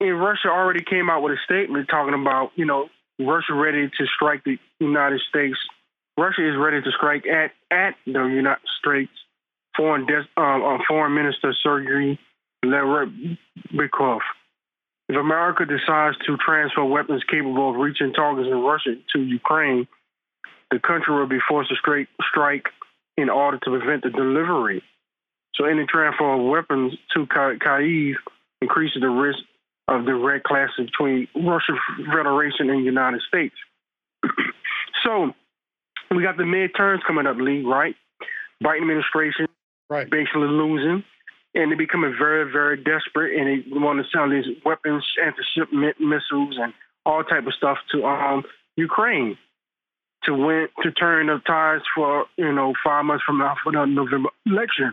[0.00, 4.06] and Russia already came out with a statement talking about, you know, Russia ready to
[4.16, 5.56] strike the United States
[6.20, 9.12] Russia is ready to strike at, at the United States.
[9.74, 12.18] Foreign, Des, um, uh, Foreign Minister Sergei
[12.62, 13.08] Lavrov.
[15.08, 19.88] If America decides to transfer weapons capable of reaching targets in Russia to Ukraine,
[20.70, 22.66] the country will be forced to straight, strike
[23.16, 24.82] in order to prevent the delivery.
[25.54, 28.14] So any transfer of weapons to Kyiv
[28.60, 29.38] increases the risk
[29.90, 31.76] of the Red Class between Russian
[32.06, 33.54] Federation and United States.
[35.04, 35.32] so
[36.14, 37.94] we got the midterms coming up, Lee, right?
[38.62, 39.46] Biden administration
[39.88, 40.08] right.
[40.08, 41.02] basically losing,
[41.54, 46.56] and they're becoming very, very desperate, and they want to sell these weapons, anti-ship missiles,
[46.58, 46.72] and
[47.04, 48.44] all type of stuff to um,
[48.76, 49.36] Ukraine
[50.24, 53.84] to win to turn the tides for you know five months from now for the
[53.86, 54.92] November election.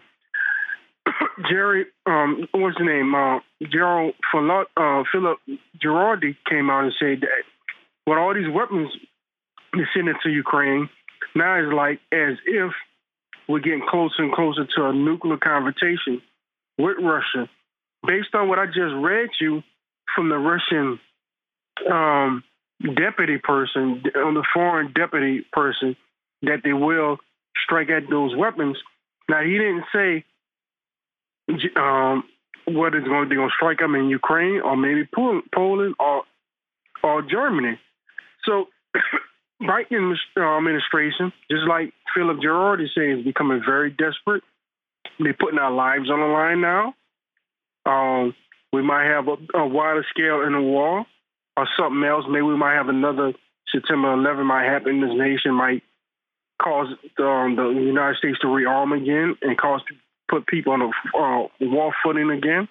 [1.50, 3.14] Jerry, um, what's the name?
[3.14, 3.40] Uh,
[3.72, 5.38] Gerald uh, Philip
[5.84, 7.44] Giraldi came out and said that
[8.06, 8.90] with all these weapons
[9.74, 10.90] they send it to Ukraine,
[11.36, 12.72] now it's like as if
[13.48, 16.22] we're getting closer and closer to a nuclear confrontation
[16.78, 17.50] with Russia.
[18.06, 19.64] Based on what I just read you
[20.16, 21.00] from the Russian
[21.92, 22.44] um,
[22.96, 25.96] deputy person, on the foreign deputy person,
[26.44, 27.18] that they will
[27.64, 28.78] strike at those weapons.
[29.30, 30.24] Now he didn't say
[31.76, 32.24] um,
[32.66, 35.08] going, they're going to strike them in Ukraine or maybe
[35.54, 36.24] Poland or
[37.04, 37.80] or Germany.
[38.46, 38.66] So
[39.62, 44.44] Biden uh, administration, just like Philip Gerard is saying, is becoming very desperate.
[45.20, 46.94] They're putting our lives on the line now.
[47.86, 48.36] Um,
[48.74, 51.06] we might have a, a wider scale in the war
[51.56, 52.26] or something else.
[52.30, 53.34] Maybe we might have another
[53.72, 55.02] September 11 might happen.
[55.02, 55.84] This nation might
[56.62, 56.88] cause
[57.20, 59.82] um, the United States to rearm again and cause
[60.30, 62.68] put people on a uh, war footing again.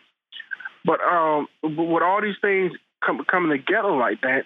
[0.84, 2.72] But um, with all these things
[3.04, 4.44] come, coming together like that,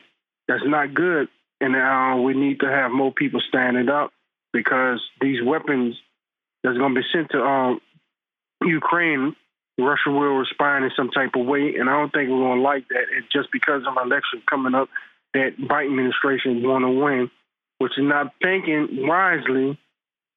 [0.49, 1.29] that's not good
[1.61, 4.13] and uh, we need to have more people standing up
[4.53, 5.95] because these weapons
[6.65, 7.81] that's going to be sent to um,
[8.65, 9.37] Ukraine,
[9.79, 12.65] Russia will respond in some type of way, and I don't think we're going to
[12.65, 13.05] like that.
[13.15, 14.89] And just because of election coming up,
[15.35, 17.31] that Biden administration is going to win,
[17.79, 19.79] which is not thinking wisely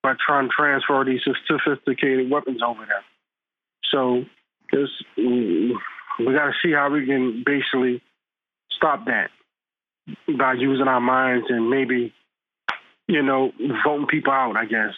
[0.03, 3.03] by trying to transfer these sophisticated weapons over there.
[3.89, 4.25] So
[4.71, 5.75] this, we
[6.19, 8.01] got to see how we can basically
[8.75, 9.29] stop that
[10.37, 12.13] by using our minds and maybe,
[13.07, 13.51] you know,
[13.85, 14.93] voting people out, I guess.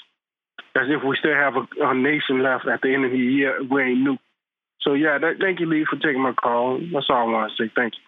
[0.76, 3.64] As if we still have a, a nation left at the end of the year
[3.64, 4.18] we ain't new.
[4.82, 6.80] So, yeah, that, thank you, Lee, for taking my call.
[6.91, 7.72] That's all I want to say.
[7.76, 8.02] Thank you.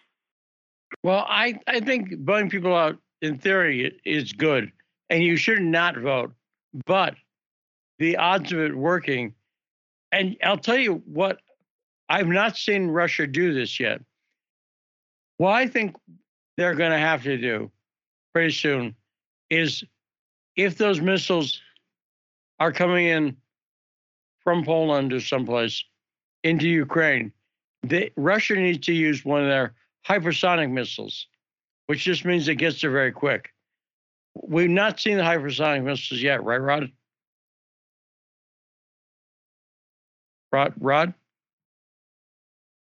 [1.04, 4.72] Well, I, I think voting people out, in theory, is good,
[5.10, 6.34] and you should not vote.
[6.86, 7.16] But
[8.00, 9.34] the odds of it working,
[10.12, 11.40] and I'll tell you what,
[12.10, 14.02] I've not seen Russia do this yet.
[15.38, 15.96] What I think
[16.56, 17.72] they're going to have to do
[18.34, 18.96] pretty soon
[19.50, 19.84] is
[20.56, 21.62] if those missiles
[22.60, 23.38] are coming in
[24.44, 25.84] from Poland or someplace
[26.44, 27.32] into Ukraine,
[28.16, 29.74] Russia needs to use one of their
[30.08, 31.28] hypersonic missiles,
[31.88, 33.54] which just means it gets there very quick.
[34.44, 36.92] We've not seen the hypersonic missiles yet, right, Rod?
[40.52, 40.74] Rod?
[40.80, 41.14] Rod?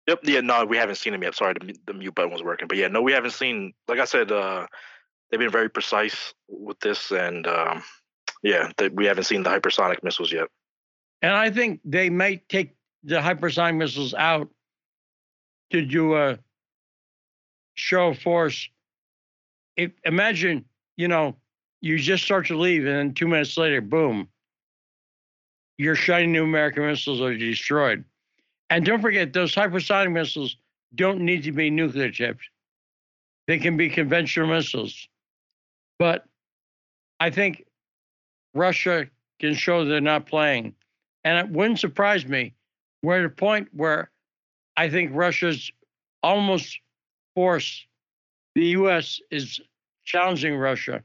[0.06, 0.20] Yep.
[0.24, 0.40] Yeah.
[0.40, 1.34] No, we haven't seen them yet.
[1.34, 2.68] Sorry, the, the mute button was working.
[2.68, 3.72] But yeah, no, we haven't seen.
[3.88, 4.66] Like I said, uh,
[5.30, 7.82] they've been very precise with this, and um,
[8.42, 10.48] yeah, they, we haven't seen the hypersonic missiles yet.
[11.22, 14.50] And I think they may take the hypersonic missiles out
[15.70, 16.38] to do a
[17.74, 18.68] show of force.
[19.76, 20.66] If, imagine,
[20.96, 21.36] you know,
[21.80, 24.28] you just start to leave, and then two minutes later, boom,
[25.78, 28.04] your shiny new American missiles are destroyed.
[28.70, 30.56] And don't forget, those hypersonic missiles
[30.94, 32.48] don't need to be nuclear tipped.
[33.46, 35.08] They can be conventional missiles.
[35.98, 36.24] But
[37.20, 37.64] I think
[38.54, 39.06] Russia
[39.40, 40.74] can show they're not playing.
[41.24, 42.54] And it wouldn't surprise me.
[43.02, 44.10] We're at a point where
[44.76, 45.70] I think Russia's
[46.22, 46.78] almost
[47.34, 47.86] forced,
[48.54, 49.60] the US is
[50.04, 51.02] challenging Russia.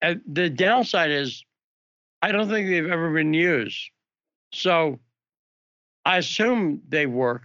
[0.00, 1.44] And the downside is,
[2.22, 3.90] I don't think they've ever been used.
[4.52, 5.00] So
[6.04, 7.42] I assume they work,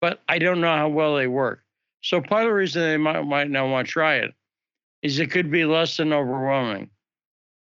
[0.00, 1.62] but I don't know how well they work.
[2.02, 4.32] So part of the reason they might, might not want to try it
[5.02, 6.90] is it could be less than overwhelming.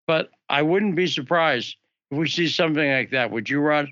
[0.07, 1.75] But I wouldn't be surprised
[2.11, 3.31] if we see something like that.
[3.31, 3.89] Would you, Rod?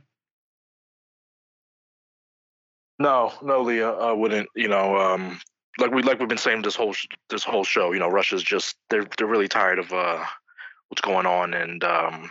[3.00, 4.50] No, no, Leah, I wouldn't.
[4.56, 5.40] You know, um,
[5.78, 6.96] like we like we've been saying this whole
[7.30, 7.92] this whole show.
[7.92, 10.24] You know, Russia's just they're they're really tired of uh,
[10.90, 12.30] what's going on, and um,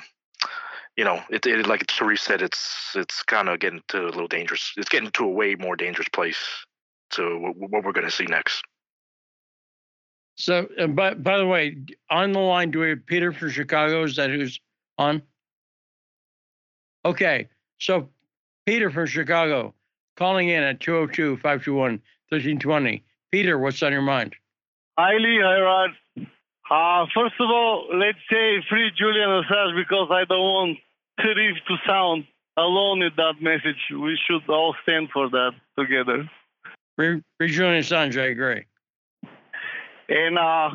[0.96, 4.28] you know, it, it like Therese said, it's it's kind of getting to a little
[4.28, 4.72] dangerous.
[4.76, 6.38] It's getting to a way more dangerous place
[7.10, 8.64] to what, what we're going to see next.
[10.36, 11.78] So, but by the way,
[12.10, 14.04] on the line, do we have Peter from Chicago?
[14.04, 14.60] Is that who's
[14.98, 15.22] on?
[17.04, 17.48] Okay,
[17.78, 18.08] so
[18.66, 19.74] Peter from Chicago
[20.16, 21.90] calling in at 202 521
[22.30, 23.04] 1320.
[23.36, 24.34] Peter, what's on your mind?
[24.96, 25.40] Hi, Lee.
[25.42, 25.90] Hi, Rod.
[26.70, 30.78] Uh, first of all, let's say free Julian Assange because I don't want
[31.20, 32.24] Sharif to sound
[32.56, 33.76] alone in that message.
[33.90, 36.30] We should all stand for that together.
[36.96, 38.64] Free, free Julian Assange, I agree.
[40.08, 40.70] And uh,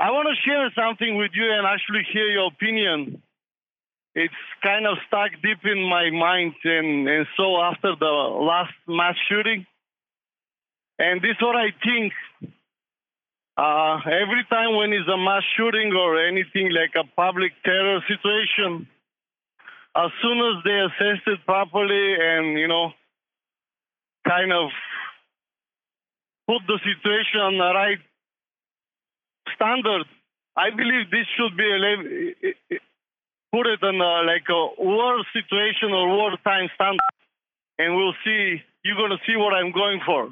[0.00, 3.22] I want to share something with you and actually hear your opinion.
[4.16, 9.14] It's kind of stuck deep in my mind and, and so after the last mass
[9.28, 9.66] shooting.
[10.98, 12.12] And this is what I think.
[13.56, 18.86] Uh, every time when it's a mass shooting or anything like a public terror situation,
[19.96, 22.92] as soon as they assess it properly and, you know,
[24.28, 24.68] kind of
[26.46, 27.98] put the situation on the right
[29.54, 30.04] standard,
[30.54, 32.80] I believe this should be a,
[33.52, 37.00] put it on a, like a war situation or wartime standard.
[37.78, 40.28] And we'll see, you're going to see what I'm going for.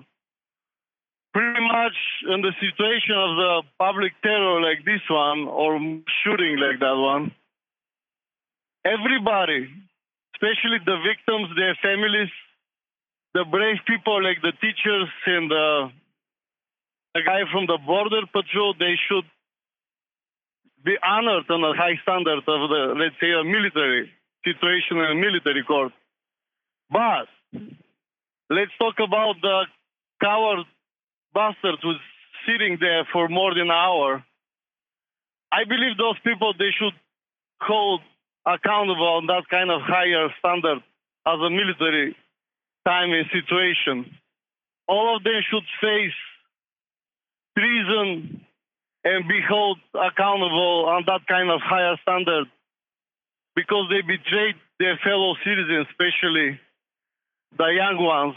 [1.34, 1.98] Pretty much
[2.30, 5.74] in the situation of the public terror like this one or
[6.22, 7.34] shooting like that one,
[8.84, 9.66] everybody,
[10.36, 12.30] especially the victims, their families,
[13.34, 15.90] the brave people like the teachers and the,
[17.14, 19.26] the guy from the border patrol, they should
[20.84, 24.08] be honored on a high standard of the, let's say, a military
[24.44, 25.92] situation in a military court.
[26.90, 27.26] But
[28.50, 29.64] let's talk about the
[30.22, 30.66] coward
[31.34, 31.98] bastard was
[32.46, 34.24] sitting there for more than an hour.
[35.52, 36.94] I believe those people, they should
[37.60, 38.00] hold
[38.46, 40.78] accountable on that kind of higher standard
[41.26, 42.16] as a military
[42.86, 44.14] time and situation.
[44.86, 46.18] All of them should face
[47.56, 48.44] treason
[49.04, 52.46] and be held accountable on that kind of higher standard
[53.56, 56.58] because they betrayed their fellow citizens, especially
[57.56, 58.34] the young ones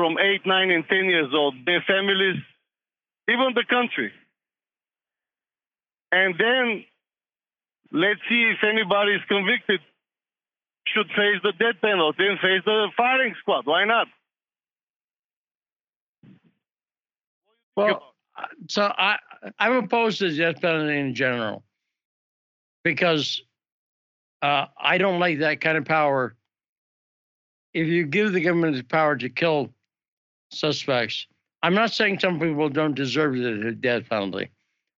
[0.00, 2.36] from 8, 9, and 10 years old, their families,
[3.28, 4.10] even the country.
[6.10, 6.84] And then
[7.92, 9.80] let's see if anybody is convicted
[10.86, 13.66] should face the death penalty and face the firing squad.
[13.66, 14.06] Why not?
[17.76, 18.14] Well,
[18.68, 19.16] so I
[19.58, 21.62] I'm opposed to the death penalty in general
[22.84, 23.42] because
[24.40, 26.34] uh, I don't like that kind of power.
[27.74, 29.70] If you give the government the power to kill
[30.50, 31.26] suspects,
[31.62, 34.50] I'm not saying some people don't deserve the death penalty.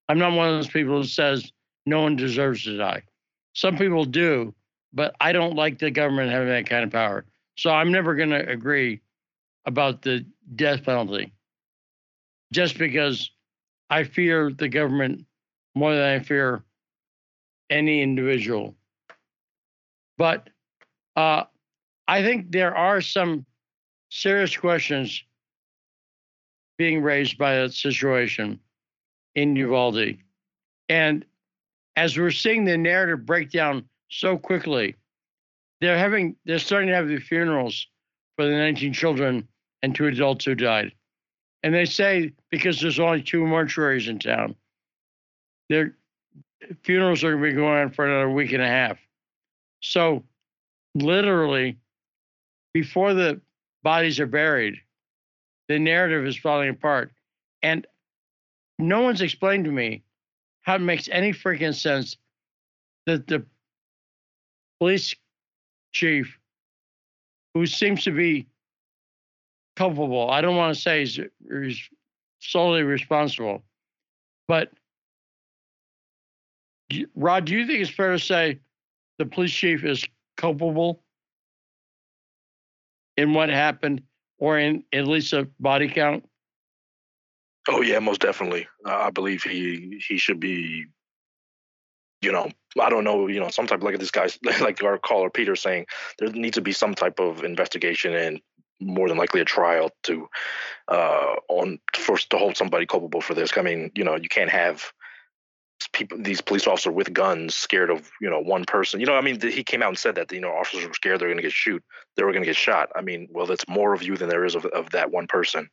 [0.08, 1.52] I'm not one of those people who says
[1.86, 3.02] no one deserves to die.
[3.54, 4.54] Some people do,
[4.92, 7.24] but I don't like the government having that kind of power.
[7.56, 9.00] So I'm never going to agree
[9.66, 10.24] about the
[10.56, 11.32] death penalty
[12.52, 13.30] just because
[13.90, 15.24] I fear the government
[15.74, 16.64] more than I fear
[17.70, 18.74] any individual.
[20.18, 20.50] But
[21.16, 21.44] uh,
[22.08, 23.46] I think there are some
[24.10, 25.24] serious questions
[26.78, 28.58] being raised by that situation
[29.34, 30.16] in Uvalde.
[30.88, 31.24] And
[31.96, 34.96] as we're seeing the narrative break down so quickly,
[35.80, 37.86] they're having they're starting to have the funerals
[38.36, 39.46] for the 19 children
[39.82, 40.92] and two adults who died.
[41.62, 44.54] And they say because there's only two mortuaries in town,
[45.68, 45.96] their
[46.82, 48.98] funerals are going to be going on for another week and a half.
[49.80, 50.24] So,
[50.94, 51.78] literally,
[52.72, 53.40] before the
[53.82, 54.80] bodies are buried,
[55.68, 57.12] the narrative is falling apart.
[57.62, 57.86] And
[58.78, 60.02] no one's explained to me
[60.62, 62.16] how it makes any freaking sense
[63.06, 63.44] that the
[64.78, 65.14] police
[65.92, 66.38] chief,
[67.54, 68.46] who seems to be
[69.76, 71.20] culpable, I don't want to say he's,
[71.50, 71.88] he's
[72.40, 73.62] solely responsible,
[74.48, 74.72] but
[77.14, 78.58] Rod, do you think it's fair to say
[79.18, 80.04] the police chief is
[80.36, 81.02] culpable
[83.16, 84.02] in what happened
[84.42, 86.28] or in at least a body count?
[87.68, 88.66] Oh yeah, most definitely.
[88.84, 90.86] Uh, I believe he he should be.
[92.22, 92.50] You know,
[92.80, 93.28] I don't know.
[93.28, 94.28] You know, some type like this guy,
[94.60, 95.86] like our caller Peter saying,
[96.18, 98.40] there needs to be some type of investigation and
[98.80, 100.28] more than likely a trial to
[100.88, 103.56] uh on first to hold somebody culpable for this.
[103.56, 104.92] I mean, you know, you can't have
[105.88, 109.20] people these police officers with guns scared of you know one person you know i
[109.20, 111.42] mean he came out and said that you know officers were scared they're going to
[111.42, 111.82] get shoot
[112.16, 114.44] they were going to get shot i mean well that's more of you than there
[114.44, 115.68] is of, of that one person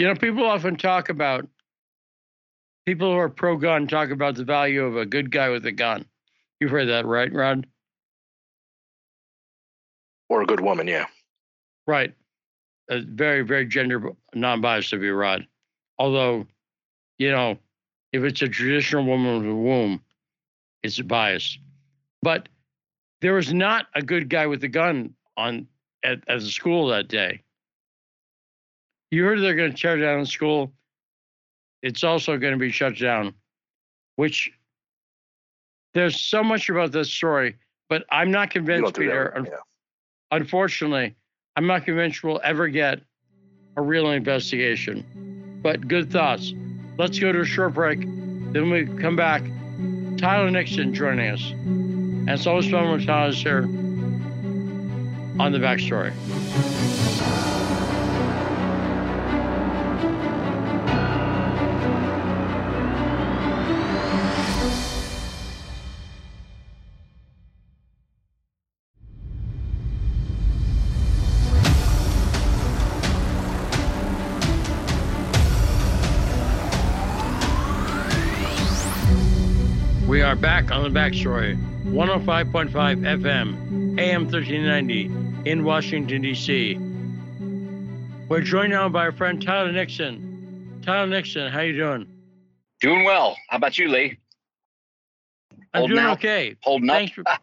[0.00, 1.46] you know, people often talk about
[2.86, 5.72] people who are pro gun talk about the value of a good guy with a
[5.72, 6.06] gun.
[6.58, 7.66] You've heard that, right, Rod?
[10.30, 11.04] Or a good woman, yeah.
[11.86, 12.14] Right.
[12.90, 15.46] Uh, very, very gender non biased of you, Rod.
[15.98, 16.46] Although,
[17.18, 17.58] you know,
[18.12, 20.02] if it's a traditional woman with a womb,
[20.82, 21.58] it's a bias.
[22.22, 22.48] But
[23.20, 25.66] there was not a good guy with a gun on
[26.02, 27.42] at, at the school that day.
[29.10, 30.72] You heard they're going to tear down the school.
[31.82, 33.34] It's also going to be shut down,
[34.16, 34.50] which
[35.94, 37.56] there's so much about this story,
[37.88, 39.32] but I'm not convinced, Peter.
[39.44, 39.56] yeah.
[40.30, 41.16] Unfortunately,
[41.56, 43.00] I'm not convinced we'll ever get
[43.76, 45.60] a real investigation.
[45.62, 46.52] But good thoughts.
[47.00, 48.00] Let's go to a short break.
[48.00, 49.42] Then we come back.
[50.18, 51.50] Tyler Nixon joining us.
[51.50, 52.38] And
[52.70, 56.12] fun when Tyler's here on the backstory.
[80.30, 86.78] Are back on the backstory 105.5 FM, AM 1390 in Washington, D.C.
[88.28, 90.80] We're joined now by our friend Tyler Nixon.
[90.86, 92.06] Tyler Nixon, how you doing?
[92.80, 93.36] Doing well.
[93.48, 94.18] How about you, Lee?
[95.74, 96.18] I'm Holding doing out.
[96.18, 96.54] okay.
[96.60, 97.40] Holding Thanks up.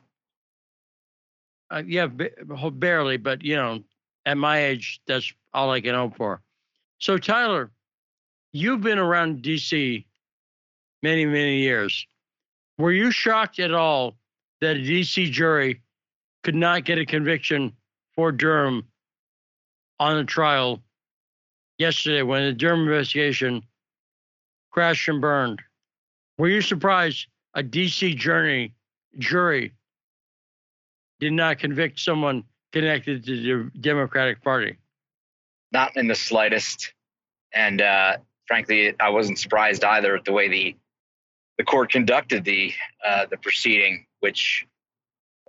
[1.69, 3.83] For, uh, yeah, barely, but you know,
[4.25, 6.41] at my age, that's all I can hope for.
[6.99, 7.69] So, Tyler,
[8.53, 10.07] you've been around D.C.
[11.03, 12.07] many, many years.
[12.77, 14.15] Were you shocked at all
[14.61, 15.81] that a DC jury
[16.43, 17.73] could not get a conviction
[18.15, 18.87] for Durham
[19.99, 20.81] on a trial
[21.77, 23.63] yesterday when the Durham investigation
[24.71, 25.61] crashed and burned?
[26.37, 28.73] Were you surprised a DC jury
[29.17, 29.73] jury
[31.19, 33.41] did not convict someone connected to
[33.71, 34.77] the Democratic Party?
[35.71, 36.93] Not in the slightest.
[37.53, 38.17] And uh,
[38.47, 40.75] frankly, I wasn't surprised either at the way the
[41.57, 42.73] the court conducted the
[43.05, 44.65] uh, the proceeding, which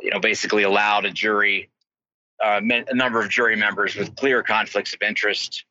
[0.01, 1.71] you know basically allowed a jury,
[2.43, 5.65] uh, a number of jury members with clear conflicts of interest.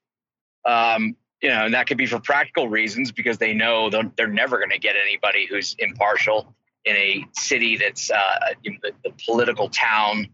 [0.66, 4.58] Um, you know, and that could be for practical reasons because they know they're never
[4.58, 6.56] going to get anybody who's impartial
[6.86, 10.28] in a city that's uh, the, the, political town,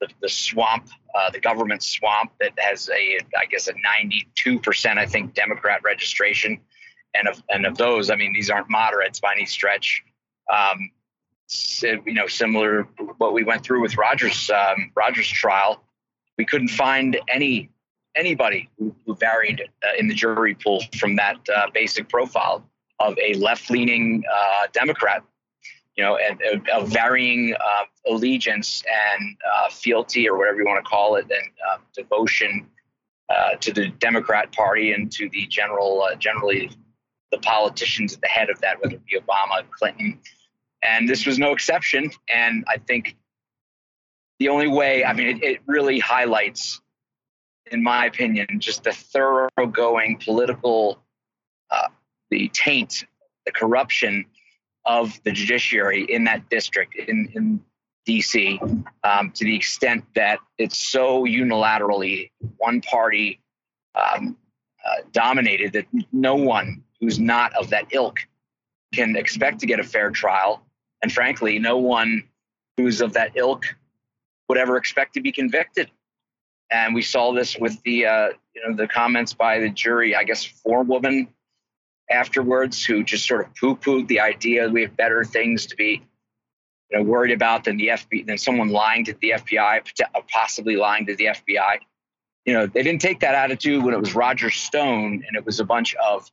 [0.00, 5.04] the, the swamp, uh, the government swamp that has a, I guess, a 92%, I
[5.04, 6.60] think, Democrat registration.
[7.18, 10.02] And of, and of those, I mean, these aren't moderates by any stretch.
[10.52, 10.90] Um,
[11.82, 12.82] you know, similar
[13.18, 15.82] what we went through with Rogers um, Rogers trial,
[16.36, 17.70] we couldn't find any
[18.16, 22.64] anybody who, who varied uh, in the jury pool from that uh, basic profile
[22.98, 25.22] of a left-leaning uh, Democrat,
[25.96, 26.40] you know, and
[26.72, 28.82] a, varying uh, allegiance
[29.12, 32.66] and uh, fealty or whatever you want to call it, and uh, devotion
[33.60, 36.70] to the Democrat Party and to the general, generally,
[37.32, 40.18] the politicians at the head of that, whether it be Obama, Clinton,
[40.82, 42.10] and this was no exception.
[42.32, 43.16] And I think
[44.38, 46.80] the only way, I mean, it, it really highlights
[47.70, 51.02] in my opinion, just the thoroughgoing political,
[51.70, 51.88] uh,
[52.30, 53.04] the taint,
[53.44, 54.24] the corruption
[54.84, 57.60] of the judiciary in that district in, in
[58.06, 58.60] DC
[59.02, 63.40] um, to the extent that it's so unilaterally one party
[63.96, 64.36] um,
[64.84, 68.18] uh, dominated that no one who's not of that ilk
[68.94, 70.62] can expect to get a fair trial.
[71.02, 72.22] And frankly, no one
[72.76, 73.64] who's of that ilk
[74.48, 75.90] would ever expect to be convicted
[76.70, 80.14] and we saw this with the uh, you know the comments by the jury.
[80.16, 81.28] I guess four women
[82.10, 86.04] afterwards who just sort of poo-pooed the idea we have better things to be
[86.90, 89.82] you know worried about than the FBI than someone lying to the FBI,
[90.28, 91.78] possibly lying to the FBI.
[92.44, 95.58] You know, they didn't take that attitude when it was Roger Stone and it was
[95.58, 96.30] a bunch of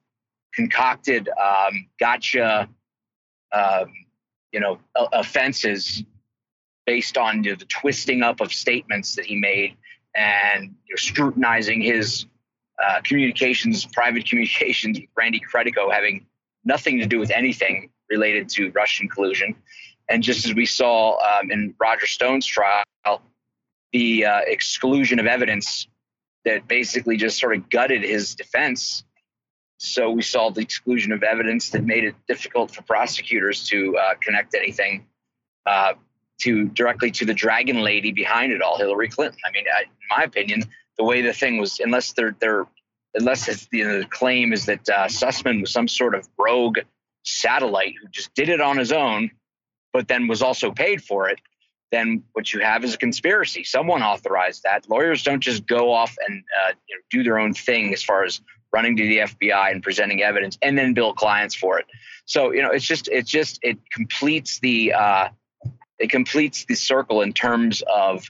[0.54, 2.70] concocted um, gotcha,
[3.52, 3.94] um,
[4.52, 6.04] you know, offenses
[6.86, 9.76] based on you know, the twisting up of statements that he made
[10.16, 12.26] and you're scrutinizing his
[12.84, 16.26] uh, communications, private communications with Randy Credico having
[16.66, 19.56] nothing to do with anything related to Russian collusion.
[20.10, 22.84] And just as we saw um, in Roger Stone's trial,
[23.92, 25.88] the uh, exclusion of evidence
[26.46, 29.04] that basically just sort of gutted his defense.
[29.78, 34.14] So we saw the exclusion of evidence that made it difficult for prosecutors to uh,
[34.22, 35.06] connect anything
[35.66, 35.94] uh,
[36.42, 39.40] to directly to the dragon lady behind it all, Hillary Clinton.
[39.46, 40.64] I mean, I, in my opinion,
[40.98, 42.68] the way the thing was, unless they're they're
[43.16, 46.80] unless you know, the claim is that uh, Sussmann was some sort of rogue
[47.24, 49.32] satellite who just did it on his own,
[49.92, 51.40] but then was also paid for it.
[51.92, 53.64] Then what you have is a conspiracy.
[53.64, 54.90] Someone authorized that.
[54.90, 58.24] Lawyers don't just go off and uh, you know, do their own thing as far
[58.24, 58.42] as
[58.74, 61.86] running to the FBI and presenting evidence and then bill clients for it.
[62.26, 65.30] So you know, it's just it's just it completes the uh,
[66.00, 68.26] it completes the circle in terms of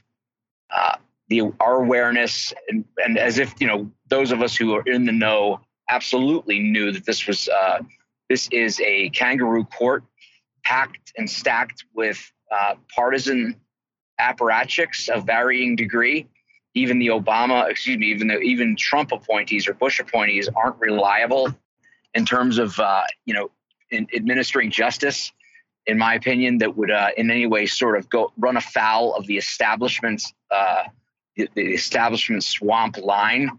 [0.74, 0.96] uh,
[1.28, 5.06] the our awareness and, and as if you know those of us who are in
[5.06, 7.78] the know absolutely knew that this was uh,
[8.28, 10.04] this is a kangaroo court
[10.64, 13.56] packed and stacked with uh, partisan
[14.20, 16.26] apparatchiks of varying degree.
[16.74, 21.54] Even the Obama, excuse me, even the even Trump appointees or Bush appointees aren't reliable
[22.14, 23.50] in terms of uh, you know
[23.90, 25.32] in administering justice
[25.86, 29.26] in my opinion, that would uh, in any way sort of go run afoul of
[29.26, 30.84] the establishment's uh,
[31.36, 33.50] the, the, establishment swamp line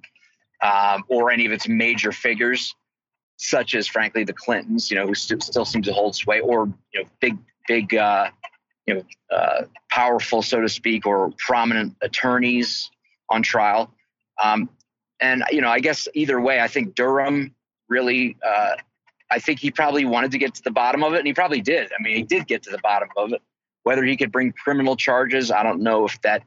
[0.61, 2.73] um, or any of its major figures,
[3.37, 6.65] such as frankly the Clintons, you know, who st- still seem to hold sway, or
[6.93, 7.37] you know, big
[7.67, 8.29] big uh,
[8.87, 9.03] you know
[9.35, 12.89] uh, powerful, so to speak, or prominent attorneys
[13.29, 13.93] on trial.
[14.41, 14.69] Um,
[15.19, 17.55] and you know, I guess either way, I think Durham
[17.89, 18.75] really uh,
[19.31, 21.61] I think he probably wanted to get to the bottom of it, and he probably
[21.61, 21.91] did.
[21.97, 23.41] I mean, he did get to the bottom of it.
[23.83, 26.43] Whether he could bring criminal charges, I don't know if that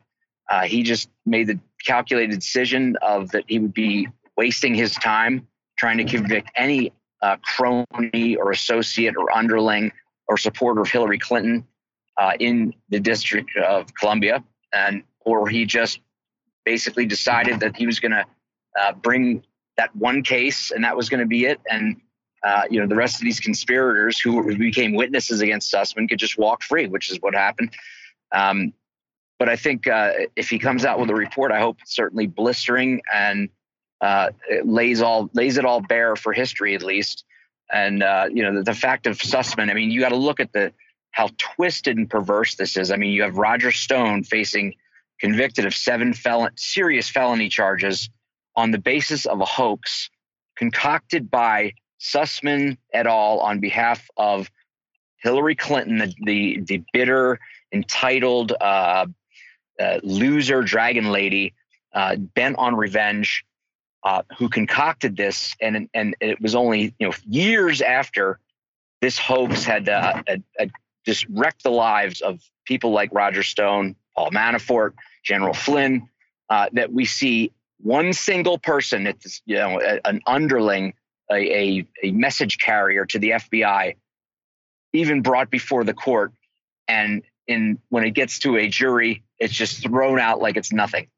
[0.48, 5.46] uh, he just made the calculated decision of that he would be wasting his time
[5.76, 6.92] trying to convict any
[7.22, 9.92] uh, crony or associate or underling
[10.26, 11.66] or supporter of Hillary Clinton
[12.16, 14.42] uh, in the District of Columbia,
[14.72, 16.00] and or he just
[16.72, 18.24] basically decided that he was going to
[18.78, 19.42] uh, bring
[19.78, 21.96] that one case and that was going to be it, and
[22.44, 26.38] uh, you know, the rest of these conspirators who became witnesses against Sussmann could just
[26.38, 27.70] walk free, which is what happened.
[28.32, 28.72] Um,
[29.38, 32.26] but I think uh, if he comes out with a report, I hope it's certainly
[32.26, 33.48] blistering and
[34.00, 34.30] uh,
[34.64, 37.24] lays all lays it all bare for history at least.
[37.72, 39.70] And uh, you know, the, the, fact of Sussmann.
[39.70, 40.72] I mean, you got to look at the
[41.10, 42.90] how twisted and perverse this is.
[42.90, 44.74] I mean, you have Roger Stone facing
[45.20, 48.10] convicted of seven felon serious felony charges
[48.56, 50.10] on the basis of a hoax
[50.56, 53.40] concocted by Sussmann et al.
[53.40, 54.50] on behalf of
[55.22, 57.38] Hillary Clinton, the the, the bitter,
[57.72, 59.06] entitled uh,
[59.80, 61.54] uh, loser dragon lady,
[61.92, 63.44] uh, bent on revenge,
[64.04, 68.38] uh, who concocted this, and and it was only you know years after
[69.00, 70.70] this hoax had, uh, had, had
[71.06, 76.08] just wrecked the lives of people like Roger Stone, Paul Manafort, General Flynn,
[76.50, 80.94] uh, that we see one single person, it's you know an underling,
[81.30, 83.96] a, a, a message carrier to the FBI,
[84.92, 86.32] even brought before the court,
[86.88, 91.08] and in when it gets to a jury, it's just thrown out like it's nothing.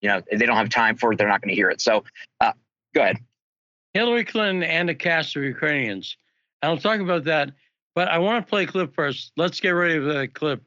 [0.00, 1.80] You know, they don't have time for it; they're not going to hear it.
[1.80, 2.04] So,
[2.40, 2.52] uh,
[2.94, 3.18] go ahead.
[3.94, 6.16] Hillary Clinton and a cast of Ukrainians.
[6.62, 7.50] I'll talk about that,
[7.94, 9.32] but I want to play a clip first.
[9.36, 10.62] Let's get ready for the clip.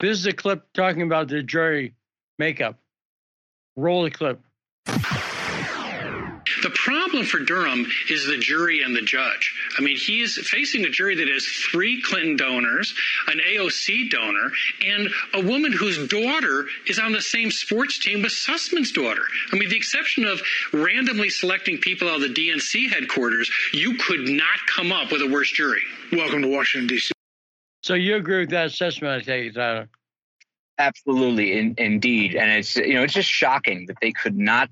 [0.00, 1.94] This is a clip talking about the jury
[2.38, 2.78] makeup.
[3.76, 4.40] Roll the clip.
[6.62, 9.54] The problem for Durham is the jury and the judge.
[9.78, 12.94] I mean, he is facing a jury that has three Clinton donors,
[13.28, 14.50] an AOC donor,
[14.84, 19.24] and a woman whose daughter is on the same sports team with Sussmann's daughter.
[19.52, 20.40] I mean, the exception of
[20.72, 25.28] randomly selecting people out of the DNC headquarters, you could not come up with a
[25.28, 25.82] worse jury.
[26.12, 27.13] Welcome to Washington, D.C.
[27.84, 29.90] So you agree with that assessment, I take it, Tyler?
[30.78, 34.70] Absolutely, in, indeed, and it's you know it's just shocking that they could not.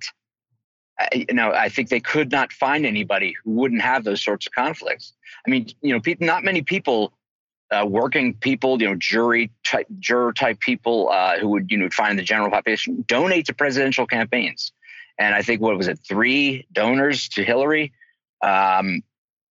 [1.12, 4.52] You know, I think they could not find anybody who wouldn't have those sorts of
[4.52, 5.12] conflicts.
[5.46, 7.12] I mean, you know, not many people,
[7.70, 11.90] uh, working people, you know, jury type, juror type people uh, who would you know
[11.90, 14.72] find the general population donate to presidential campaigns.
[15.18, 17.92] And I think what was it, three donors to Hillary,
[18.40, 19.02] um,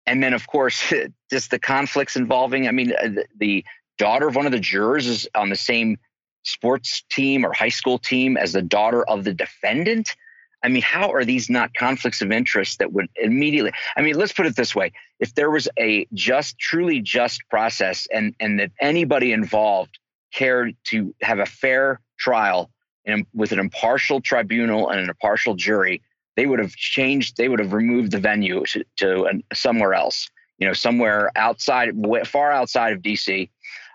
[0.07, 0.93] and then of course
[1.31, 2.69] just the conflicts involving.
[2.69, 3.65] I mean, uh, the,
[3.99, 5.97] daughter of one of the jurors is on the same
[6.43, 10.16] sports team or high school team as the daughter of the defendant?
[10.65, 13.73] I mean, how are these not conflicts of interest that would immediately?
[13.97, 18.07] I mean, let's put it this way: if there was a just, truly just process,
[18.12, 19.99] and and that anybody involved
[20.33, 22.70] cared to have a fair trial
[23.05, 26.01] and with an impartial tribunal and an impartial jury,
[26.36, 27.36] they would have changed.
[27.36, 30.28] They would have removed the venue to, to an, somewhere else.
[30.59, 31.90] You know, somewhere outside,
[32.26, 33.50] far outside of D.C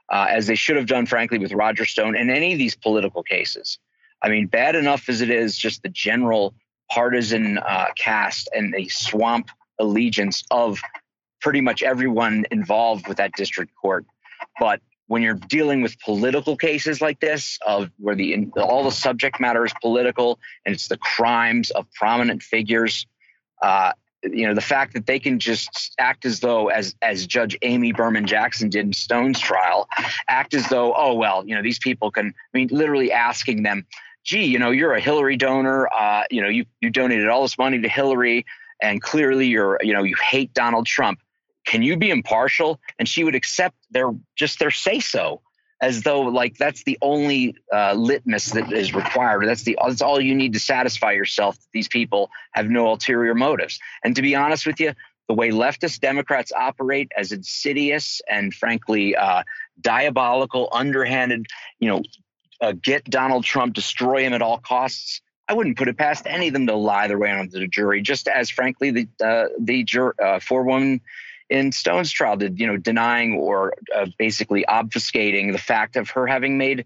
[0.09, 3.23] uh, as they should have done, frankly, with Roger Stone and any of these political
[3.23, 3.77] cases.
[4.21, 6.55] I mean, bad enough as it is, just the general
[6.89, 9.49] partisan uh, cast and the swamp
[9.79, 10.79] allegiance of
[11.41, 14.05] pretty much everyone involved with that district court.
[14.59, 19.39] But when you're dealing with political cases like this, of where the all the subject
[19.39, 23.07] matter is political and it's the crimes of prominent figures,
[23.61, 23.93] uh,
[24.23, 27.91] you know the fact that they can just act as though as as judge amy
[27.91, 29.87] berman jackson did in stone's trial
[30.27, 33.85] act as though oh well you know these people can i mean literally asking them
[34.23, 37.57] gee you know you're a hillary donor uh, you know you you donated all this
[37.57, 38.45] money to hillary
[38.81, 41.19] and clearly you're you know you hate donald trump
[41.67, 45.41] can you be impartial and she would accept their just their say so
[45.79, 49.45] as though like that's the only uh, litmus that is required.
[49.45, 53.35] That's the that's all you need to satisfy yourself that these people have no ulterior
[53.35, 53.79] motives.
[54.03, 54.93] And to be honest with you,
[55.27, 59.43] the way leftist Democrats operate as insidious and frankly uh,
[59.79, 61.45] diabolical, underhanded,
[61.79, 62.01] you know,
[62.61, 65.21] uh, get Donald Trump, destroy him at all costs.
[65.49, 68.01] I wouldn't put it past any of them to lie their way onto the jury,
[68.01, 71.01] just as frankly the uh, the jur- uh, four woman
[71.49, 76.27] in Stone's trial, did you know denying or uh, basically obfuscating the fact of her
[76.27, 76.85] having made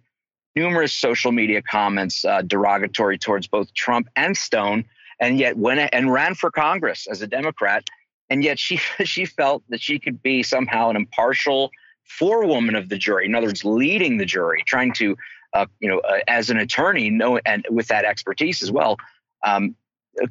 [0.55, 4.85] numerous social media comments uh, derogatory towards both Trump and Stone,
[5.19, 7.87] and yet went and ran for Congress as a Democrat,
[8.29, 11.71] and yet she she felt that she could be somehow an impartial
[12.03, 13.25] forewoman of the jury.
[13.25, 15.17] In other words, leading the jury, trying to
[15.53, 18.97] uh, you know uh, as an attorney, know and with that expertise as well.
[19.43, 19.75] Um,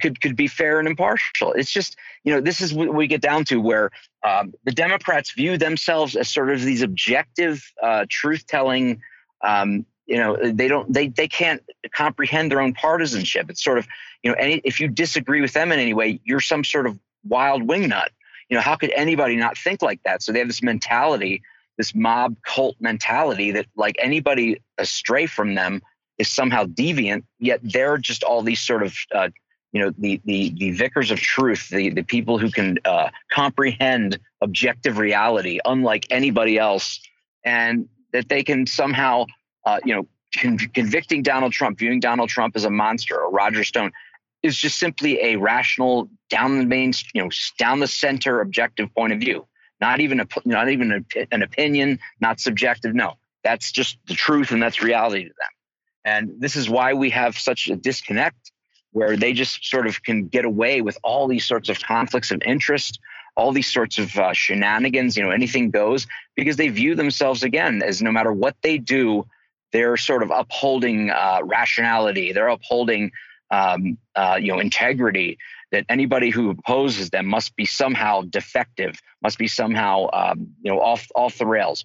[0.00, 1.52] could could be fair and impartial.
[1.52, 3.90] It's just you know this is what we get down to where
[4.22, 9.02] um, the Democrats view themselves as sort of these objective, uh, truth telling.
[9.42, 11.62] Um, you know they don't they they can't
[11.94, 13.48] comprehend their own partisanship.
[13.48, 13.86] It's sort of
[14.22, 16.98] you know any, if you disagree with them in any way, you're some sort of
[17.24, 18.08] wild wingnut.
[18.48, 20.22] You know how could anybody not think like that?
[20.22, 21.42] So they have this mentality,
[21.78, 25.80] this mob cult mentality that like anybody astray from them
[26.18, 27.22] is somehow deviant.
[27.38, 29.28] Yet they're just all these sort of uh,
[29.72, 34.18] you know the the the vicars of truth the the people who can uh, comprehend
[34.40, 37.00] objective reality unlike anybody else
[37.44, 39.24] and that they can somehow
[39.66, 40.06] uh, you know
[40.36, 43.92] con- convicting donald trump viewing donald trump as a monster or roger stone
[44.42, 49.12] is just simply a rational down the main you know down the center objective point
[49.12, 49.46] of view.
[49.80, 53.14] Not even a not even a, an opinion not subjective no.
[53.44, 55.48] That's just the truth and that's reality to them.
[56.04, 58.52] And this is why we have such a disconnect
[58.92, 62.42] where they just sort of can get away with all these sorts of conflicts of
[62.44, 62.98] interest,
[63.36, 67.82] all these sorts of uh, shenanigans, you know, anything goes, because they view themselves again
[67.82, 69.26] as no matter what they do,
[69.72, 73.12] they're sort of upholding uh, rationality, they're upholding,
[73.50, 75.38] um, uh, you know, integrity.
[75.70, 80.80] that anybody who opposes them must be somehow defective, must be somehow um, you know
[80.80, 81.84] off off the rails,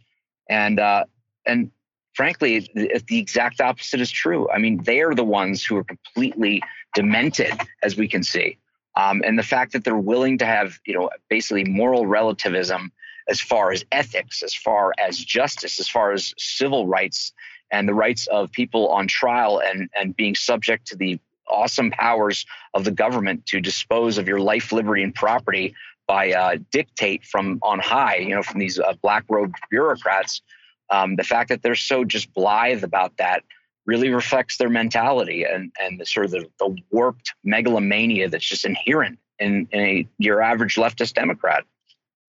[0.50, 1.06] and uh,
[1.46, 1.72] and
[2.16, 4.50] frankly, the, the exact opposite is true.
[4.50, 6.64] I mean, they are the ones who are completely
[6.96, 8.58] demented, as we can see,
[8.96, 12.92] um, and the fact that they're willing to have you know basically moral relativism
[13.28, 17.34] as far as ethics, as far as justice, as far as civil rights
[17.72, 22.46] and the rights of people on trial and and being subject to the awesome powers
[22.74, 25.76] of the government to dispose of your life, liberty, and property
[26.08, 30.42] by uh, dictate from on high, you know, from these uh, black robed bureaucrats.
[30.90, 33.44] Um, the fact that they're so just blithe about that
[33.86, 38.66] really reflects their mentality and and the sort of the, the warped megalomania that's just
[38.66, 41.64] inherent in, in a, your average leftist Democrat.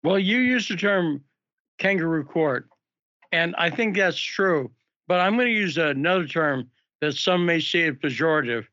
[0.03, 1.23] Well, you used the term
[1.77, 2.67] kangaroo court,
[3.31, 4.71] and I think that's true.
[5.07, 6.69] But I'm going to use another term
[7.01, 8.65] that some may see as pejorative,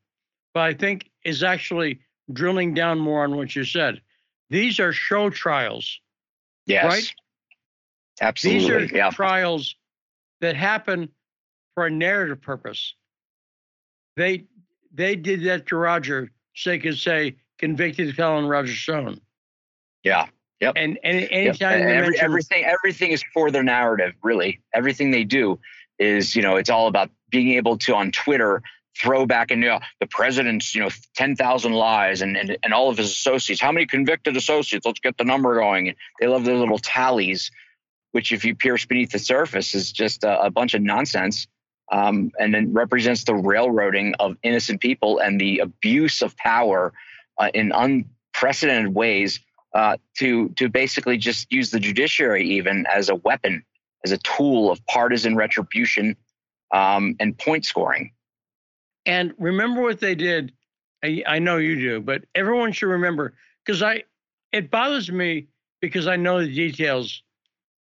[0.53, 1.99] but I think is actually
[2.33, 4.01] drilling down more on what you said.
[4.49, 5.99] These are show trials.
[6.65, 6.85] Yes.
[6.85, 7.15] Right?
[8.21, 8.59] Absolutely.
[8.59, 9.09] These are yeah.
[9.09, 9.75] trials
[10.41, 11.09] that happen
[11.73, 12.95] for a narrative purpose.
[14.15, 14.45] They
[14.93, 19.19] they did that to Roger so they could say convicted felon Roger Stone.
[20.03, 20.27] Yeah.
[20.61, 20.73] Yep.
[20.77, 21.87] And and anytime yep.
[21.87, 24.61] they Every, mention everything everything is for their narrative, really.
[24.73, 25.59] Everything they do
[25.99, 28.61] is, you know, it's all about being able to on Twitter
[28.97, 32.89] throw back in you know, the president's, you know, 10,000 lies and, and, and all
[32.89, 33.59] of his associates.
[33.61, 34.85] How many convicted associates?
[34.85, 35.95] Let's get the number going.
[36.19, 37.51] They love their little tallies,
[38.15, 41.47] which, if you pierce beneath the surface, is just a, a bunch of nonsense.
[41.91, 46.93] Um, and then represents the railroading of innocent people and the abuse of power
[47.37, 49.41] uh, in unprecedented ways
[49.75, 53.63] uh, to to basically just use the judiciary even as a weapon,
[54.05, 56.15] as a tool of partisan retribution
[56.73, 58.13] um, and point scoring.
[59.05, 60.53] And remember what they did.
[61.03, 63.33] I, I know you do, but everyone should remember
[63.65, 64.05] because I
[64.53, 65.47] it bothers me
[65.81, 67.21] because I know the details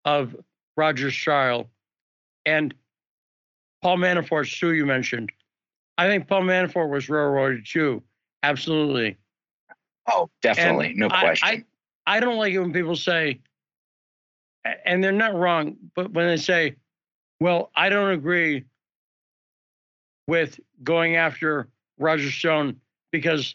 [0.04, 0.36] of
[0.76, 1.70] Roger's trial
[2.46, 2.74] and
[3.82, 4.72] Paul Manafort, too.
[4.74, 5.30] You mentioned.
[5.98, 8.02] I think Paul Manafort was railroaded too.
[8.42, 9.16] Absolutely.
[10.10, 11.48] Oh, definitely, And no I- question.
[12.06, 13.40] I, I don't like it when people say,
[14.84, 16.76] and they're not wrong, but when they say,
[17.40, 18.64] well, I don't agree
[20.26, 21.68] with going after
[21.98, 22.80] Roger Stone
[23.12, 23.54] because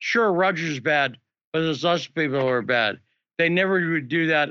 [0.00, 1.16] sure, Roger's bad,
[1.52, 2.98] but there's lots of people who are bad.
[3.38, 4.50] They never would do that.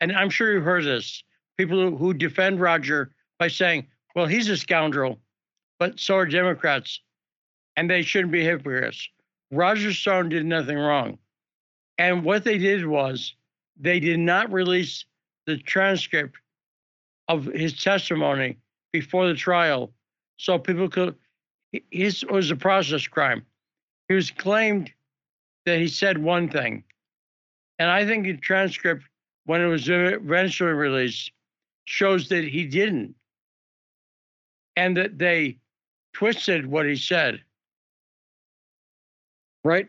[0.00, 1.22] And I'm sure you've heard this.
[1.56, 5.18] People who, defend Roger by saying, well, he's a scoundrel,
[5.78, 7.00] but so are Democrats,
[7.76, 9.08] and they shouldn't be hypocrites.
[9.50, 11.18] Roger Stone did nothing wrong.
[11.98, 13.34] And what they did was
[13.76, 15.04] they did not release
[15.46, 16.36] the transcript
[17.26, 18.58] of his testimony
[18.92, 19.92] before the trial
[20.36, 21.14] so people could
[21.90, 23.44] his was a process crime.
[24.08, 24.90] He was claimed
[25.66, 26.84] that he said one thing.
[27.78, 29.04] And I think the transcript,
[29.48, 31.32] when it was eventually released,
[31.86, 33.14] shows that he didn't.
[34.76, 35.56] And that they
[36.12, 37.40] twisted what he said.
[39.64, 39.88] Right?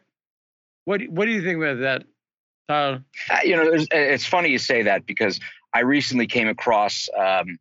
[0.86, 2.04] What what do you think about that,
[2.70, 3.04] Tyler?
[3.30, 5.42] Uh, you know, it's, funny you say that because
[5.74, 7.60] I recently came across um,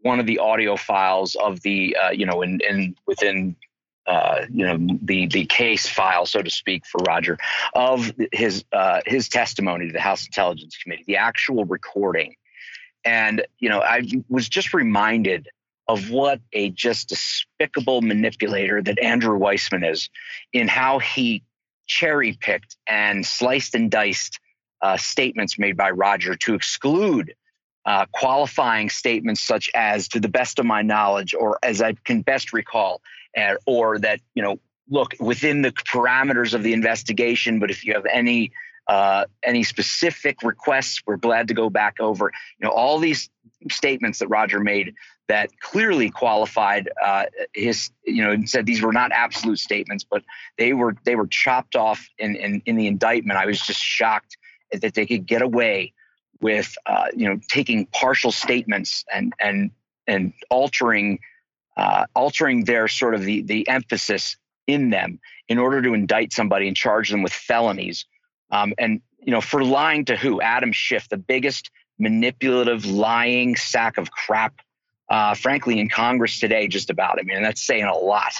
[0.00, 3.54] one of the audio files of the, uh, you know, in, in within,
[4.06, 7.38] uh, you know, the the case file, so to speak, for Roger
[7.74, 12.36] of his uh, his testimony to the House Intelligence Committee, the actual recording,
[13.04, 15.48] and you know, I was just reminded
[15.88, 20.10] of what a just despicable manipulator that Andrew Weissmann is
[20.52, 21.44] in how he
[21.86, 24.40] cherry picked and sliced and diced
[24.82, 27.34] uh, statements made by Roger to exclude
[27.86, 32.22] uh, qualifying statements such as "to the best of my knowledge" or "as I can
[32.22, 33.00] best recall,"
[33.36, 34.58] uh, or that you know,
[34.88, 37.58] look within the parameters of the investigation.
[37.58, 38.52] But if you have any
[38.86, 42.32] uh, any specific requests, we're glad to go back over.
[42.58, 43.28] You know, all these
[43.70, 44.94] statements that Roger made
[45.28, 50.22] that clearly qualified uh, his, you know, and said these were not absolute statements, but
[50.56, 53.38] they were they were chopped off in in, in the indictment.
[53.38, 54.36] I was just shocked
[54.72, 55.92] that they could get away
[56.40, 59.70] with, uh, you know, taking partial statements and and
[60.06, 61.18] and altering
[61.76, 64.36] uh, altering their sort of the the emphasis
[64.66, 68.04] in them in order to indict somebody and charge them with felonies.
[68.50, 70.40] Um, and you know, for lying to who?
[70.40, 74.60] Adam Schiff, the biggest manipulative, lying sack of crap
[75.08, 77.18] uh, frankly, in Congress today, just about.
[77.18, 78.34] I mean, that's saying a lot.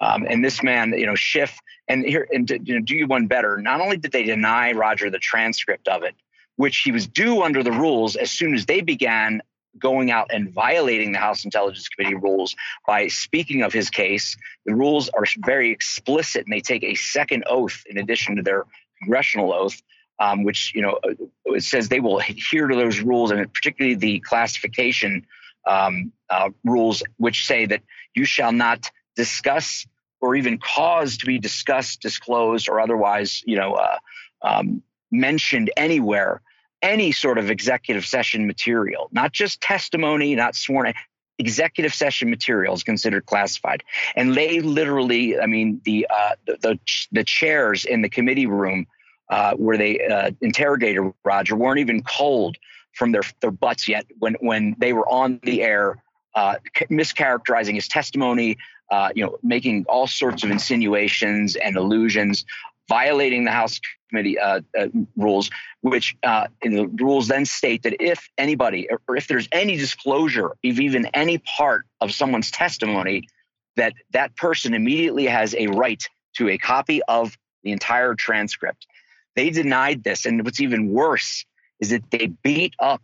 [0.00, 1.58] Um, and this man, you know, Schiff,
[1.88, 3.58] and here, and you know, do you one better.
[3.58, 6.14] Not only did they deny Roger the transcript of it,
[6.56, 9.42] which he was due under the rules as soon as they began
[9.78, 12.54] going out and violating the House Intelligence Committee rules
[12.86, 14.36] by speaking of his case.
[14.66, 18.66] The rules are very explicit, and they take a second oath in addition to their
[18.98, 19.80] congressional oath,
[20.18, 21.14] um, which you know uh,
[21.46, 25.26] it says they will adhere to those rules, and particularly the classification
[25.66, 27.82] um, uh, rules, which say that
[28.14, 29.86] you shall not discuss
[30.20, 33.98] or even cause to be discussed, disclosed, or otherwise, you know, uh,
[34.42, 36.40] um, mentioned anywhere
[36.82, 40.92] any sort of executive session material, not just testimony, not sworn.
[41.38, 43.82] Executive session material is considered classified,
[44.14, 46.78] and they literally, I mean, the uh, the, the,
[47.10, 48.86] the chairs in the committee room
[49.30, 52.58] uh, where they uh, interrogated Roger weren't even cold
[52.92, 56.02] from their their butts yet when when they were on the air,
[56.34, 56.56] uh,
[56.90, 58.58] mischaracterizing his testimony,
[58.90, 62.44] uh, you know, making all sorts of insinuations and allusions,
[62.88, 65.50] violating the House Committee uh, uh, rules,
[65.80, 70.56] which uh, the rules then state that if anybody or if there's any disclosure of
[70.62, 73.28] even any part of someone's testimony,
[73.76, 76.02] that that person immediately has a right
[76.36, 78.86] to a copy of the entire transcript.
[79.34, 81.44] They denied this, and what's even worse
[81.80, 83.02] is that they beat up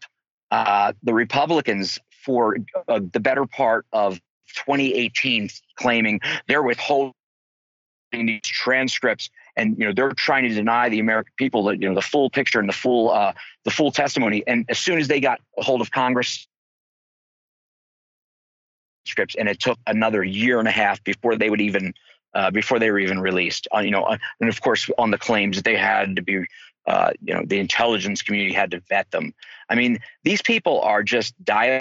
[0.50, 2.56] uh, the Republicans for
[2.86, 4.20] uh, the better part of
[4.54, 7.14] 2018, claiming they're withholding
[8.12, 11.94] these transcripts and you know they're trying to deny the American people that you know
[11.94, 13.32] the full picture and the full uh,
[13.64, 14.42] the full testimony.
[14.46, 16.46] And as soon as they got a hold of Congress
[19.04, 21.92] scripts, and it took another year and a half before they would even
[22.34, 23.66] uh, before they were even released.
[23.74, 26.44] Uh, you know, uh, and of course on the claims that they had to be.
[26.86, 29.34] Uh, you know, the intelligence community had to vet them.
[29.68, 31.80] I mean, these people are just dire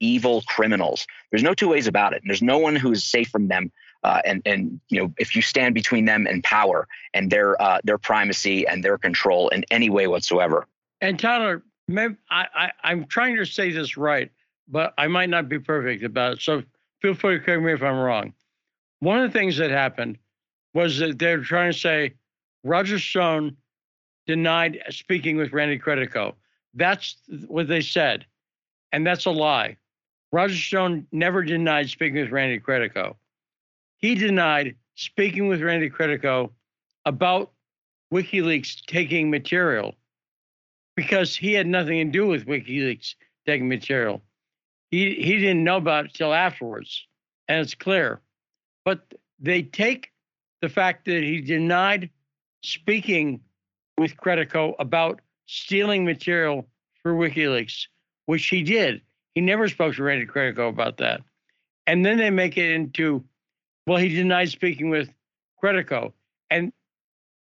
[0.00, 1.06] evil criminals.
[1.30, 2.22] There's no two ways about it.
[2.22, 3.70] And there's no one who is safe from them.
[4.04, 7.80] Uh, and and you know if you stand between them and power and their uh,
[7.84, 10.66] their primacy and their control in any way whatsoever.
[11.00, 14.30] And Tyler, I, I I'm trying to say this right,
[14.68, 16.42] but I might not be perfect about it.
[16.42, 16.62] So
[17.00, 18.32] feel free to correct me if I'm wrong.
[19.00, 20.18] One of the things that happened
[20.74, 22.14] was that they were trying to say
[22.64, 23.56] Roger Stone
[24.26, 26.34] denied speaking with Randy Credico.
[26.74, 27.16] That's
[27.46, 28.26] what they said.
[28.92, 29.76] And that's a lie.
[30.32, 33.14] Roger Stone never denied speaking with Randy Credico.
[33.98, 36.52] He denied speaking with Randy Credico
[37.04, 37.52] about
[38.12, 39.94] WikiLeaks taking material
[40.96, 43.14] because he had nothing to do with WikiLeaks
[43.46, 44.22] taking material.
[44.90, 47.06] He, he didn't know about it till afterwards,
[47.48, 48.20] and it's clear.
[48.84, 49.00] But
[49.38, 50.12] they take
[50.62, 52.10] the fact that he denied
[52.62, 53.40] speaking
[53.98, 56.68] with Credico about stealing material
[57.02, 57.86] for WikiLeaks
[58.26, 59.00] which he did.
[59.34, 61.22] He never spoke to Randy Credico about that.
[61.86, 63.24] And then they make it into,
[63.86, 65.08] well, he denied speaking with
[65.62, 66.12] Credico.
[66.50, 66.72] And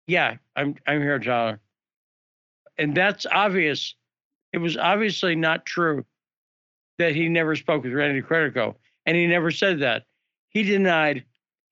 [0.07, 1.59] yeah, I'm I'm here, Tyler.
[2.77, 3.95] And that's obvious.
[4.51, 6.05] It was obviously not true
[6.99, 8.75] that he never spoke with Randy Credico.
[9.05, 10.03] And he never said that.
[10.49, 11.25] He denied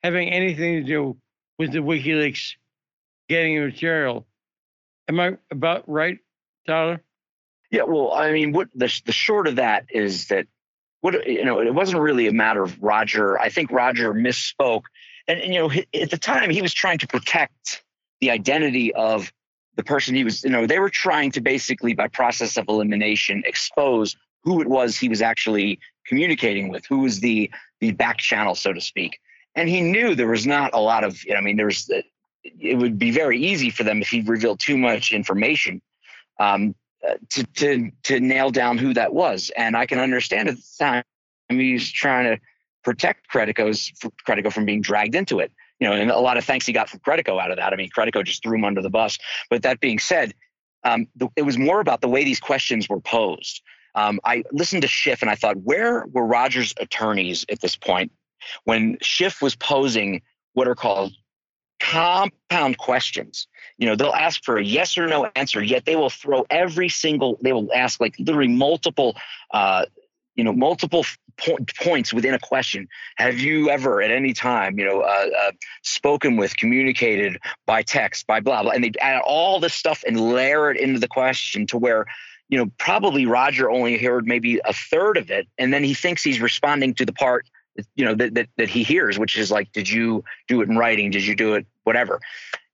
[0.03, 1.17] having anything to do
[1.57, 2.55] with the WikiLeaks
[3.29, 4.25] getting material.
[5.07, 6.19] Am I about right,
[6.67, 7.01] Tyler?
[7.69, 10.47] Yeah, well, I mean, what the the short of that is that
[11.01, 13.39] what you know, it wasn't really a matter of Roger.
[13.39, 14.83] I think Roger misspoke,
[15.27, 15.71] and, and you know,
[16.01, 17.83] at the time he was trying to protect
[18.21, 19.31] the identity of
[19.75, 20.43] the person he was.
[20.43, 24.97] You know, they were trying to basically, by process of elimination, expose who it was
[24.97, 29.19] he was actually communicating with, who was the the back channel, so to speak.
[29.55, 31.23] And he knew there was not a lot of.
[31.25, 31.89] You know, I mean, there's
[32.43, 35.81] it would be very easy for them if he revealed too much information.
[36.39, 36.75] Um,
[37.29, 39.51] to, to to nail down who that was.
[39.55, 41.03] And I can understand at the time
[41.49, 42.41] he's trying to
[42.83, 43.91] protect Credico's
[44.27, 45.51] Credico from being dragged into it.
[45.79, 47.73] You know, and a lot of thanks he got from Credico out of that.
[47.73, 49.17] I mean, Credico just threw him under the bus.
[49.49, 50.33] But that being said,
[50.83, 53.61] um, the, it was more about the way these questions were posed.
[53.95, 58.11] Um, I listened to Schiff and I thought, where were Rogers' attorneys at this point
[58.63, 60.21] when Schiff was posing
[60.53, 61.13] what are called
[61.81, 63.47] compound questions.
[63.77, 66.89] You know, they'll ask for a yes or no answer, yet they will throw every
[66.89, 69.17] single, they will ask like literally multiple,
[69.51, 69.85] uh,
[70.35, 71.05] you know, multiple
[71.37, 72.87] po- points within a question.
[73.17, 75.51] Have you ever at any time, you know, uh, uh,
[75.81, 80.19] spoken with, communicated by text, by blah, blah, and they add all this stuff and
[80.19, 82.05] layer it into the question to where,
[82.47, 85.47] you know, probably Roger only heard maybe a third of it.
[85.57, 87.47] And then he thinks he's responding to the part
[87.95, 90.77] you know that, that that he hears which is like did you do it in
[90.77, 91.11] writing?
[91.11, 92.19] Did you do it whatever?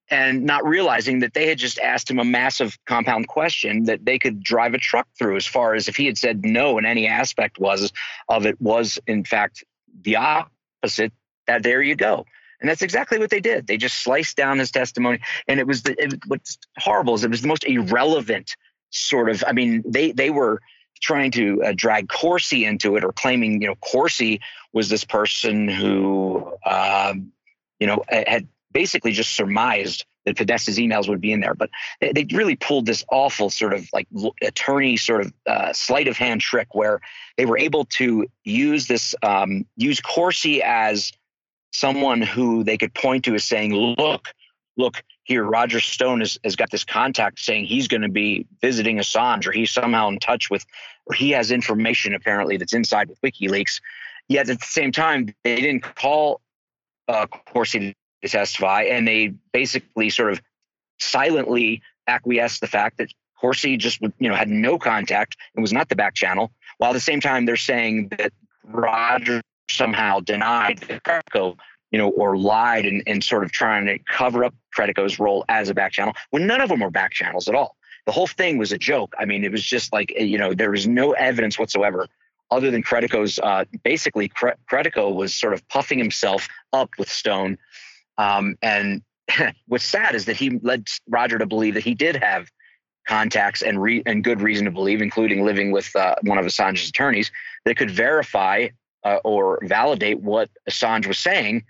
[0.10, 4.18] And not realizing that they had just asked him a massive compound question that they
[4.18, 7.07] could drive a truck through as far as if he had said no in any
[7.07, 7.91] aspect was
[8.30, 9.65] of it was in fact
[10.02, 11.11] the opposite
[11.48, 12.26] that there you go.
[12.60, 13.68] And that's exactly what they did.
[13.68, 15.19] They just sliced down his testimony.
[15.48, 18.56] And it was the it, what's horrible is it was the most irrelevant
[18.90, 19.44] sort of.
[19.45, 20.61] I mean, they they were
[20.99, 24.41] trying to uh, drag Corsi into it or claiming, you know, Corsi
[24.74, 27.32] was this person who, um,
[27.80, 31.56] you know, had basically just surmised that Podesta's emails would be in there.
[31.56, 31.69] But
[32.02, 34.07] they, they really pulled this awful sort of like
[34.41, 37.02] attorney sort of uh, sleight of hand trick where
[37.38, 41.11] they were able to use this, um, use Corsi as
[41.72, 44.28] someone who they could point to as saying, look,
[44.77, 48.97] look, here, Roger Stone has, has got this contact saying he's going to be visiting
[48.97, 50.65] Assange or he's somehow in touch with,
[51.05, 53.81] or he has information apparently that's inside with WikiLeaks.
[54.29, 56.41] Yet at the same time, they didn't call
[57.07, 60.41] uh, Corsi to testify and they basically sort of
[60.99, 63.09] silently acquiesced the fact that
[63.39, 66.51] Corsi just you know had no contact and was not the back channel.
[66.77, 68.33] While at the same time they're saying that
[68.63, 71.57] Roger somehow denied that Credico
[71.91, 75.69] you know, or lied and, and sort of trying to cover up Credico's role as
[75.69, 77.76] a back channel when none of them were back channels at all.
[78.05, 79.14] The whole thing was a joke.
[79.19, 82.07] I mean, it was just like, eh, you know, there was no evidence whatsoever
[82.51, 87.57] other than Credico's, uh, basically, Credico was sort of puffing himself up with Stone.
[88.18, 89.01] Um, and
[89.68, 92.49] what's sad is that he led Roger to believe that he did have
[93.07, 96.89] contacts and re- and good reason to believe, including living with uh, one of Assange's
[96.89, 97.31] attorneys,
[97.65, 98.68] that could verify
[99.03, 101.64] uh, or validate what Assange was saying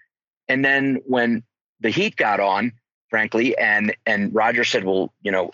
[0.50, 1.44] and then when
[1.80, 2.72] the heat got on,
[3.10, 5.52] frankly, and and Roger said, well, you know,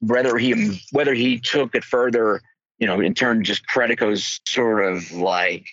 [0.00, 2.40] whether he whether he took it further,
[2.78, 5.66] you know, in turn just Credico's sort of like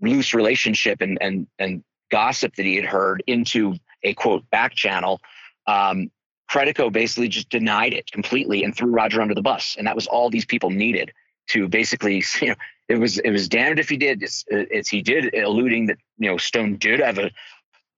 [0.00, 5.20] loose relationship and and and gossip that he had heard into a quote back channel.
[5.66, 6.10] Um,
[6.50, 10.06] Credico basically just denied it completely and threw Roger under the bus, and that was
[10.06, 11.12] all these people needed
[11.48, 12.54] to basically, you know,
[12.88, 14.22] it was it was damned if he did.
[14.22, 17.30] It's, it's he did alluding that you know Stone did have a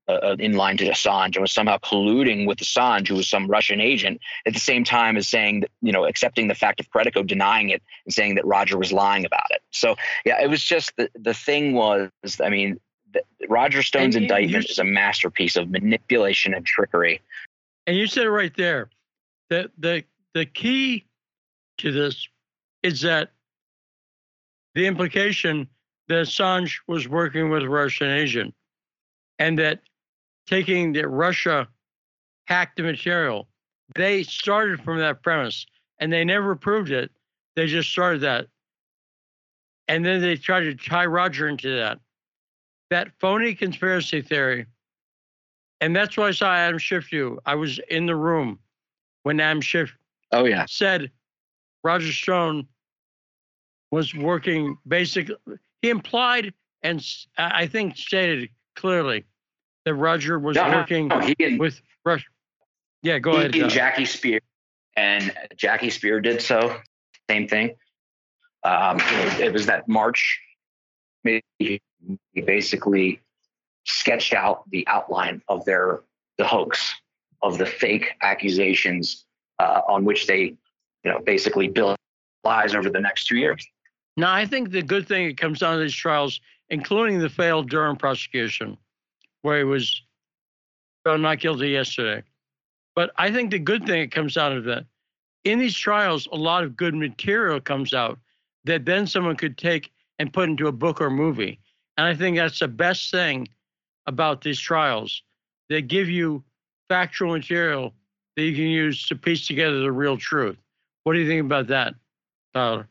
[0.08, 3.80] uh, in line to Assange and was somehow colluding with Assange, who was some Russian
[3.80, 7.26] agent, at the same time as saying that, you know, accepting the fact of Credico
[7.26, 9.62] denying it and saying that Roger was lying about it.
[9.70, 12.10] So, yeah, it was just the, the thing was,
[12.42, 12.80] I mean,
[13.12, 17.20] the, Roger Stone's and indictment is a masterpiece of manipulation and trickery.
[17.86, 18.90] And you said it right there.
[19.48, 20.04] The, the,
[20.34, 21.04] the key
[21.78, 22.28] to this
[22.82, 23.30] is that
[24.74, 25.68] the implication
[26.08, 28.54] that Assange was working with a Russian agent
[29.38, 29.80] and that
[30.46, 31.68] taking that Russia
[32.46, 33.48] hacked the material.
[33.94, 35.66] They started from that premise
[35.98, 37.10] and they never proved it.
[37.54, 38.46] They just started that.
[39.88, 41.98] And then they tried to tie Roger into that.
[42.90, 44.66] That phony conspiracy theory.
[45.80, 47.38] And that's why I saw Adam Schiff do.
[47.46, 48.58] I was in the room
[49.22, 49.96] when Adam Schiff
[50.32, 50.66] oh, yeah.
[50.68, 51.10] said
[51.84, 52.66] Roger Stone
[53.90, 55.36] was working basically,
[55.82, 56.52] he implied
[56.82, 57.04] and
[57.38, 59.24] I think stated clearly
[59.86, 62.26] that Roger was no, working no, and, with Russia.
[63.02, 63.54] Yeah, go he ahead.
[63.54, 64.40] And Jackie Speier
[64.96, 66.76] and Jackie Speier did so.
[67.30, 67.76] Same thing.
[68.64, 68.98] Um,
[69.40, 70.40] it was that March.
[71.58, 71.80] He
[72.34, 73.20] basically
[73.84, 76.00] sketched out the outline of their
[76.36, 76.92] the hoax
[77.42, 79.24] of the fake accusations
[79.58, 80.40] uh, on which they,
[81.04, 81.96] you know, basically built
[82.44, 83.64] lies over the next two years.
[84.16, 86.40] Now, I think the good thing that comes out of these trials,
[86.70, 88.78] including the failed Durham prosecution,
[89.46, 90.02] where he was
[91.04, 92.20] found not guilty yesterday.
[92.96, 94.86] But I think the good thing that comes out of that,
[95.44, 98.18] in these trials, a lot of good material comes out
[98.64, 101.60] that then someone could take and put into a book or movie.
[101.96, 103.46] And I think that's the best thing
[104.08, 105.22] about these trials.
[105.68, 106.42] They give you
[106.88, 107.94] factual material
[108.34, 110.56] that you can use to piece together the real truth.
[111.04, 111.94] What do you think about that,
[112.52, 112.88] Tyler?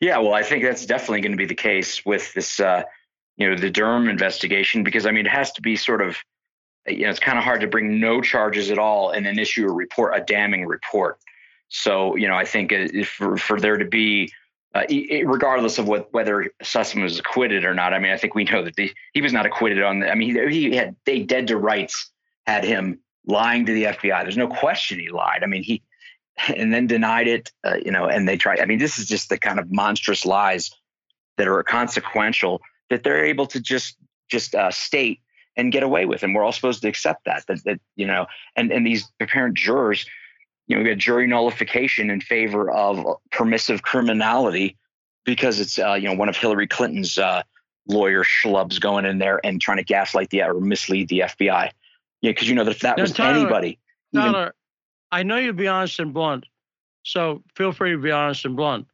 [0.00, 2.84] Yeah, well, I think that's definitely going to be the case with this uh,
[3.36, 6.16] you know the Durham investigation because I mean it has to be sort of
[6.86, 9.66] you know it's kind of hard to bring no charges at all and then issue
[9.66, 11.18] a report a damning report.
[11.68, 12.72] So you know I think
[13.06, 14.32] for for there to be
[14.74, 14.84] uh,
[15.24, 18.62] regardless of what whether Sussmann was acquitted or not, I mean I think we know
[18.62, 20.00] that the, he was not acquitted on.
[20.00, 22.10] The, I mean he, he had they dead to rights
[22.46, 24.22] had him lying to the FBI.
[24.22, 25.42] There's no question he lied.
[25.42, 25.82] I mean he
[26.54, 27.52] and then denied it.
[27.64, 28.60] Uh, you know, and they tried.
[28.60, 30.70] I mean this is just the kind of monstrous lies
[31.36, 33.96] that are consequential that they're able to just
[34.28, 35.20] just uh, state
[35.56, 37.44] and get away with, and we're all supposed to accept that.
[37.46, 40.06] That, that you know, and and these apparent jurors,
[40.66, 44.76] you know, we had jury nullification in favor of permissive criminality
[45.24, 47.42] because it's uh, you know one of Hillary Clinton's uh,
[47.88, 51.70] lawyer schlubs going in there and trying to gaslight the or mislead the FBI.
[52.22, 53.78] Yeah, because you know that if that now, was Tyler, anybody,
[54.14, 54.52] Tyler, even,
[55.12, 56.46] I know you'll be honest and blunt,
[57.02, 58.86] so feel free to be honest and blunt.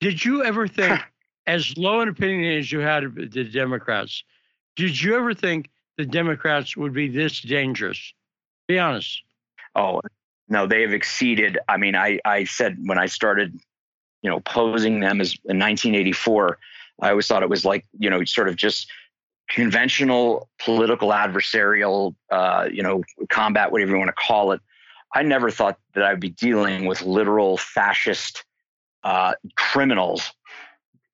[0.00, 1.00] Did you ever think
[1.46, 4.24] as low an opinion as you had of the Democrats,
[4.74, 8.12] did you ever think the Democrats would be this dangerous?
[8.68, 9.22] Be honest.
[9.74, 10.00] Oh,
[10.48, 11.58] no, they have exceeded.
[11.68, 13.58] I mean, I, I said when I started
[14.26, 16.58] you know, posing them as in 1984.
[17.00, 18.90] I always thought it was like, you know, sort of just
[19.48, 24.60] conventional political adversarial, uh, you know, combat, whatever you want to call it.
[25.14, 28.44] I never thought that I'd be dealing with literal fascist
[29.04, 30.32] uh, criminals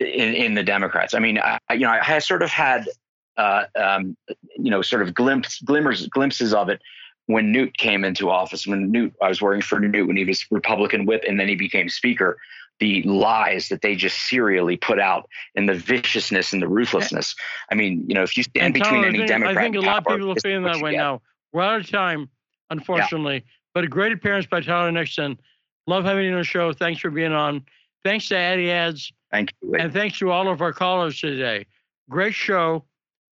[0.07, 1.15] in, in the Democrats.
[1.15, 2.89] I mean, I, you know, I sort of had,
[3.37, 4.17] uh, um,
[4.57, 6.81] you know, sort of glimpse, glimmers, glimpses of it
[7.27, 8.67] when Newt came into office.
[8.67, 11.55] When Newt, I was working for Newt when he was Republican whip, and then he
[11.55, 12.37] became Speaker.
[12.81, 17.37] The lies that they just serially put out, and the viciousness and the ruthlessness.
[17.71, 19.81] I mean, you know, if you stand between any I think, Democrat, I think a
[19.81, 20.97] lot of people are feeling that way get.
[20.97, 21.23] now.
[21.53, 22.29] We're out of time,
[22.71, 23.35] unfortunately.
[23.35, 23.51] Yeah.
[23.75, 25.39] But a great appearance by Tyler Nixon.
[25.87, 26.73] Love having you on the show.
[26.73, 27.65] Thanks for being on.
[28.05, 29.13] Thanks to Addy Adds.
[29.33, 29.75] Thank you.
[29.75, 31.67] And thanks to all of our callers today.
[32.11, 32.85] Great show.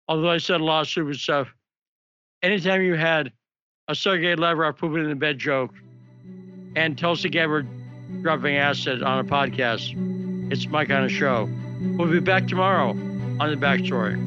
[0.07, 1.53] Although I said a lot of stupid stuff.
[2.41, 3.31] Anytime you had
[3.87, 5.73] a Sergei Lavrov pooping in the bed joke
[6.75, 7.67] and Tulsi Gabbard
[8.21, 9.93] dropping acid on a podcast,
[10.51, 11.47] it's my kind of show.
[11.97, 14.17] We'll be back tomorrow on The Backstory.